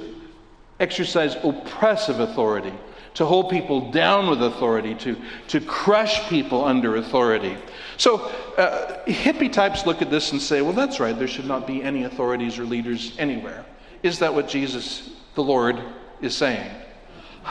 exercise 0.79 1.35
oppressive 1.43 2.19
authority 2.19 2.73
to 3.15 3.25
hold 3.25 3.49
people 3.49 3.91
down 3.91 4.29
with 4.29 4.41
authority, 4.41 4.95
to, 4.95 5.15
to 5.47 5.61
crush 5.61 6.27
people 6.29 6.65
under 6.65 6.95
authority. 6.95 7.57
So, 7.97 8.21
uh, 8.57 9.03
hippie 9.05 9.51
types 9.51 9.85
look 9.85 10.01
at 10.01 10.09
this 10.09 10.31
and 10.31 10.41
say, 10.41 10.61
well, 10.61 10.73
that's 10.73 10.99
right, 10.99 11.17
there 11.17 11.27
should 11.27 11.45
not 11.45 11.67
be 11.67 11.83
any 11.83 12.03
authorities 12.03 12.57
or 12.57 12.65
leaders 12.65 13.15
anywhere. 13.19 13.65
Is 14.01 14.19
that 14.19 14.33
what 14.33 14.47
Jesus, 14.47 15.11
the 15.35 15.43
Lord, 15.43 15.81
is 16.21 16.35
saying? 16.35 16.69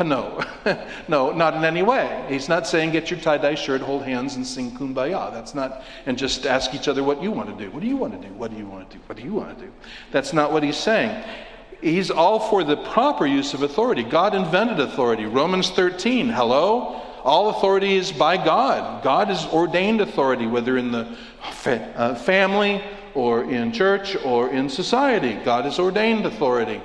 No, 0.03 0.43
no, 1.07 1.33
not 1.33 1.55
in 1.55 1.67
any 1.67 1.83
way. 1.83 2.25
He's 2.27 2.49
not 2.49 2.67
saying 2.67 2.93
get 2.93 3.11
your 3.11 3.21
tie 3.21 3.37
dye 3.37 3.55
shirt, 3.55 3.83
hold 3.83 4.03
hands, 4.03 4.37
and 4.37 4.47
sing 4.47 4.71
kumbaya. 4.71 5.31
That's 5.31 5.55
not, 5.55 5.83
and 6.07 6.17
just 6.17 6.47
ask 6.47 6.75
each 6.75 6.89
other 6.89 7.05
what 7.05 7.23
you 7.23 7.31
want 7.31 7.51
to 7.51 7.65
do. 7.65 7.71
What 7.71 7.83
do 7.83 7.87
you 7.87 7.99
want 7.99 8.19
to 8.19 8.27
do? 8.27 8.33
What 8.33 8.51
do 8.51 8.57
you 8.57 8.65
want 8.65 8.89
to 8.89 8.97
do? 8.97 9.03
What 9.07 9.19
do 9.19 9.23
you 9.23 9.35
want 9.35 9.59
to 9.59 9.67
do? 9.67 9.73
That's 10.11 10.33
not 10.33 10.51
what 10.51 10.63
he's 10.63 10.79
saying 10.79 11.23
he's 11.83 12.11
all 12.11 12.39
for 12.39 12.65
the 12.65 12.77
proper 12.77 13.27
use 13.27 13.53
of 13.53 13.63
authority. 13.63 14.03
God 14.03 14.35
invented 14.35 14.81
authority. 14.81 15.27
Romans 15.27 15.71
13, 15.71 16.29
hello? 16.29 17.03
All 17.25 17.51
authority 17.51 17.97
is 17.97 18.11
by 18.11 18.37
God. 18.37 19.05
God 19.05 19.29
has 19.29 19.45
ordained 19.47 20.01
authority, 20.01 20.47
whether 20.47 20.79
in 20.79 20.91
the 20.91 21.17
fa- 21.53 21.93
uh, 21.97 22.15
family 22.15 22.83
or 23.15 23.45
in 23.45 23.73
church 23.73 24.17
or 24.25 24.51
in 24.51 24.69
society. 24.69 25.35
God 25.45 25.65
has 25.65 25.79
ordained 25.79 26.25
authority. 26.25 26.81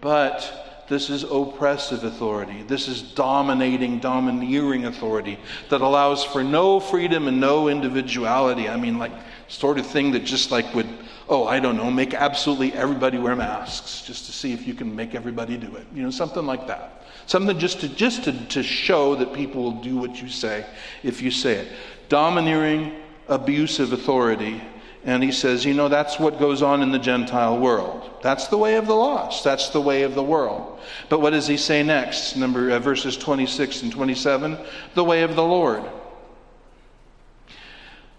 But 0.00 0.84
this 0.88 1.10
is 1.10 1.24
oppressive 1.24 2.04
authority. 2.04 2.62
This 2.62 2.88
is 2.88 3.02
dominating, 3.02 3.98
domineering 4.00 4.86
authority 4.86 5.38
that 5.70 5.80
allows 5.80 6.24
for 6.24 6.44
no 6.44 6.80
freedom 6.80 7.28
and 7.28 7.40
no 7.40 7.68
individuality. 7.68 8.68
I 8.68 8.76
mean, 8.76 8.98
like, 8.98 9.12
sort 9.48 9.78
of 9.78 9.86
thing 9.86 10.12
that 10.12 10.24
just 10.24 10.50
like 10.50 10.74
would 10.74 10.88
oh, 11.28 11.46
I 11.46 11.60
don't 11.60 11.76
know, 11.76 11.90
make 11.90 12.14
absolutely 12.14 12.72
everybody 12.72 13.18
wear 13.18 13.34
masks 13.34 14.02
just 14.02 14.26
to 14.26 14.32
see 14.32 14.52
if 14.52 14.66
you 14.66 14.74
can 14.74 14.94
make 14.94 15.14
everybody 15.14 15.56
do 15.56 15.74
it. 15.76 15.86
You 15.94 16.02
know, 16.02 16.10
something 16.10 16.44
like 16.46 16.66
that. 16.66 17.04
Something 17.26 17.58
just 17.58 17.80
to 17.80 17.88
just 17.88 18.24
to, 18.24 18.32
to 18.48 18.62
show 18.62 19.14
that 19.16 19.32
people 19.32 19.62
will 19.62 19.82
do 19.82 19.96
what 19.96 20.20
you 20.20 20.28
say 20.28 20.66
if 21.02 21.22
you 21.22 21.30
say 21.30 21.54
it. 21.54 21.68
Domineering, 22.08 22.92
abusive 23.28 23.92
authority. 23.92 24.60
And 25.06 25.22
he 25.22 25.32
says, 25.32 25.66
you 25.66 25.74
know, 25.74 25.88
that's 25.88 26.18
what 26.18 26.38
goes 26.38 26.62
on 26.62 26.82
in 26.82 26.90
the 26.90 26.98
Gentile 26.98 27.58
world. 27.58 28.10
That's 28.22 28.48
the 28.48 28.56
way 28.56 28.76
of 28.76 28.86
the 28.86 28.94
lost. 28.94 29.44
That's 29.44 29.68
the 29.68 29.80
way 29.80 30.02
of 30.02 30.14
the 30.14 30.22
world. 30.22 30.80
But 31.10 31.20
what 31.20 31.30
does 31.30 31.46
he 31.46 31.58
say 31.58 31.82
next? 31.82 32.36
Number 32.36 32.70
uh, 32.70 32.78
verses 32.78 33.18
26 33.18 33.82
and 33.82 33.92
27, 33.92 34.56
the 34.94 35.04
way 35.04 35.22
of 35.22 35.36
the 35.36 35.44
Lord. 35.44 35.84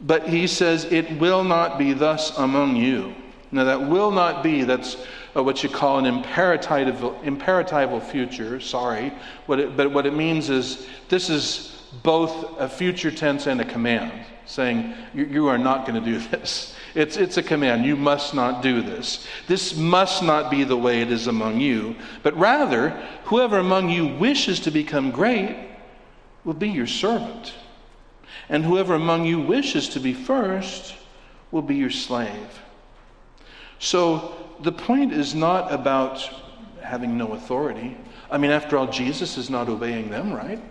But 0.01 0.27
he 0.27 0.47
says, 0.47 0.85
It 0.85 1.19
will 1.19 1.43
not 1.43 1.77
be 1.77 1.93
thus 1.93 2.37
among 2.37 2.75
you. 2.75 3.15
Now, 3.51 3.63
that 3.63 3.89
will 3.89 4.11
not 4.11 4.43
be, 4.43 4.63
that's 4.63 4.97
uh, 5.35 5.43
what 5.43 5.63
you 5.63 5.69
call 5.69 5.99
an 5.99 6.05
imperative, 6.05 6.95
imperatival 7.23 8.03
future, 8.03 8.59
sorry. 8.59 9.13
What 9.45 9.59
it, 9.59 9.77
but 9.77 9.91
what 9.91 10.05
it 10.05 10.13
means 10.13 10.49
is 10.49 10.87
this 11.07 11.29
is 11.29 11.83
both 12.03 12.59
a 12.59 12.67
future 12.67 13.11
tense 13.11 13.47
and 13.47 13.61
a 13.61 13.65
command. 13.65 14.11
saying, 14.45 14.93
You, 15.13 15.25
you 15.25 15.47
are 15.47 15.57
not 15.57 15.87
going 15.87 16.03
to 16.03 16.11
do 16.11 16.19
this. 16.31 16.75
It's, 16.95 17.17
it's 17.17 17.37
a 17.37 17.43
command. 17.43 17.85
You 17.85 17.95
must 17.95 18.33
not 18.33 18.61
do 18.61 18.81
this. 18.81 19.27
This 19.47 19.75
must 19.75 20.23
not 20.23 20.49
be 20.49 20.63
the 20.63 20.77
way 20.77 21.01
it 21.01 21.11
is 21.11 21.27
among 21.27 21.59
you, 21.59 21.95
but 22.23 22.35
rather, 22.37 22.91
whoever 23.25 23.59
among 23.59 23.89
you 23.89 24.07
wishes 24.07 24.61
to 24.61 24.71
become 24.71 25.11
great 25.11 25.55
will 26.45 26.53
be 26.53 26.69
your 26.69 26.87
servant. 26.87 27.53
And 28.49 28.63
whoever 28.63 28.93
among 28.93 29.25
you 29.25 29.39
wishes 29.39 29.89
to 29.89 29.99
be 29.99 30.13
first 30.13 30.95
will 31.51 31.61
be 31.61 31.75
your 31.75 31.89
slave. 31.89 32.59
So 33.79 34.35
the 34.61 34.71
point 34.71 35.13
is 35.13 35.35
not 35.35 35.71
about 35.71 36.29
having 36.81 37.17
no 37.17 37.33
authority. 37.33 37.97
I 38.29 38.37
mean, 38.37 38.51
after 38.51 38.77
all, 38.77 38.87
Jesus 38.87 39.37
is 39.37 39.49
not 39.49 39.69
obeying 39.69 40.09
them, 40.09 40.33
right? 40.33 40.61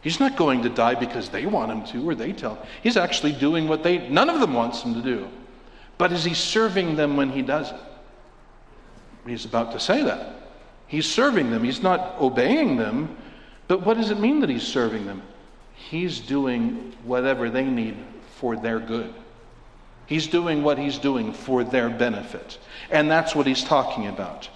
He's 0.00 0.20
not 0.20 0.36
going 0.36 0.62
to 0.62 0.68
die 0.68 0.94
because 0.94 1.28
they 1.28 1.46
want 1.46 1.72
him 1.72 1.84
to 1.86 2.08
or 2.08 2.14
they 2.14 2.32
tell 2.32 2.54
him. 2.54 2.66
He's 2.82 2.96
actually 2.96 3.32
doing 3.32 3.68
what 3.68 3.82
they, 3.82 4.08
none 4.08 4.30
of 4.30 4.40
them 4.40 4.54
wants 4.54 4.82
him 4.82 4.94
to 4.94 5.02
do. 5.02 5.28
But 5.98 6.12
is 6.12 6.24
he 6.24 6.34
serving 6.34 6.96
them 6.96 7.16
when 7.16 7.30
he 7.30 7.42
does 7.42 7.72
it? 7.72 7.80
He's 9.26 9.44
about 9.44 9.72
to 9.72 9.80
say 9.80 10.02
that. 10.04 10.34
He's 10.86 11.06
serving 11.06 11.50
them. 11.50 11.64
He's 11.64 11.82
not 11.82 12.16
obeying 12.20 12.76
them. 12.76 13.16
But 13.66 13.84
what 13.84 13.96
does 13.96 14.10
it 14.10 14.18
mean 14.18 14.40
that 14.40 14.48
he's 14.48 14.62
serving 14.62 15.04
them? 15.06 15.22
He's 15.90 16.20
doing 16.20 16.92
whatever 17.04 17.48
they 17.48 17.64
need 17.64 17.96
for 18.36 18.56
their 18.56 18.78
good. 18.78 19.14
He's 20.04 20.26
doing 20.26 20.62
what 20.62 20.78
he's 20.78 20.98
doing 20.98 21.32
for 21.32 21.64
their 21.64 21.88
benefit. 21.88 22.58
And 22.90 23.10
that's 23.10 23.34
what 23.34 23.46
he's 23.46 23.64
talking 23.64 24.06
about. 24.06 24.50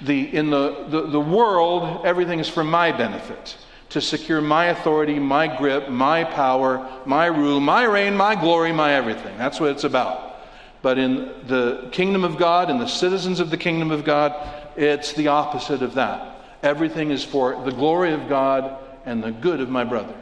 The, 0.00 0.34
in 0.34 0.48
the, 0.48 0.86
the, 0.88 1.02
the 1.08 1.20
world, 1.20 2.06
everything 2.06 2.40
is 2.40 2.48
for 2.48 2.64
my 2.64 2.92
benefit 2.92 3.56
to 3.90 4.00
secure 4.00 4.40
my 4.40 4.66
authority, 4.66 5.18
my 5.18 5.46
grip, 5.58 5.90
my 5.90 6.24
power, 6.24 6.88
my 7.04 7.26
rule, 7.26 7.60
my 7.60 7.84
reign, 7.84 8.16
my 8.16 8.34
glory, 8.34 8.72
my 8.72 8.94
everything. 8.94 9.36
That's 9.36 9.60
what 9.60 9.70
it's 9.70 9.84
about. 9.84 10.36
But 10.80 10.96
in 10.96 11.32
the 11.46 11.88
kingdom 11.92 12.24
of 12.24 12.38
God 12.38 12.70
and 12.70 12.80
the 12.80 12.86
citizens 12.86 13.40
of 13.40 13.50
the 13.50 13.56
kingdom 13.58 13.90
of 13.90 14.04
God, 14.04 14.34
it's 14.76 15.12
the 15.12 15.28
opposite 15.28 15.82
of 15.82 15.94
that. 15.94 16.36
Everything 16.62 17.10
is 17.10 17.24
for 17.24 17.62
the 17.64 17.72
glory 17.72 18.12
of 18.12 18.28
God 18.28 18.78
and 19.04 19.22
the 19.22 19.32
good 19.32 19.60
of 19.60 19.68
my 19.68 19.84
brother. 19.84 20.14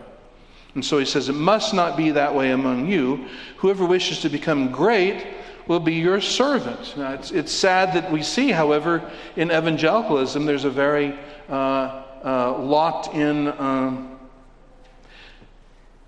And 0.77 0.85
so 0.85 0.99
he 0.99 1.07
says, 1.07 1.31
It 1.31 1.33
must 1.33 1.73
not 1.73 1.97
be 1.97 2.11
that 2.11 2.35
way 2.35 2.51
among 2.51 2.87
you. 2.87 3.25
Whoever 3.57 3.87
wishes 3.87 4.21
to 4.21 4.29
become 4.29 4.71
great 4.71 5.27
will 5.67 5.81
be 5.81 5.95
your 5.95 6.21
servant. 6.21 6.95
Now, 6.99 7.15
it's, 7.15 7.31
it's 7.31 7.51
sad 7.51 7.95
that 7.95 8.13
we 8.13 8.23
see, 8.23 8.51
however, 8.51 9.11
in 9.37 9.51
evangelicalism, 9.51 10.45
there's 10.45 10.67
a 10.67 10.71
very 10.71 11.19
uh, 11.49 12.03
uh, 12.23 12.59
locked 12.59 13.15
in 13.15 13.49
um, 13.59 14.19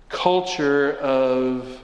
culture 0.07 0.97
of 0.97 1.81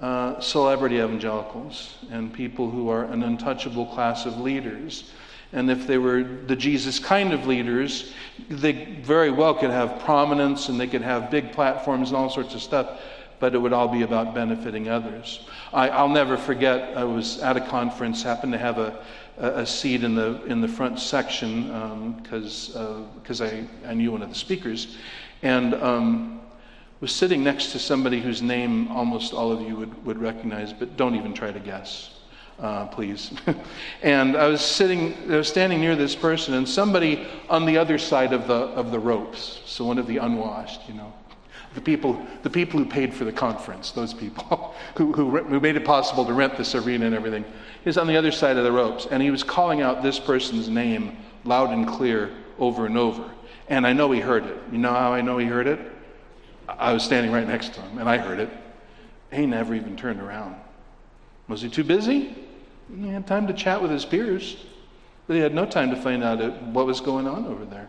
uh, 0.00 0.40
celebrity 0.40 0.96
evangelicals 0.96 1.98
and 2.10 2.32
people 2.32 2.70
who 2.70 2.88
are 2.88 3.04
an 3.04 3.22
untouchable 3.24 3.84
class 3.84 4.24
of 4.24 4.40
leaders. 4.40 5.12
And 5.52 5.70
if 5.70 5.86
they 5.86 5.98
were 5.98 6.22
the 6.22 6.56
Jesus 6.56 6.98
kind 6.98 7.32
of 7.32 7.46
leaders, 7.46 8.12
they 8.48 8.96
very 9.02 9.30
well 9.30 9.54
could 9.54 9.70
have 9.70 10.00
prominence 10.00 10.68
and 10.68 10.80
they 10.80 10.86
could 10.86 11.02
have 11.02 11.30
big 11.30 11.52
platforms 11.52 12.08
and 12.08 12.16
all 12.16 12.30
sorts 12.30 12.54
of 12.54 12.62
stuff, 12.62 13.00
but 13.38 13.54
it 13.54 13.58
would 13.58 13.72
all 13.72 13.88
be 13.88 14.02
about 14.02 14.34
benefiting 14.34 14.88
others. 14.88 15.46
I, 15.72 16.00
will 16.00 16.08
never 16.08 16.36
forget, 16.36 16.96
I 16.96 17.04
was 17.04 17.38
at 17.40 17.56
a 17.56 17.60
conference, 17.60 18.22
happened 18.22 18.52
to 18.52 18.58
have 18.58 18.78
a, 18.78 19.04
a 19.36 19.66
seat 19.66 20.04
in 20.04 20.14
the, 20.14 20.42
in 20.44 20.60
the 20.60 20.68
front 20.68 20.98
section 20.98 22.16
because 22.22 22.74
um, 22.76 23.08
uh, 23.28 23.44
I, 23.44 23.66
I 23.90 23.94
knew 23.94 24.12
one 24.12 24.22
of 24.22 24.30
the 24.30 24.34
speakers. 24.34 24.96
And 25.42 25.74
um, 25.74 26.40
was 27.02 27.12
sitting 27.12 27.42
next 27.42 27.72
to 27.72 27.80
somebody 27.80 28.20
whose 28.20 28.42
name 28.42 28.86
almost 28.88 29.34
all 29.34 29.50
of 29.50 29.60
you 29.60 29.74
would, 29.74 30.06
would 30.06 30.18
recognize, 30.18 30.72
but 30.72 30.96
don't 30.96 31.16
even 31.16 31.34
try 31.34 31.50
to 31.50 31.58
guess, 31.58 32.10
uh, 32.58 32.86
please. 32.86 33.32
and 34.02 34.36
I 34.36 34.46
was 34.46 34.60
sitting, 34.60 35.16
I 35.30 35.36
was 35.36 35.48
standing 35.48 35.80
near 35.80 35.96
this 35.96 36.14
person, 36.14 36.54
and 36.54 36.68
somebody 36.68 37.26
on 37.48 37.66
the 37.66 37.78
other 37.78 37.98
side 37.98 38.32
of 38.32 38.46
the, 38.46 38.54
of 38.54 38.90
the 38.90 38.98
ropes, 38.98 39.60
so 39.66 39.84
one 39.84 39.98
of 39.98 40.06
the 40.06 40.18
unwashed, 40.18 40.88
you 40.88 40.94
know, 40.94 41.12
the 41.74 41.80
people, 41.80 42.24
the 42.42 42.50
people 42.50 42.78
who 42.78 42.84
paid 42.84 43.14
for 43.14 43.24
the 43.24 43.32
conference, 43.32 43.92
those 43.92 44.12
people 44.12 44.74
who, 44.96 45.12
who, 45.12 45.30
who 45.38 45.60
made 45.60 45.76
it 45.76 45.84
possible 45.84 46.24
to 46.24 46.32
rent 46.32 46.56
this 46.56 46.74
arena 46.74 47.06
and 47.06 47.14
everything, 47.14 47.44
is 47.84 47.96
on 47.98 48.06
the 48.06 48.16
other 48.16 48.30
side 48.30 48.56
of 48.56 48.64
the 48.64 48.72
ropes, 48.72 49.06
and 49.10 49.22
he 49.22 49.30
was 49.30 49.42
calling 49.42 49.80
out 49.80 50.02
this 50.02 50.18
person's 50.18 50.68
name 50.68 51.16
loud 51.44 51.70
and 51.70 51.88
clear 51.88 52.30
over 52.58 52.86
and 52.86 52.96
over. 52.96 53.28
And 53.68 53.86
I 53.86 53.92
know 53.92 54.10
he 54.12 54.20
heard 54.20 54.44
it. 54.44 54.56
You 54.70 54.78
know 54.78 54.92
how 54.92 55.12
I 55.12 55.20
know 55.20 55.38
he 55.38 55.46
heard 55.46 55.66
it? 55.66 55.80
I 56.68 56.92
was 56.92 57.02
standing 57.02 57.32
right 57.32 57.46
next 57.46 57.74
to 57.74 57.80
him 57.80 57.98
and 57.98 58.08
I 58.08 58.18
heard 58.18 58.38
it. 58.38 58.50
He 59.32 59.46
never 59.46 59.74
even 59.74 59.96
turned 59.96 60.20
around. 60.20 60.56
Was 61.48 61.62
he 61.62 61.68
too 61.68 61.84
busy? 61.84 62.34
He 62.94 63.08
had 63.08 63.26
time 63.26 63.46
to 63.46 63.52
chat 63.52 63.80
with 63.80 63.90
his 63.90 64.04
peers, 64.04 64.56
but 65.26 65.34
he 65.34 65.40
had 65.40 65.54
no 65.54 65.64
time 65.64 65.90
to 65.90 65.96
find 65.96 66.22
out 66.22 66.62
what 66.62 66.86
was 66.86 67.00
going 67.00 67.26
on 67.26 67.46
over 67.46 67.64
there. 67.64 67.88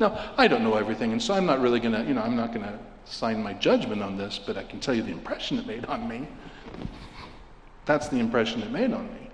Now, 0.00 0.32
I 0.36 0.48
don't 0.48 0.62
know 0.62 0.74
everything, 0.74 1.12
and 1.12 1.22
so 1.22 1.34
I'm 1.34 1.46
not 1.46 1.60
really 1.60 1.80
going 1.80 1.94
to, 1.94 2.02
you 2.02 2.14
know, 2.14 2.22
I'm 2.22 2.36
not 2.36 2.52
going 2.52 2.64
to 2.64 2.78
sign 3.04 3.42
my 3.42 3.52
judgment 3.54 4.02
on 4.02 4.16
this, 4.16 4.38
but 4.38 4.56
I 4.56 4.64
can 4.64 4.80
tell 4.80 4.94
you 4.94 5.02
the 5.02 5.12
impression 5.12 5.58
it 5.58 5.66
made 5.66 5.84
on 5.86 6.08
me. 6.08 6.26
That's 7.84 8.08
the 8.08 8.18
impression 8.18 8.62
it 8.62 8.70
made 8.70 8.92
on 8.92 9.06
me. 9.14 9.30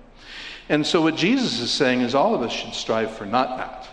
And 0.69 0.87
so, 0.87 1.01
what 1.01 1.17
Jesus 1.17 1.61
is 1.61 1.71
saying 1.71 2.03
is 2.03 2.15
all 2.15 2.35
of 2.35 2.43
us 2.43 2.53
should 2.53 2.75
strive 2.75 3.11
for 3.11 3.25
not 3.25 3.57
that. 3.57 3.89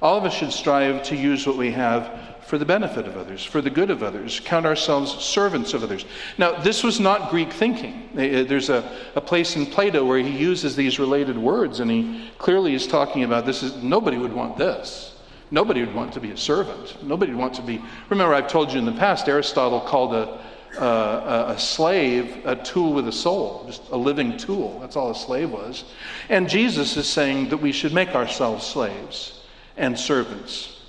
All 0.00 0.16
of 0.16 0.24
us 0.24 0.34
should 0.34 0.52
strive 0.52 1.02
to 1.04 1.16
use 1.16 1.46
what 1.46 1.56
we 1.56 1.70
have 1.72 2.31
for 2.52 2.58
the 2.58 2.66
benefit 2.66 3.06
of 3.06 3.16
others, 3.16 3.42
for 3.42 3.62
the 3.62 3.70
good 3.70 3.88
of 3.88 4.02
others, 4.02 4.38
count 4.44 4.66
ourselves 4.66 5.10
servants 5.24 5.72
of 5.72 5.82
others. 5.82 6.04
Now, 6.36 6.52
this 6.52 6.84
was 6.84 7.00
not 7.00 7.30
Greek 7.30 7.50
thinking. 7.50 8.10
Eh, 8.14 8.26
eh, 8.26 8.42
there's 8.42 8.68
a, 8.68 8.94
a 9.14 9.22
place 9.22 9.56
in 9.56 9.64
Plato 9.64 10.04
where 10.04 10.18
he 10.18 10.36
uses 10.36 10.76
these 10.76 10.98
related 10.98 11.38
words, 11.38 11.80
and 11.80 11.90
he 11.90 12.30
clearly 12.36 12.74
is 12.74 12.86
talking 12.86 13.24
about 13.24 13.46
this. 13.46 13.62
Is, 13.62 13.82
nobody 13.82 14.18
would 14.18 14.34
want 14.34 14.58
this. 14.58 15.14
Nobody 15.50 15.80
would 15.80 15.94
want 15.94 16.12
to 16.12 16.20
be 16.20 16.32
a 16.32 16.36
servant. 16.36 17.02
Nobody 17.02 17.32
would 17.32 17.40
want 17.40 17.54
to 17.54 17.62
be. 17.62 17.80
Remember, 18.10 18.34
I've 18.34 18.48
told 18.48 18.70
you 18.70 18.78
in 18.78 18.84
the 18.84 18.92
past, 18.92 19.30
Aristotle 19.30 19.80
called 19.80 20.12
a, 20.12 20.38
a, 20.78 21.52
a, 21.54 21.58
slave 21.58 22.44
a 22.44 22.54
tool 22.54 22.92
with 22.92 23.08
a 23.08 23.12
soul, 23.12 23.64
just 23.66 23.88
a 23.92 23.96
living 23.96 24.36
tool. 24.36 24.78
That's 24.80 24.96
all 24.96 25.10
a 25.10 25.14
slave 25.14 25.50
was. 25.50 25.84
And 26.28 26.50
Jesus 26.50 26.98
is 26.98 27.08
saying 27.08 27.48
that 27.48 27.62
we 27.62 27.72
should 27.72 27.94
make 27.94 28.14
ourselves 28.14 28.66
slaves 28.66 29.40
and 29.78 29.98
servants 29.98 30.81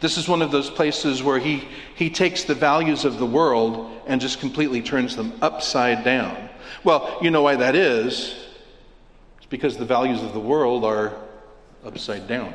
this 0.00 0.18
is 0.18 0.28
one 0.28 0.42
of 0.42 0.50
those 0.50 0.70
places 0.70 1.22
where 1.22 1.38
he, 1.38 1.68
he 1.94 2.10
takes 2.10 2.44
the 2.44 2.54
values 2.54 3.04
of 3.04 3.18
the 3.18 3.26
world 3.26 4.00
and 4.06 4.20
just 4.20 4.40
completely 4.40 4.82
turns 4.82 5.16
them 5.16 5.32
upside 5.40 6.04
down. 6.04 6.48
Well, 6.82 7.18
you 7.22 7.30
know 7.30 7.42
why 7.42 7.56
that 7.56 7.74
is? 7.74 8.34
It's 9.38 9.46
because 9.46 9.76
the 9.76 9.84
values 9.84 10.22
of 10.22 10.32
the 10.32 10.40
world 10.40 10.84
are 10.84 11.14
upside 11.84 12.26
down. 12.26 12.52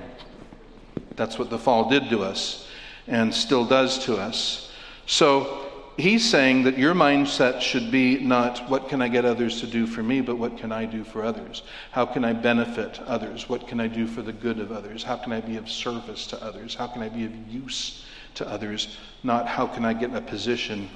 That's 1.15 1.37
what 1.37 1.49
the 1.49 1.59
fall 1.59 1.89
did 1.89 2.09
to 2.09 2.23
us 2.23 2.67
and 3.07 3.33
still 3.33 3.65
does 3.65 4.05
to 4.05 4.17
us. 4.17 4.71
So 5.05 5.68
he's 5.99 6.27
saying 6.27 6.63
that 6.63 6.77
your 6.77 6.93
mindset 6.93 7.61
should 7.61 7.91
be 7.91 8.19
not 8.19 8.69
what 8.69 8.89
can 8.89 9.01
I 9.01 9.07
get 9.07 9.25
others 9.25 9.59
to 9.61 9.67
do 9.67 9.85
for 9.85 10.01
me, 10.01 10.21
but 10.21 10.37
what 10.37 10.57
can 10.57 10.71
I 10.71 10.85
do 10.85 11.03
for 11.03 11.23
others? 11.23 11.63
How 11.91 12.05
can 12.05 12.23
I 12.23 12.33
benefit 12.33 12.99
others? 13.05 13.49
What 13.49 13.67
can 13.67 13.79
I 13.79 13.87
do 13.87 14.07
for 14.07 14.21
the 14.21 14.33
good 14.33 14.59
of 14.59 14.71
others? 14.71 15.03
How 15.03 15.17
can 15.17 15.33
I 15.33 15.41
be 15.41 15.57
of 15.57 15.69
service 15.69 16.25
to 16.27 16.43
others? 16.43 16.75
How 16.75 16.87
can 16.87 17.01
I 17.01 17.09
be 17.09 17.25
of 17.25 17.35
use 17.47 18.05
to 18.35 18.47
others? 18.47 18.97
Not 19.23 19.47
how 19.47 19.67
can 19.67 19.85
I 19.85 19.93
get 19.93 20.13
a 20.13 20.21
position 20.21 20.89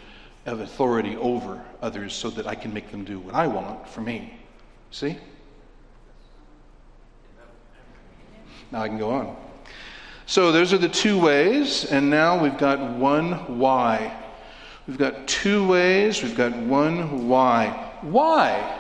of 0.46 0.60
authority 0.60 1.16
over 1.18 1.64
others 1.82 2.14
so 2.14 2.30
that 2.32 2.48
I 2.48 2.56
can 2.56 2.74
make 2.74 2.92
them 2.92 3.04
do 3.04 3.20
what 3.20 3.36
I 3.36 3.48
want 3.48 3.88
for 3.88 4.02
me. 4.02 4.40
See? 4.92 5.18
Now 8.72 8.82
I 8.82 8.88
can 8.88 8.98
go 8.98 9.12
on. 9.12 9.36
So 10.26 10.52
those 10.52 10.74
are 10.74 10.78
the 10.78 10.90
two 10.90 11.20
ways, 11.20 11.86
and 11.86 12.10
now 12.10 12.42
we've 12.42 12.58
got 12.58 12.80
one 12.98 13.60
why. 13.60 14.23
We've 14.88 14.98
got 14.98 15.28
two 15.28 15.66
ways, 15.66 16.22
we've 16.22 16.36
got 16.36 16.54
one 16.56 17.28
why. 17.30 17.92
Why? 18.02 18.80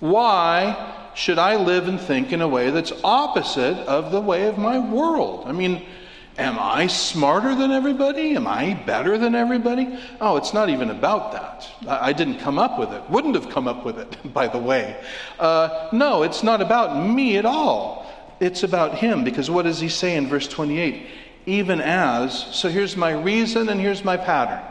Why 0.00 1.10
should 1.14 1.38
I 1.38 1.56
live 1.56 1.88
and 1.88 2.00
think 2.00 2.32
in 2.32 2.40
a 2.40 2.48
way 2.48 2.70
that's 2.70 2.92
opposite 3.04 3.76
of 3.86 4.12
the 4.12 4.20
way 4.20 4.46
of 4.48 4.56
my 4.56 4.78
world? 4.78 5.44
I 5.46 5.52
mean, 5.52 5.84
am 6.38 6.58
I 6.58 6.86
smarter 6.86 7.54
than 7.54 7.70
everybody? 7.70 8.34
Am 8.34 8.46
I 8.46 8.74
better 8.86 9.18
than 9.18 9.34
everybody? 9.34 9.98
Oh, 10.22 10.36
it's 10.36 10.54
not 10.54 10.70
even 10.70 10.88
about 10.88 11.32
that. 11.32 11.68
I 11.86 12.14
didn't 12.14 12.38
come 12.38 12.58
up 12.58 12.78
with 12.78 12.92
it. 12.92 13.02
Wouldn't 13.10 13.34
have 13.34 13.50
come 13.50 13.68
up 13.68 13.84
with 13.84 13.98
it, 13.98 14.16
by 14.34 14.48
the 14.48 14.58
way. 14.58 14.96
Uh, 15.38 15.88
no, 15.92 16.22
it's 16.22 16.42
not 16.42 16.62
about 16.62 17.06
me 17.06 17.36
at 17.36 17.44
all. 17.44 18.10
It's 18.40 18.62
about 18.62 18.96
him, 18.96 19.22
because 19.22 19.50
what 19.50 19.64
does 19.64 19.80
he 19.80 19.88
say 19.90 20.16
in 20.16 20.28
verse 20.28 20.48
28? 20.48 21.06
Even 21.46 21.80
as, 21.82 22.54
so 22.54 22.70
here's 22.70 22.96
my 22.96 23.12
reason 23.12 23.68
and 23.68 23.78
here's 23.78 24.02
my 24.02 24.16
pattern. 24.16 24.64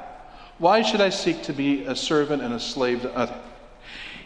Why 0.60 0.82
should 0.82 1.02
I 1.02 1.10
seek 1.10 1.44
to 1.44 1.54
be 1.54 1.84
a 1.84 1.96
servant 1.96 2.42
and 2.42 2.54
a 2.54 2.60
slave 2.60 3.02
to 3.02 3.16
others? 3.16 3.38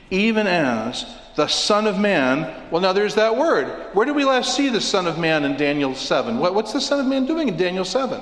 Even 0.09 0.47
as 0.47 1.05
the 1.36 1.47
Son 1.47 1.86
of 1.86 1.99
Man, 1.99 2.69
well, 2.71 2.82
now 2.82 2.93
there's 2.93 3.15
that 3.15 3.36
word. 3.36 3.67
Where 3.93 4.05
did 4.05 4.15
we 4.15 4.25
last 4.25 4.55
see 4.55 4.69
the 4.69 4.82
Son 4.82 5.05
of 5.05 5.17
Man 5.17 5.43
in 5.43 5.57
Daniel 5.57 5.93
7? 5.93 6.39
What, 6.39 6.55
what's 6.55 6.73
the 6.73 6.82
Son 6.82 6.99
of 6.99 7.05
Man 7.05 7.25
doing 7.25 7.49
in 7.49 7.57
Daniel 7.57 7.86
7? 7.86 8.21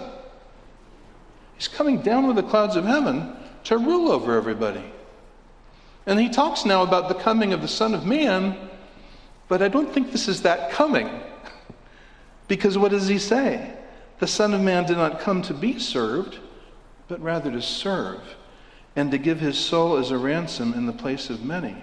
He's 1.56 1.68
coming 1.68 2.02
down 2.02 2.28
with 2.28 2.36
the 2.36 2.44
clouds 2.44 2.76
of 2.76 2.86
heaven 2.86 3.36
to 3.66 3.78
rule 3.78 4.12
over 4.12 4.36
everybody. 4.36 4.84
And 6.06 6.20
he 6.20 6.30
talks 6.30 6.66
now 6.66 6.84
about 6.84 7.08
the 7.08 7.16
coming 7.16 7.54
of 7.54 7.62
the 7.62 7.68
Son 7.68 7.94
of 7.94 8.06
Man, 8.06 8.58
but 9.48 9.62
I 9.62 9.68
don't 9.68 9.92
think 9.92 10.12
this 10.12 10.28
is 10.28 10.42
that 10.44 10.72
coming. 10.72 11.10
Because 12.48 12.78
what 12.78 12.92
does 12.92 13.08
he 13.08 13.18
say? 13.18 13.74
The 14.20 14.28
Son 14.28 14.54
of 14.54 14.62
Man 14.62 14.86
did 14.86 14.98
not 14.98 15.20
come 15.20 15.42
to 15.42 15.54
be 15.56 15.80
served, 15.80 16.38
but 17.08 17.22
rather 17.22 17.52
to 17.52 17.62
serve, 17.62 18.22
and 18.96 19.12
to 19.12 19.18
give 19.18 19.40
his 19.40 19.58
soul 19.58 19.98
as 19.98 20.12
a 20.12 20.18
ransom 20.18 20.74
in 20.74 20.86
the 20.86 20.94
place 20.94 21.30
of 21.30 21.44
many. 21.44 21.76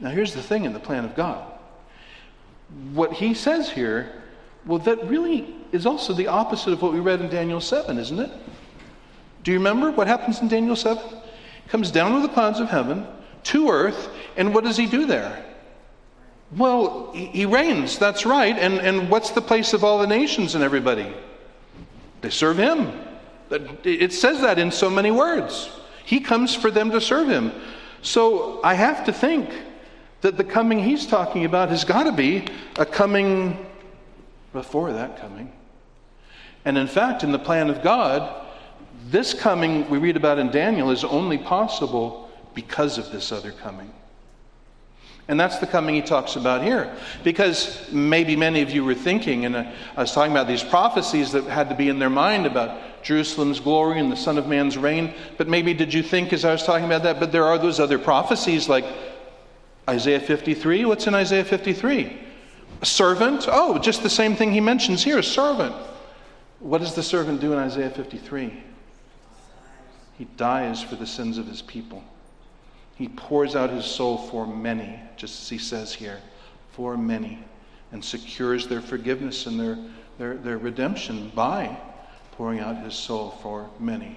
Now, 0.00 0.10
here's 0.10 0.34
the 0.34 0.42
thing 0.42 0.64
in 0.64 0.72
the 0.72 0.80
plan 0.80 1.04
of 1.04 1.14
God. 1.14 1.52
What 2.92 3.12
he 3.12 3.34
says 3.34 3.70
here, 3.70 4.12
well, 4.66 4.78
that 4.80 5.04
really 5.06 5.54
is 5.72 5.86
also 5.86 6.12
the 6.12 6.26
opposite 6.26 6.72
of 6.72 6.82
what 6.82 6.92
we 6.92 7.00
read 7.00 7.20
in 7.20 7.28
Daniel 7.28 7.60
7, 7.60 7.98
isn't 7.98 8.18
it? 8.18 8.30
Do 9.42 9.52
you 9.52 9.58
remember 9.58 9.90
what 9.90 10.06
happens 10.06 10.40
in 10.40 10.48
Daniel 10.48 10.76
7? 10.76 11.02
He 11.02 11.68
comes 11.68 11.90
down 11.90 12.14
with 12.14 12.22
the 12.22 12.28
clouds 12.28 12.60
of 12.60 12.68
heaven 12.68 13.06
to 13.44 13.70
earth, 13.70 14.08
and 14.36 14.54
what 14.54 14.64
does 14.64 14.76
he 14.76 14.86
do 14.86 15.06
there? 15.06 15.44
Well, 16.56 17.12
he 17.12 17.44
reigns, 17.44 17.98
that's 17.98 18.24
right. 18.24 18.56
And, 18.58 18.78
and 18.78 19.10
what's 19.10 19.30
the 19.30 19.42
place 19.42 19.74
of 19.74 19.84
all 19.84 19.98
the 19.98 20.06
nations 20.06 20.54
and 20.54 20.64
everybody? 20.64 21.12
They 22.22 22.30
serve 22.30 22.56
him. 22.56 22.92
It 23.50 24.12
says 24.12 24.40
that 24.42 24.58
in 24.58 24.70
so 24.70 24.90
many 24.90 25.10
words. 25.10 25.70
He 26.04 26.20
comes 26.20 26.54
for 26.54 26.70
them 26.70 26.90
to 26.90 27.00
serve 27.00 27.28
him. 27.28 27.52
So 28.02 28.60
I 28.62 28.74
have 28.74 29.04
to 29.04 29.12
think 29.12 29.50
that 30.20 30.36
the 30.36 30.44
coming 30.44 30.78
he's 30.78 31.06
talking 31.06 31.44
about 31.44 31.68
has 31.68 31.84
got 31.84 32.04
to 32.04 32.12
be 32.12 32.46
a 32.76 32.86
coming 32.86 33.66
before 34.52 34.92
that 34.92 35.20
coming. 35.20 35.52
And 36.64 36.76
in 36.76 36.86
fact, 36.86 37.22
in 37.22 37.32
the 37.32 37.38
plan 37.38 37.70
of 37.70 37.82
God, 37.82 38.46
this 39.06 39.32
coming 39.32 39.88
we 39.88 39.98
read 39.98 40.16
about 40.16 40.38
in 40.38 40.50
Daniel 40.50 40.90
is 40.90 41.04
only 41.04 41.38
possible 41.38 42.30
because 42.54 42.98
of 42.98 43.10
this 43.10 43.30
other 43.32 43.52
coming. 43.52 43.92
And 45.28 45.38
that's 45.38 45.58
the 45.58 45.66
coming 45.66 45.94
he 45.94 46.00
talks 46.00 46.36
about 46.36 46.62
here. 46.62 46.96
Because 47.22 47.86
maybe 47.92 48.34
many 48.34 48.62
of 48.62 48.70
you 48.70 48.82
were 48.82 48.94
thinking, 48.94 49.44
and 49.44 49.56
uh, 49.56 49.70
I 49.94 50.00
was 50.00 50.12
talking 50.12 50.32
about 50.32 50.48
these 50.48 50.62
prophecies 50.62 51.32
that 51.32 51.44
had 51.44 51.68
to 51.68 51.74
be 51.74 51.90
in 51.90 51.98
their 51.98 52.10
mind 52.10 52.46
about 52.46 52.80
Jerusalem's 53.02 53.60
glory 53.60 53.98
and 53.98 54.10
the 54.10 54.16
Son 54.16 54.38
of 54.38 54.46
Man's 54.46 54.76
reign. 54.76 55.14
But 55.36 55.48
maybe 55.48 55.74
did 55.74 55.92
you 55.92 56.02
think 56.02 56.32
as 56.32 56.44
I 56.44 56.52
was 56.52 56.62
talking 56.62 56.86
about 56.86 57.02
that, 57.04 57.20
but 57.20 57.32
there 57.32 57.44
are 57.44 57.58
those 57.58 57.80
other 57.80 57.98
prophecies 57.98 58.68
like 58.68 58.84
Isaiah 59.88 60.20
53. 60.20 60.84
What's 60.84 61.06
in 61.06 61.14
Isaiah 61.14 61.44
53? 61.44 62.18
A 62.80 62.86
servant? 62.86 63.46
Oh, 63.48 63.78
just 63.78 64.02
the 64.02 64.10
same 64.10 64.36
thing 64.36 64.52
he 64.52 64.60
mentions 64.60 65.02
here 65.02 65.18
a 65.18 65.22
servant. 65.22 65.74
What 66.60 66.80
does 66.80 66.94
the 66.94 67.02
servant 67.02 67.40
do 67.40 67.52
in 67.52 67.58
Isaiah 67.58 67.90
53? 67.90 68.64
He 70.18 70.24
dies 70.36 70.82
for 70.82 70.96
the 70.96 71.06
sins 71.06 71.38
of 71.38 71.46
his 71.46 71.62
people. 71.62 72.02
He 72.96 73.08
pours 73.08 73.54
out 73.54 73.70
his 73.70 73.84
soul 73.84 74.18
for 74.18 74.46
many, 74.46 74.98
just 75.16 75.40
as 75.42 75.48
he 75.48 75.58
says 75.58 75.94
here, 75.94 76.20
for 76.72 76.96
many, 76.96 77.38
and 77.92 78.04
secures 78.04 78.66
their 78.66 78.80
forgiveness 78.80 79.46
and 79.46 79.58
their, 79.58 79.78
their, 80.18 80.34
their 80.34 80.58
redemption 80.58 81.30
by 81.34 81.78
pouring 82.38 82.60
out 82.60 82.84
his 82.84 82.94
soul 82.94 83.32
for 83.42 83.68
many. 83.80 84.16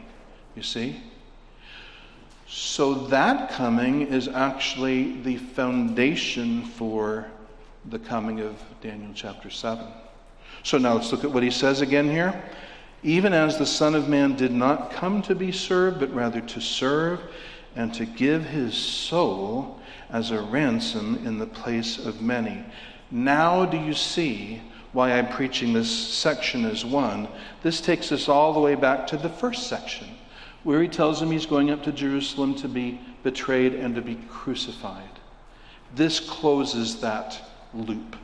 You 0.55 0.61
see? 0.61 1.01
So 2.47 2.93
that 3.07 3.49
coming 3.49 4.03
is 4.03 4.27
actually 4.27 5.19
the 5.23 5.37
foundation 5.37 6.65
for 6.65 7.25
the 7.85 7.97
coming 7.97 8.39
of 8.39 8.63
Daniel 8.79 9.09
chapter 9.15 9.49
7. 9.49 9.87
So 10.61 10.77
now 10.77 10.93
let's 10.93 11.11
look 11.11 11.23
at 11.23 11.31
what 11.31 11.41
he 11.41 11.49
says 11.49 11.81
again 11.81 12.07
here. 12.07 12.43
Even 13.01 13.33
as 13.33 13.57
the 13.57 13.65
Son 13.65 13.95
of 13.95 14.07
Man 14.07 14.35
did 14.35 14.51
not 14.51 14.91
come 14.91 15.23
to 15.23 15.33
be 15.33 15.51
served, 15.51 15.99
but 15.99 16.13
rather 16.13 16.41
to 16.41 16.61
serve 16.61 17.21
and 17.75 17.91
to 17.95 18.05
give 18.05 18.45
his 18.45 18.75
soul 18.75 19.79
as 20.11 20.29
a 20.29 20.39
ransom 20.39 21.25
in 21.25 21.39
the 21.39 21.47
place 21.47 21.97
of 21.97 22.21
many. 22.21 22.63
Now, 23.09 23.65
do 23.65 23.77
you 23.77 23.95
see 23.95 24.61
why 24.93 25.13
I'm 25.13 25.29
preaching 25.29 25.73
this 25.73 25.89
section 25.89 26.65
as 26.65 26.83
one? 26.83 27.27
This 27.63 27.81
takes 27.81 28.11
us 28.11 28.27
all 28.27 28.53
the 28.53 28.59
way 28.59 28.75
back 28.75 29.07
to 29.07 29.17
the 29.17 29.29
first 29.29 29.67
section, 29.67 30.07
where 30.63 30.81
he 30.81 30.87
tells 30.87 31.21
him 31.21 31.31
he's 31.31 31.45
going 31.45 31.71
up 31.71 31.83
to 31.83 31.91
Jerusalem 31.91 32.55
to 32.55 32.67
be 32.67 32.99
betrayed 33.23 33.73
and 33.73 33.95
to 33.95 34.01
be 34.01 34.15
crucified. 34.29 35.09
This 35.95 36.19
closes 36.19 36.99
that 37.01 37.41
loop. 37.73 38.15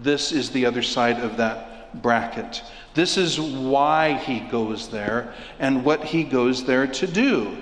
This 0.00 0.32
is 0.32 0.50
the 0.50 0.66
other 0.66 0.82
side 0.82 1.20
of 1.20 1.36
that 1.36 2.02
bracket. 2.02 2.62
This 2.94 3.16
is 3.16 3.40
why 3.40 4.14
he 4.14 4.40
goes 4.40 4.88
there 4.88 5.34
and 5.58 5.84
what 5.84 6.04
he 6.04 6.24
goes 6.24 6.64
there 6.64 6.86
to 6.86 7.06
do. 7.06 7.56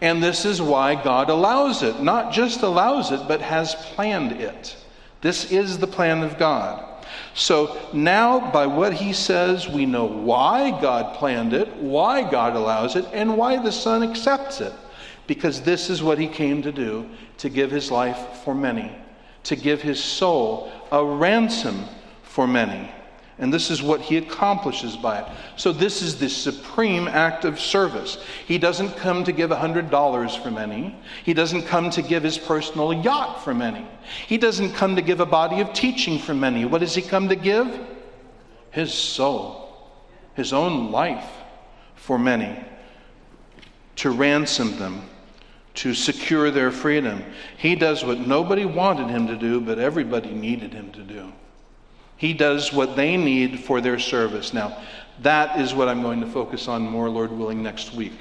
And 0.00 0.22
this 0.22 0.44
is 0.44 0.60
why 0.60 1.00
God 1.02 1.30
allows 1.30 1.82
it. 1.82 2.00
Not 2.00 2.32
just 2.32 2.62
allows 2.62 3.12
it, 3.12 3.20
but 3.28 3.40
has 3.40 3.74
planned 3.74 4.32
it. 4.32 4.76
This 5.20 5.52
is 5.52 5.78
the 5.78 5.86
plan 5.86 6.22
of 6.22 6.38
God. 6.38 6.84
So 7.34 7.80
now, 7.92 8.50
by 8.52 8.66
what 8.66 8.92
he 8.92 9.12
says, 9.12 9.68
we 9.68 9.86
know 9.86 10.04
why 10.04 10.70
God 10.80 11.16
planned 11.16 11.52
it, 11.52 11.68
why 11.76 12.28
God 12.28 12.54
allows 12.54 12.96
it, 12.96 13.06
and 13.12 13.36
why 13.36 13.62
the 13.62 13.72
Son 13.72 14.02
accepts 14.02 14.60
it. 14.60 14.72
Because 15.26 15.62
this 15.62 15.88
is 15.88 16.02
what 16.02 16.18
he 16.18 16.28
came 16.28 16.62
to 16.62 16.72
do 16.72 17.08
to 17.38 17.48
give 17.48 17.70
his 17.70 17.90
life 17.90 18.42
for 18.44 18.54
many, 18.54 18.92
to 19.44 19.56
give 19.56 19.80
his 19.80 20.02
soul 20.02 20.70
a 20.90 21.04
ransom 21.04 21.84
for 22.22 22.46
many. 22.46 22.90
And 23.42 23.52
this 23.52 23.72
is 23.72 23.82
what 23.82 24.00
he 24.00 24.18
accomplishes 24.18 24.96
by 24.96 25.18
it. 25.18 25.26
So, 25.56 25.72
this 25.72 26.00
is 26.00 26.16
the 26.16 26.28
supreme 26.28 27.08
act 27.08 27.44
of 27.44 27.58
service. 27.58 28.18
He 28.46 28.56
doesn't 28.56 28.96
come 28.96 29.24
to 29.24 29.32
give 29.32 29.50
$100 29.50 30.42
for 30.42 30.50
many. 30.52 30.94
He 31.24 31.34
doesn't 31.34 31.62
come 31.62 31.90
to 31.90 32.02
give 32.02 32.22
his 32.22 32.38
personal 32.38 32.94
yacht 32.94 33.42
for 33.42 33.52
many. 33.52 33.84
He 34.28 34.38
doesn't 34.38 34.74
come 34.74 34.94
to 34.94 35.02
give 35.02 35.18
a 35.18 35.26
body 35.26 35.60
of 35.60 35.72
teaching 35.72 36.20
for 36.20 36.34
many. 36.34 36.64
What 36.64 36.82
does 36.82 36.94
he 36.94 37.02
come 37.02 37.28
to 37.30 37.34
give? 37.34 37.80
His 38.70 38.94
soul, 38.94 39.90
his 40.34 40.52
own 40.52 40.92
life 40.92 41.28
for 41.96 42.20
many, 42.20 42.64
to 43.96 44.10
ransom 44.10 44.78
them, 44.78 45.02
to 45.74 45.94
secure 45.94 46.52
their 46.52 46.70
freedom. 46.70 47.24
He 47.56 47.74
does 47.74 48.04
what 48.04 48.20
nobody 48.20 48.66
wanted 48.66 49.08
him 49.08 49.26
to 49.26 49.34
do, 49.34 49.60
but 49.60 49.80
everybody 49.80 50.30
needed 50.30 50.72
him 50.72 50.92
to 50.92 51.02
do. 51.02 51.32
He 52.22 52.32
does 52.32 52.72
what 52.72 52.94
they 52.94 53.16
need 53.16 53.64
for 53.64 53.80
their 53.80 53.98
service. 53.98 54.54
Now, 54.54 54.80
that 55.22 55.58
is 55.58 55.74
what 55.74 55.88
I'm 55.88 56.02
going 56.02 56.20
to 56.20 56.26
focus 56.28 56.68
on 56.68 56.82
more, 56.82 57.10
Lord 57.10 57.32
willing, 57.32 57.64
next 57.64 57.94
week. 57.94 58.12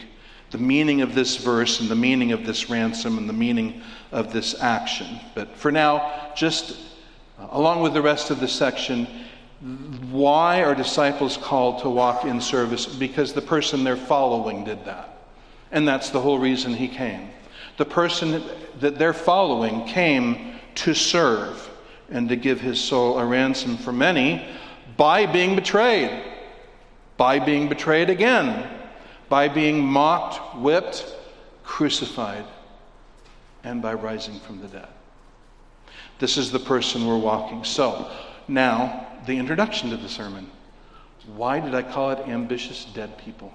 The 0.49 0.57
meaning 0.57 1.01
of 1.01 1.13
this 1.13 1.37
verse 1.37 1.79
and 1.79 1.87
the 1.87 1.95
meaning 1.95 2.31
of 2.31 2.43
this 2.43 2.67
ransom 2.67 3.19
and 3.19 3.29
the 3.29 3.33
meaning 3.33 3.83
of 4.11 4.33
this 4.33 4.59
action. 4.59 5.19
But 5.35 5.55
for 5.55 5.71
now, 5.71 6.31
just 6.35 6.79
uh, 7.39 7.49
along 7.51 7.83
with 7.83 7.93
the 7.93 8.01
rest 8.01 8.31
of 8.31 8.39
the 8.39 8.47
section, 8.47 9.05
why 10.09 10.63
are 10.63 10.73
disciples 10.73 11.37
called 11.37 11.83
to 11.83 11.89
walk 11.91 12.25
in 12.25 12.41
service? 12.41 12.87
Because 12.87 13.33
the 13.33 13.41
person 13.43 13.83
they're 13.83 13.95
following 13.95 14.63
did 14.63 14.83
that. 14.85 15.15
And 15.71 15.87
that's 15.87 16.09
the 16.09 16.19
whole 16.19 16.39
reason 16.39 16.73
he 16.73 16.87
came. 16.87 17.29
The 17.77 17.85
person 17.85 18.41
that 18.79 18.97
they're 18.97 19.13
following 19.13 19.85
came 19.85 20.55
to 20.73 20.95
serve 20.95 21.70
and 22.11 22.29
to 22.29 22.35
give 22.35 22.61
his 22.61 22.79
soul 22.79 23.17
a 23.17 23.25
ransom 23.25 23.77
for 23.77 23.91
many 23.91 24.45
by 24.97 25.25
being 25.25 25.55
betrayed, 25.55 26.23
by 27.17 27.39
being 27.39 27.69
betrayed 27.69 28.09
again, 28.09 28.69
by 29.29 29.47
being 29.47 29.83
mocked, 29.83 30.57
whipped, 30.57 31.15
crucified, 31.63 32.45
and 33.63 33.81
by 33.81 33.93
rising 33.93 34.39
from 34.41 34.59
the 34.61 34.67
dead. 34.67 34.87
This 36.19 36.37
is 36.37 36.51
the 36.51 36.59
person 36.59 37.07
we're 37.07 37.17
walking. 37.17 37.63
So, 37.63 38.11
now, 38.47 39.07
the 39.25 39.37
introduction 39.37 39.89
to 39.91 39.97
the 39.97 40.09
sermon. 40.09 40.49
Why 41.35 41.59
did 41.59 41.73
I 41.73 41.83
call 41.83 42.11
it 42.11 42.27
ambitious 42.27 42.85
dead 42.85 43.17
people? 43.17 43.53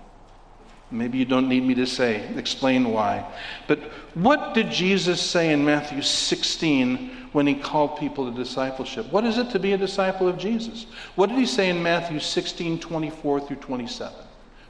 Maybe 0.90 1.18
you 1.18 1.24
don't 1.24 1.48
need 1.48 1.64
me 1.64 1.74
to 1.74 1.86
say, 1.86 2.28
explain 2.36 2.92
why. 2.92 3.26
But 3.66 3.80
what 4.14 4.54
did 4.54 4.70
Jesus 4.70 5.20
say 5.20 5.52
in 5.52 5.64
Matthew 5.64 6.00
16 6.00 7.28
when 7.32 7.46
he 7.46 7.54
called 7.54 7.98
people 7.98 8.30
to 8.30 8.36
discipleship? 8.36 9.10
What 9.10 9.24
is 9.24 9.36
it 9.36 9.50
to 9.50 9.58
be 9.58 9.72
a 9.72 9.78
disciple 9.78 10.28
of 10.28 10.38
Jesus? 10.38 10.86
What 11.16 11.28
did 11.28 11.38
he 11.38 11.46
say 11.46 11.70
in 11.70 11.82
Matthew 11.82 12.20
16 12.20 12.78
24 12.78 13.40
through 13.40 13.56
27? 13.56 14.14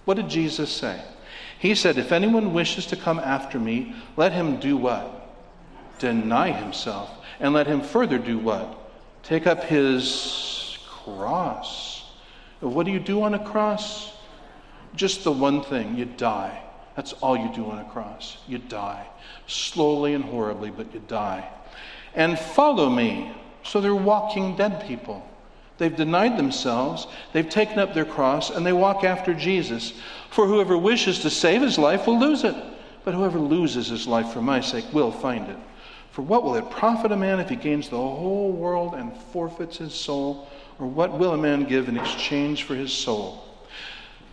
What 0.06 0.14
did 0.14 0.28
Jesus 0.28 0.70
say? 0.70 1.02
He 1.58 1.74
said, 1.74 1.98
If 1.98 2.12
anyone 2.12 2.54
wishes 2.54 2.86
to 2.86 2.96
come 2.96 3.18
after 3.18 3.58
me, 3.58 3.94
let 4.16 4.32
him 4.32 4.58
do 4.58 4.76
what? 4.76 5.28
Deny 5.98 6.50
himself. 6.50 7.10
And 7.40 7.52
let 7.52 7.66
him 7.66 7.82
further 7.82 8.18
do 8.18 8.38
what? 8.38 8.78
Take 9.22 9.46
up 9.46 9.64
his 9.64 10.78
cross. 10.88 12.04
What 12.60 12.86
do 12.86 12.92
you 12.92 13.00
do 13.00 13.22
on 13.22 13.34
a 13.34 13.44
cross? 13.44 14.15
Just 14.96 15.24
the 15.24 15.32
one 15.32 15.62
thing 15.62 15.96
you 15.96 16.06
die. 16.06 16.62
That's 16.96 17.12
all 17.14 17.36
you 17.36 17.52
do 17.54 17.70
on 17.70 17.78
a 17.78 17.84
cross. 17.84 18.38
You 18.48 18.58
die. 18.58 19.06
Slowly 19.46 20.14
and 20.14 20.24
horribly, 20.24 20.70
but 20.70 20.92
you 20.94 21.00
die. 21.06 21.48
And 22.14 22.38
follow 22.38 22.88
me. 22.88 23.32
So 23.62 23.80
they're 23.80 23.94
walking 23.94 24.56
dead 24.56 24.86
people. 24.86 25.26
They've 25.78 25.94
denied 25.94 26.38
themselves, 26.38 27.06
they've 27.32 27.48
taken 27.48 27.78
up 27.78 27.92
their 27.92 28.06
cross, 28.06 28.48
and 28.48 28.64
they 28.64 28.72
walk 28.72 29.04
after 29.04 29.34
Jesus. 29.34 29.92
For 30.30 30.46
whoever 30.46 30.78
wishes 30.78 31.18
to 31.20 31.30
save 31.30 31.60
his 31.60 31.78
life 31.78 32.06
will 32.06 32.18
lose 32.18 32.44
it. 32.44 32.54
but 33.04 33.14
whoever 33.14 33.38
loses 33.38 33.86
his 33.86 34.08
life 34.08 34.32
for 34.32 34.42
my 34.42 34.60
sake 34.60 34.84
will 34.92 35.12
find 35.12 35.48
it. 35.48 35.56
For 36.10 36.22
what 36.22 36.42
will 36.42 36.56
it 36.56 36.68
profit 36.70 37.12
a 37.12 37.16
man 37.16 37.38
if 37.38 37.48
he 37.48 37.54
gains 37.54 37.88
the 37.88 37.96
whole 37.96 38.50
world 38.50 38.94
and 38.94 39.16
forfeits 39.32 39.76
his 39.76 39.94
soul? 39.94 40.48
Or 40.80 40.88
what 40.88 41.16
will 41.16 41.32
a 41.32 41.36
man 41.36 41.66
give 41.66 41.88
in 41.88 41.96
exchange 41.96 42.64
for 42.64 42.74
his 42.74 42.92
soul? 42.92 43.45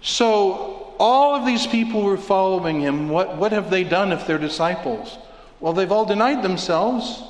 So, 0.03 0.93
all 0.99 1.33
of 1.33 1.45
these 1.45 1.65
people 1.65 2.03
were 2.03 2.17
following 2.17 2.81
him. 2.81 3.07
What, 3.07 3.37
what 3.37 3.53
have 3.53 3.69
they 3.69 3.85
done 3.85 4.11
if 4.11 4.27
they're 4.27 4.37
disciples? 4.37 5.17
Well, 5.61 5.71
they've 5.71 5.91
all 5.91 6.05
denied 6.05 6.43
themselves, 6.43 7.23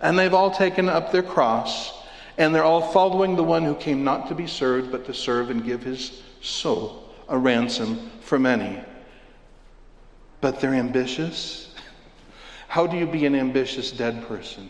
and 0.00 0.18
they've 0.18 0.34
all 0.34 0.50
taken 0.50 0.88
up 0.88 1.12
their 1.12 1.22
cross, 1.22 1.92
and 2.36 2.52
they're 2.52 2.64
all 2.64 2.92
following 2.92 3.36
the 3.36 3.44
one 3.44 3.62
who 3.62 3.76
came 3.76 4.02
not 4.02 4.26
to 4.28 4.34
be 4.34 4.48
served, 4.48 4.90
but 4.90 5.06
to 5.06 5.14
serve 5.14 5.50
and 5.50 5.64
give 5.64 5.84
his 5.84 6.20
soul 6.40 7.14
a 7.28 7.38
ransom 7.38 8.10
for 8.20 8.40
many. 8.40 8.80
But 10.40 10.60
they're 10.60 10.74
ambitious 10.74 11.74
how 12.68 12.88
do 12.88 12.96
you 12.96 13.06
be 13.06 13.24
an 13.26 13.36
ambitious 13.36 13.92
dead 13.92 14.26
person? 14.26 14.68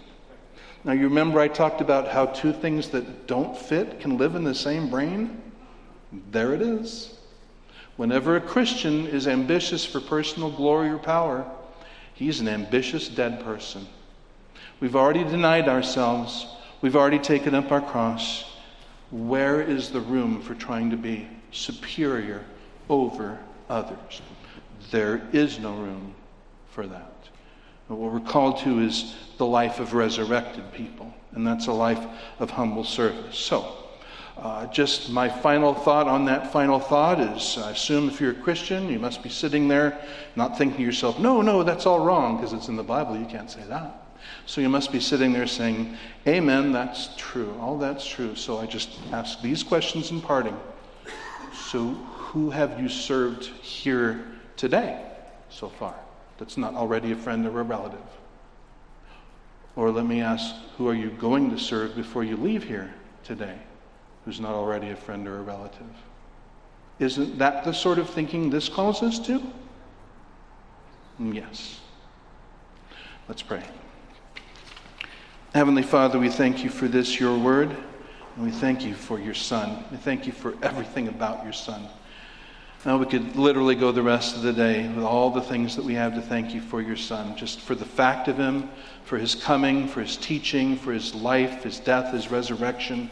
Now, 0.84 0.92
you 0.92 1.04
remember 1.04 1.40
I 1.40 1.48
talked 1.48 1.80
about 1.80 2.06
how 2.06 2.26
two 2.26 2.52
things 2.52 2.90
that 2.90 3.26
don't 3.26 3.56
fit 3.56 3.98
can 3.98 4.18
live 4.18 4.34
in 4.34 4.44
the 4.44 4.54
same 4.54 4.90
brain? 4.90 5.40
There 6.30 6.52
it 6.52 6.60
is. 6.60 7.15
Whenever 7.96 8.36
a 8.36 8.40
Christian 8.40 9.06
is 9.06 9.26
ambitious 9.26 9.84
for 9.84 10.00
personal 10.00 10.50
glory 10.50 10.90
or 10.90 10.98
power, 10.98 11.50
he's 12.14 12.40
an 12.40 12.48
ambitious 12.48 13.08
dead 13.08 13.42
person. 13.42 13.86
We've 14.80 14.96
already 14.96 15.24
denied 15.24 15.68
ourselves, 15.68 16.46
we've 16.82 16.96
already 16.96 17.18
taken 17.18 17.54
up 17.54 17.72
our 17.72 17.80
cross. 17.80 18.44
Where 19.10 19.62
is 19.62 19.90
the 19.90 20.00
room 20.00 20.42
for 20.42 20.54
trying 20.54 20.90
to 20.90 20.96
be 20.96 21.28
superior 21.52 22.44
over 22.90 23.38
others? 23.70 24.20
There 24.90 25.26
is 25.32 25.58
no 25.58 25.74
room 25.74 26.14
for 26.70 26.86
that. 26.86 27.12
But 27.88 27.96
what 27.96 28.12
we're 28.12 28.20
called 28.20 28.58
to 28.58 28.80
is 28.80 29.14
the 29.38 29.46
life 29.46 29.78
of 29.80 29.94
resurrected 29.94 30.72
people, 30.72 31.14
and 31.32 31.46
that's 31.46 31.68
a 31.68 31.72
life 31.72 32.04
of 32.40 32.50
humble 32.50 32.84
service. 32.84 33.38
So, 33.38 33.74
uh, 34.36 34.66
just 34.66 35.10
my 35.10 35.28
final 35.28 35.74
thought 35.74 36.06
on 36.06 36.26
that 36.26 36.52
final 36.52 36.78
thought 36.78 37.20
is 37.20 37.58
I 37.58 37.70
assume 37.70 38.08
if 38.08 38.20
you're 38.20 38.32
a 38.32 38.34
Christian, 38.34 38.88
you 38.88 38.98
must 38.98 39.22
be 39.22 39.28
sitting 39.28 39.68
there 39.68 39.98
not 40.36 40.58
thinking 40.58 40.78
to 40.78 40.82
yourself, 40.82 41.18
no, 41.18 41.40
no, 41.40 41.62
that's 41.62 41.86
all 41.86 42.04
wrong, 42.04 42.36
because 42.36 42.52
it's 42.52 42.68
in 42.68 42.76
the 42.76 42.82
Bible, 42.82 43.16
you 43.16 43.26
can't 43.26 43.50
say 43.50 43.62
that. 43.68 44.02
So 44.44 44.60
you 44.60 44.68
must 44.68 44.92
be 44.92 45.00
sitting 45.00 45.32
there 45.32 45.46
saying, 45.46 45.96
Amen, 46.26 46.72
that's 46.72 47.10
true, 47.16 47.56
all 47.60 47.78
that's 47.78 48.06
true. 48.06 48.34
So 48.34 48.58
I 48.58 48.66
just 48.66 48.90
ask 49.12 49.40
these 49.40 49.62
questions 49.62 50.10
in 50.10 50.20
parting. 50.20 50.56
So, 51.54 51.88
who 51.88 52.50
have 52.50 52.78
you 52.78 52.88
served 52.88 53.46
here 53.62 54.26
today 54.56 55.02
so 55.48 55.68
far? 55.68 55.94
that's 56.38 56.56
not 56.56 56.74
already 56.74 57.12
a 57.12 57.16
friend 57.16 57.46
or 57.46 57.60
a 57.60 57.62
relative? 57.62 57.98
Or 59.74 59.90
let 59.90 60.06
me 60.06 60.20
ask, 60.20 60.54
who 60.76 60.88
are 60.88 60.94
you 60.94 61.10
going 61.10 61.50
to 61.50 61.58
serve 61.58 61.94
before 61.94 62.24
you 62.24 62.36
leave 62.36 62.64
here 62.64 62.94
today 63.24 63.58
who's 64.26 64.40
not 64.40 64.52
already 64.52 64.90
a 64.90 64.96
friend 64.96 65.26
or 65.26 65.38
a 65.38 65.42
relative? 65.42 65.86
Isn't 66.98 67.38
that 67.38 67.64
the 67.64 67.72
sort 67.72 67.98
of 67.98 68.10
thinking 68.10 68.50
this 68.50 68.68
calls 68.68 69.02
us 69.02 69.18
to? 69.20 69.40
Mm, 71.20 71.34
yes. 71.34 71.80
Let's 73.28 73.42
pray. 73.42 73.62
Heavenly 75.54 75.84
Father, 75.84 76.18
we 76.18 76.28
thank 76.28 76.64
you 76.64 76.70
for 76.70 76.88
this, 76.88 77.18
your 77.18 77.38
word, 77.38 77.70
and 77.70 78.44
we 78.44 78.50
thank 78.50 78.84
you 78.84 78.94
for 78.94 79.18
your 79.18 79.32
Son. 79.32 79.84
We 79.90 79.96
thank 79.96 80.26
you 80.26 80.32
for 80.32 80.54
everything 80.60 81.08
about 81.08 81.44
your 81.44 81.52
Son. 81.52 81.86
Now, 82.84 82.98
we 82.98 83.06
could 83.06 83.36
literally 83.36 83.74
go 83.74 83.90
the 83.90 84.02
rest 84.02 84.36
of 84.36 84.42
the 84.42 84.52
day 84.52 84.88
with 84.88 85.04
all 85.04 85.30
the 85.30 85.40
things 85.40 85.76
that 85.76 85.84
we 85.84 85.94
have 85.94 86.14
to 86.14 86.20
thank 86.20 86.52
you 86.54 86.60
for 86.60 86.82
your 86.82 86.96
Son, 86.96 87.36
just 87.36 87.60
for 87.60 87.74
the 87.74 87.84
fact 87.84 88.28
of 88.28 88.36
Him, 88.36 88.68
for 89.04 89.18
His 89.18 89.34
coming, 89.34 89.88
for 89.88 90.02
His 90.02 90.16
teaching, 90.16 90.76
for 90.76 90.92
His 90.92 91.14
life, 91.14 91.62
His 91.62 91.78
death, 91.80 92.12
His 92.12 92.30
resurrection, 92.30 93.08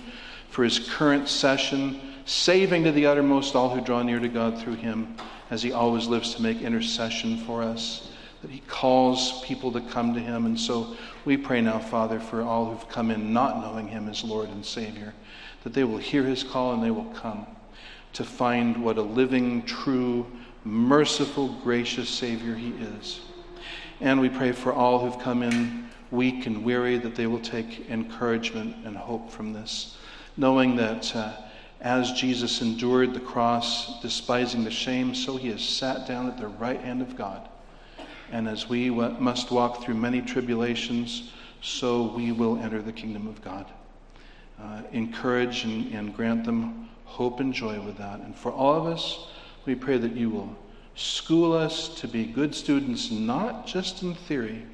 for 0.54 0.62
His 0.62 0.78
current 0.78 1.28
session, 1.28 2.00
saving 2.26 2.84
to 2.84 2.92
the 2.92 3.06
uttermost 3.06 3.56
all 3.56 3.68
who 3.70 3.80
draw 3.80 4.04
near 4.04 4.20
to 4.20 4.28
God 4.28 4.56
through 4.56 4.76
Him, 4.76 5.16
as 5.50 5.64
He 5.64 5.72
always 5.72 6.06
lives 6.06 6.36
to 6.36 6.42
make 6.42 6.62
intercession 6.62 7.38
for 7.38 7.60
us, 7.60 8.12
that 8.40 8.52
He 8.52 8.60
calls 8.68 9.42
people 9.42 9.72
to 9.72 9.80
come 9.80 10.14
to 10.14 10.20
Him. 10.20 10.46
And 10.46 10.58
so 10.58 10.96
we 11.24 11.36
pray 11.36 11.60
now, 11.60 11.80
Father, 11.80 12.20
for 12.20 12.42
all 12.42 12.66
who've 12.66 12.88
come 12.88 13.10
in 13.10 13.32
not 13.32 13.62
knowing 13.62 13.88
Him 13.88 14.08
as 14.08 14.22
Lord 14.22 14.48
and 14.48 14.64
Savior, 14.64 15.12
that 15.64 15.72
they 15.72 15.82
will 15.82 15.98
hear 15.98 16.22
His 16.22 16.44
call 16.44 16.72
and 16.72 16.84
they 16.84 16.92
will 16.92 17.12
come 17.16 17.48
to 18.12 18.22
find 18.22 18.76
what 18.76 18.96
a 18.96 19.02
living, 19.02 19.64
true, 19.64 20.24
merciful, 20.62 21.48
gracious 21.64 22.08
Savior 22.08 22.54
He 22.54 22.68
is. 22.96 23.22
And 24.00 24.20
we 24.20 24.28
pray 24.28 24.52
for 24.52 24.72
all 24.72 25.00
who've 25.00 25.20
come 25.20 25.42
in 25.42 25.90
weak 26.12 26.46
and 26.46 26.64
weary 26.64 26.96
that 26.98 27.16
they 27.16 27.26
will 27.26 27.40
take 27.40 27.90
encouragement 27.90 28.76
and 28.84 28.96
hope 28.96 29.32
from 29.32 29.52
this, 29.52 29.96
knowing 30.36 30.76
that 30.76 31.14
uh, 31.14 31.32
as 31.80 32.12
Jesus 32.12 32.62
endured 32.62 33.14
the 33.14 33.20
cross, 33.20 34.00
despising 34.00 34.64
the 34.64 34.70
shame, 34.70 35.14
so 35.14 35.36
He 35.36 35.48
has 35.48 35.62
sat 35.62 36.06
down 36.06 36.26
at 36.26 36.38
the 36.38 36.48
right 36.48 36.80
hand 36.80 37.02
of 37.02 37.16
God. 37.16 37.48
And 38.32 38.48
as 38.48 38.68
we 38.68 38.88
w- 38.88 39.16
must 39.20 39.50
walk 39.50 39.82
through 39.82 39.94
many 39.94 40.22
tribulations, 40.22 41.30
so 41.60 42.04
we 42.14 42.32
will 42.32 42.58
enter 42.58 42.80
the 42.82 42.92
kingdom 42.92 43.26
of 43.26 43.42
God. 43.42 43.66
Uh, 44.60 44.82
encourage 44.92 45.64
and, 45.64 45.92
and 45.92 46.14
grant 46.14 46.44
them 46.44 46.88
hope 47.04 47.40
and 47.40 47.52
joy 47.52 47.80
with 47.80 47.98
that. 47.98 48.20
And 48.20 48.34
for 48.34 48.50
all 48.50 48.74
of 48.74 48.86
us, 48.86 49.28
we 49.66 49.74
pray 49.74 49.98
that 49.98 50.12
you 50.12 50.30
will 50.30 50.56
school 50.94 51.52
us 51.52 51.88
to 52.00 52.08
be 52.08 52.24
good 52.24 52.54
students, 52.54 53.10
not 53.10 53.66
just 53.66 54.02
in 54.02 54.14
theory, 54.14 54.64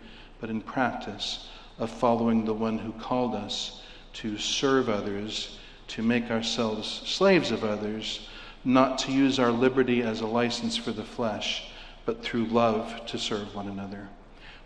but 0.40 0.50
in 0.50 0.60
practice 0.60 1.48
of 1.78 1.90
following 1.90 2.44
the 2.44 2.54
one 2.54 2.78
who 2.78 2.92
called 2.92 3.34
us 3.34 3.80
to 4.14 4.38
serve 4.38 4.88
others, 4.88 5.58
to 5.88 6.02
make 6.02 6.30
ourselves 6.30 7.02
slaves 7.04 7.50
of 7.50 7.64
others, 7.64 8.28
not 8.64 8.98
to 8.98 9.12
use 9.12 9.38
our 9.38 9.50
liberty 9.50 10.02
as 10.02 10.20
a 10.20 10.26
license 10.26 10.76
for 10.76 10.92
the 10.92 11.04
flesh, 11.04 11.70
but 12.04 12.22
through 12.22 12.46
love 12.46 13.06
to 13.06 13.18
serve 13.18 13.54
one 13.54 13.68
another. 13.68 14.08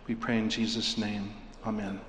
We 0.07 0.15
pray 0.15 0.37
in 0.37 0.49
Jesus' 0.49 0.97
name. 0.97 1.33
Amen. 1.65 1.99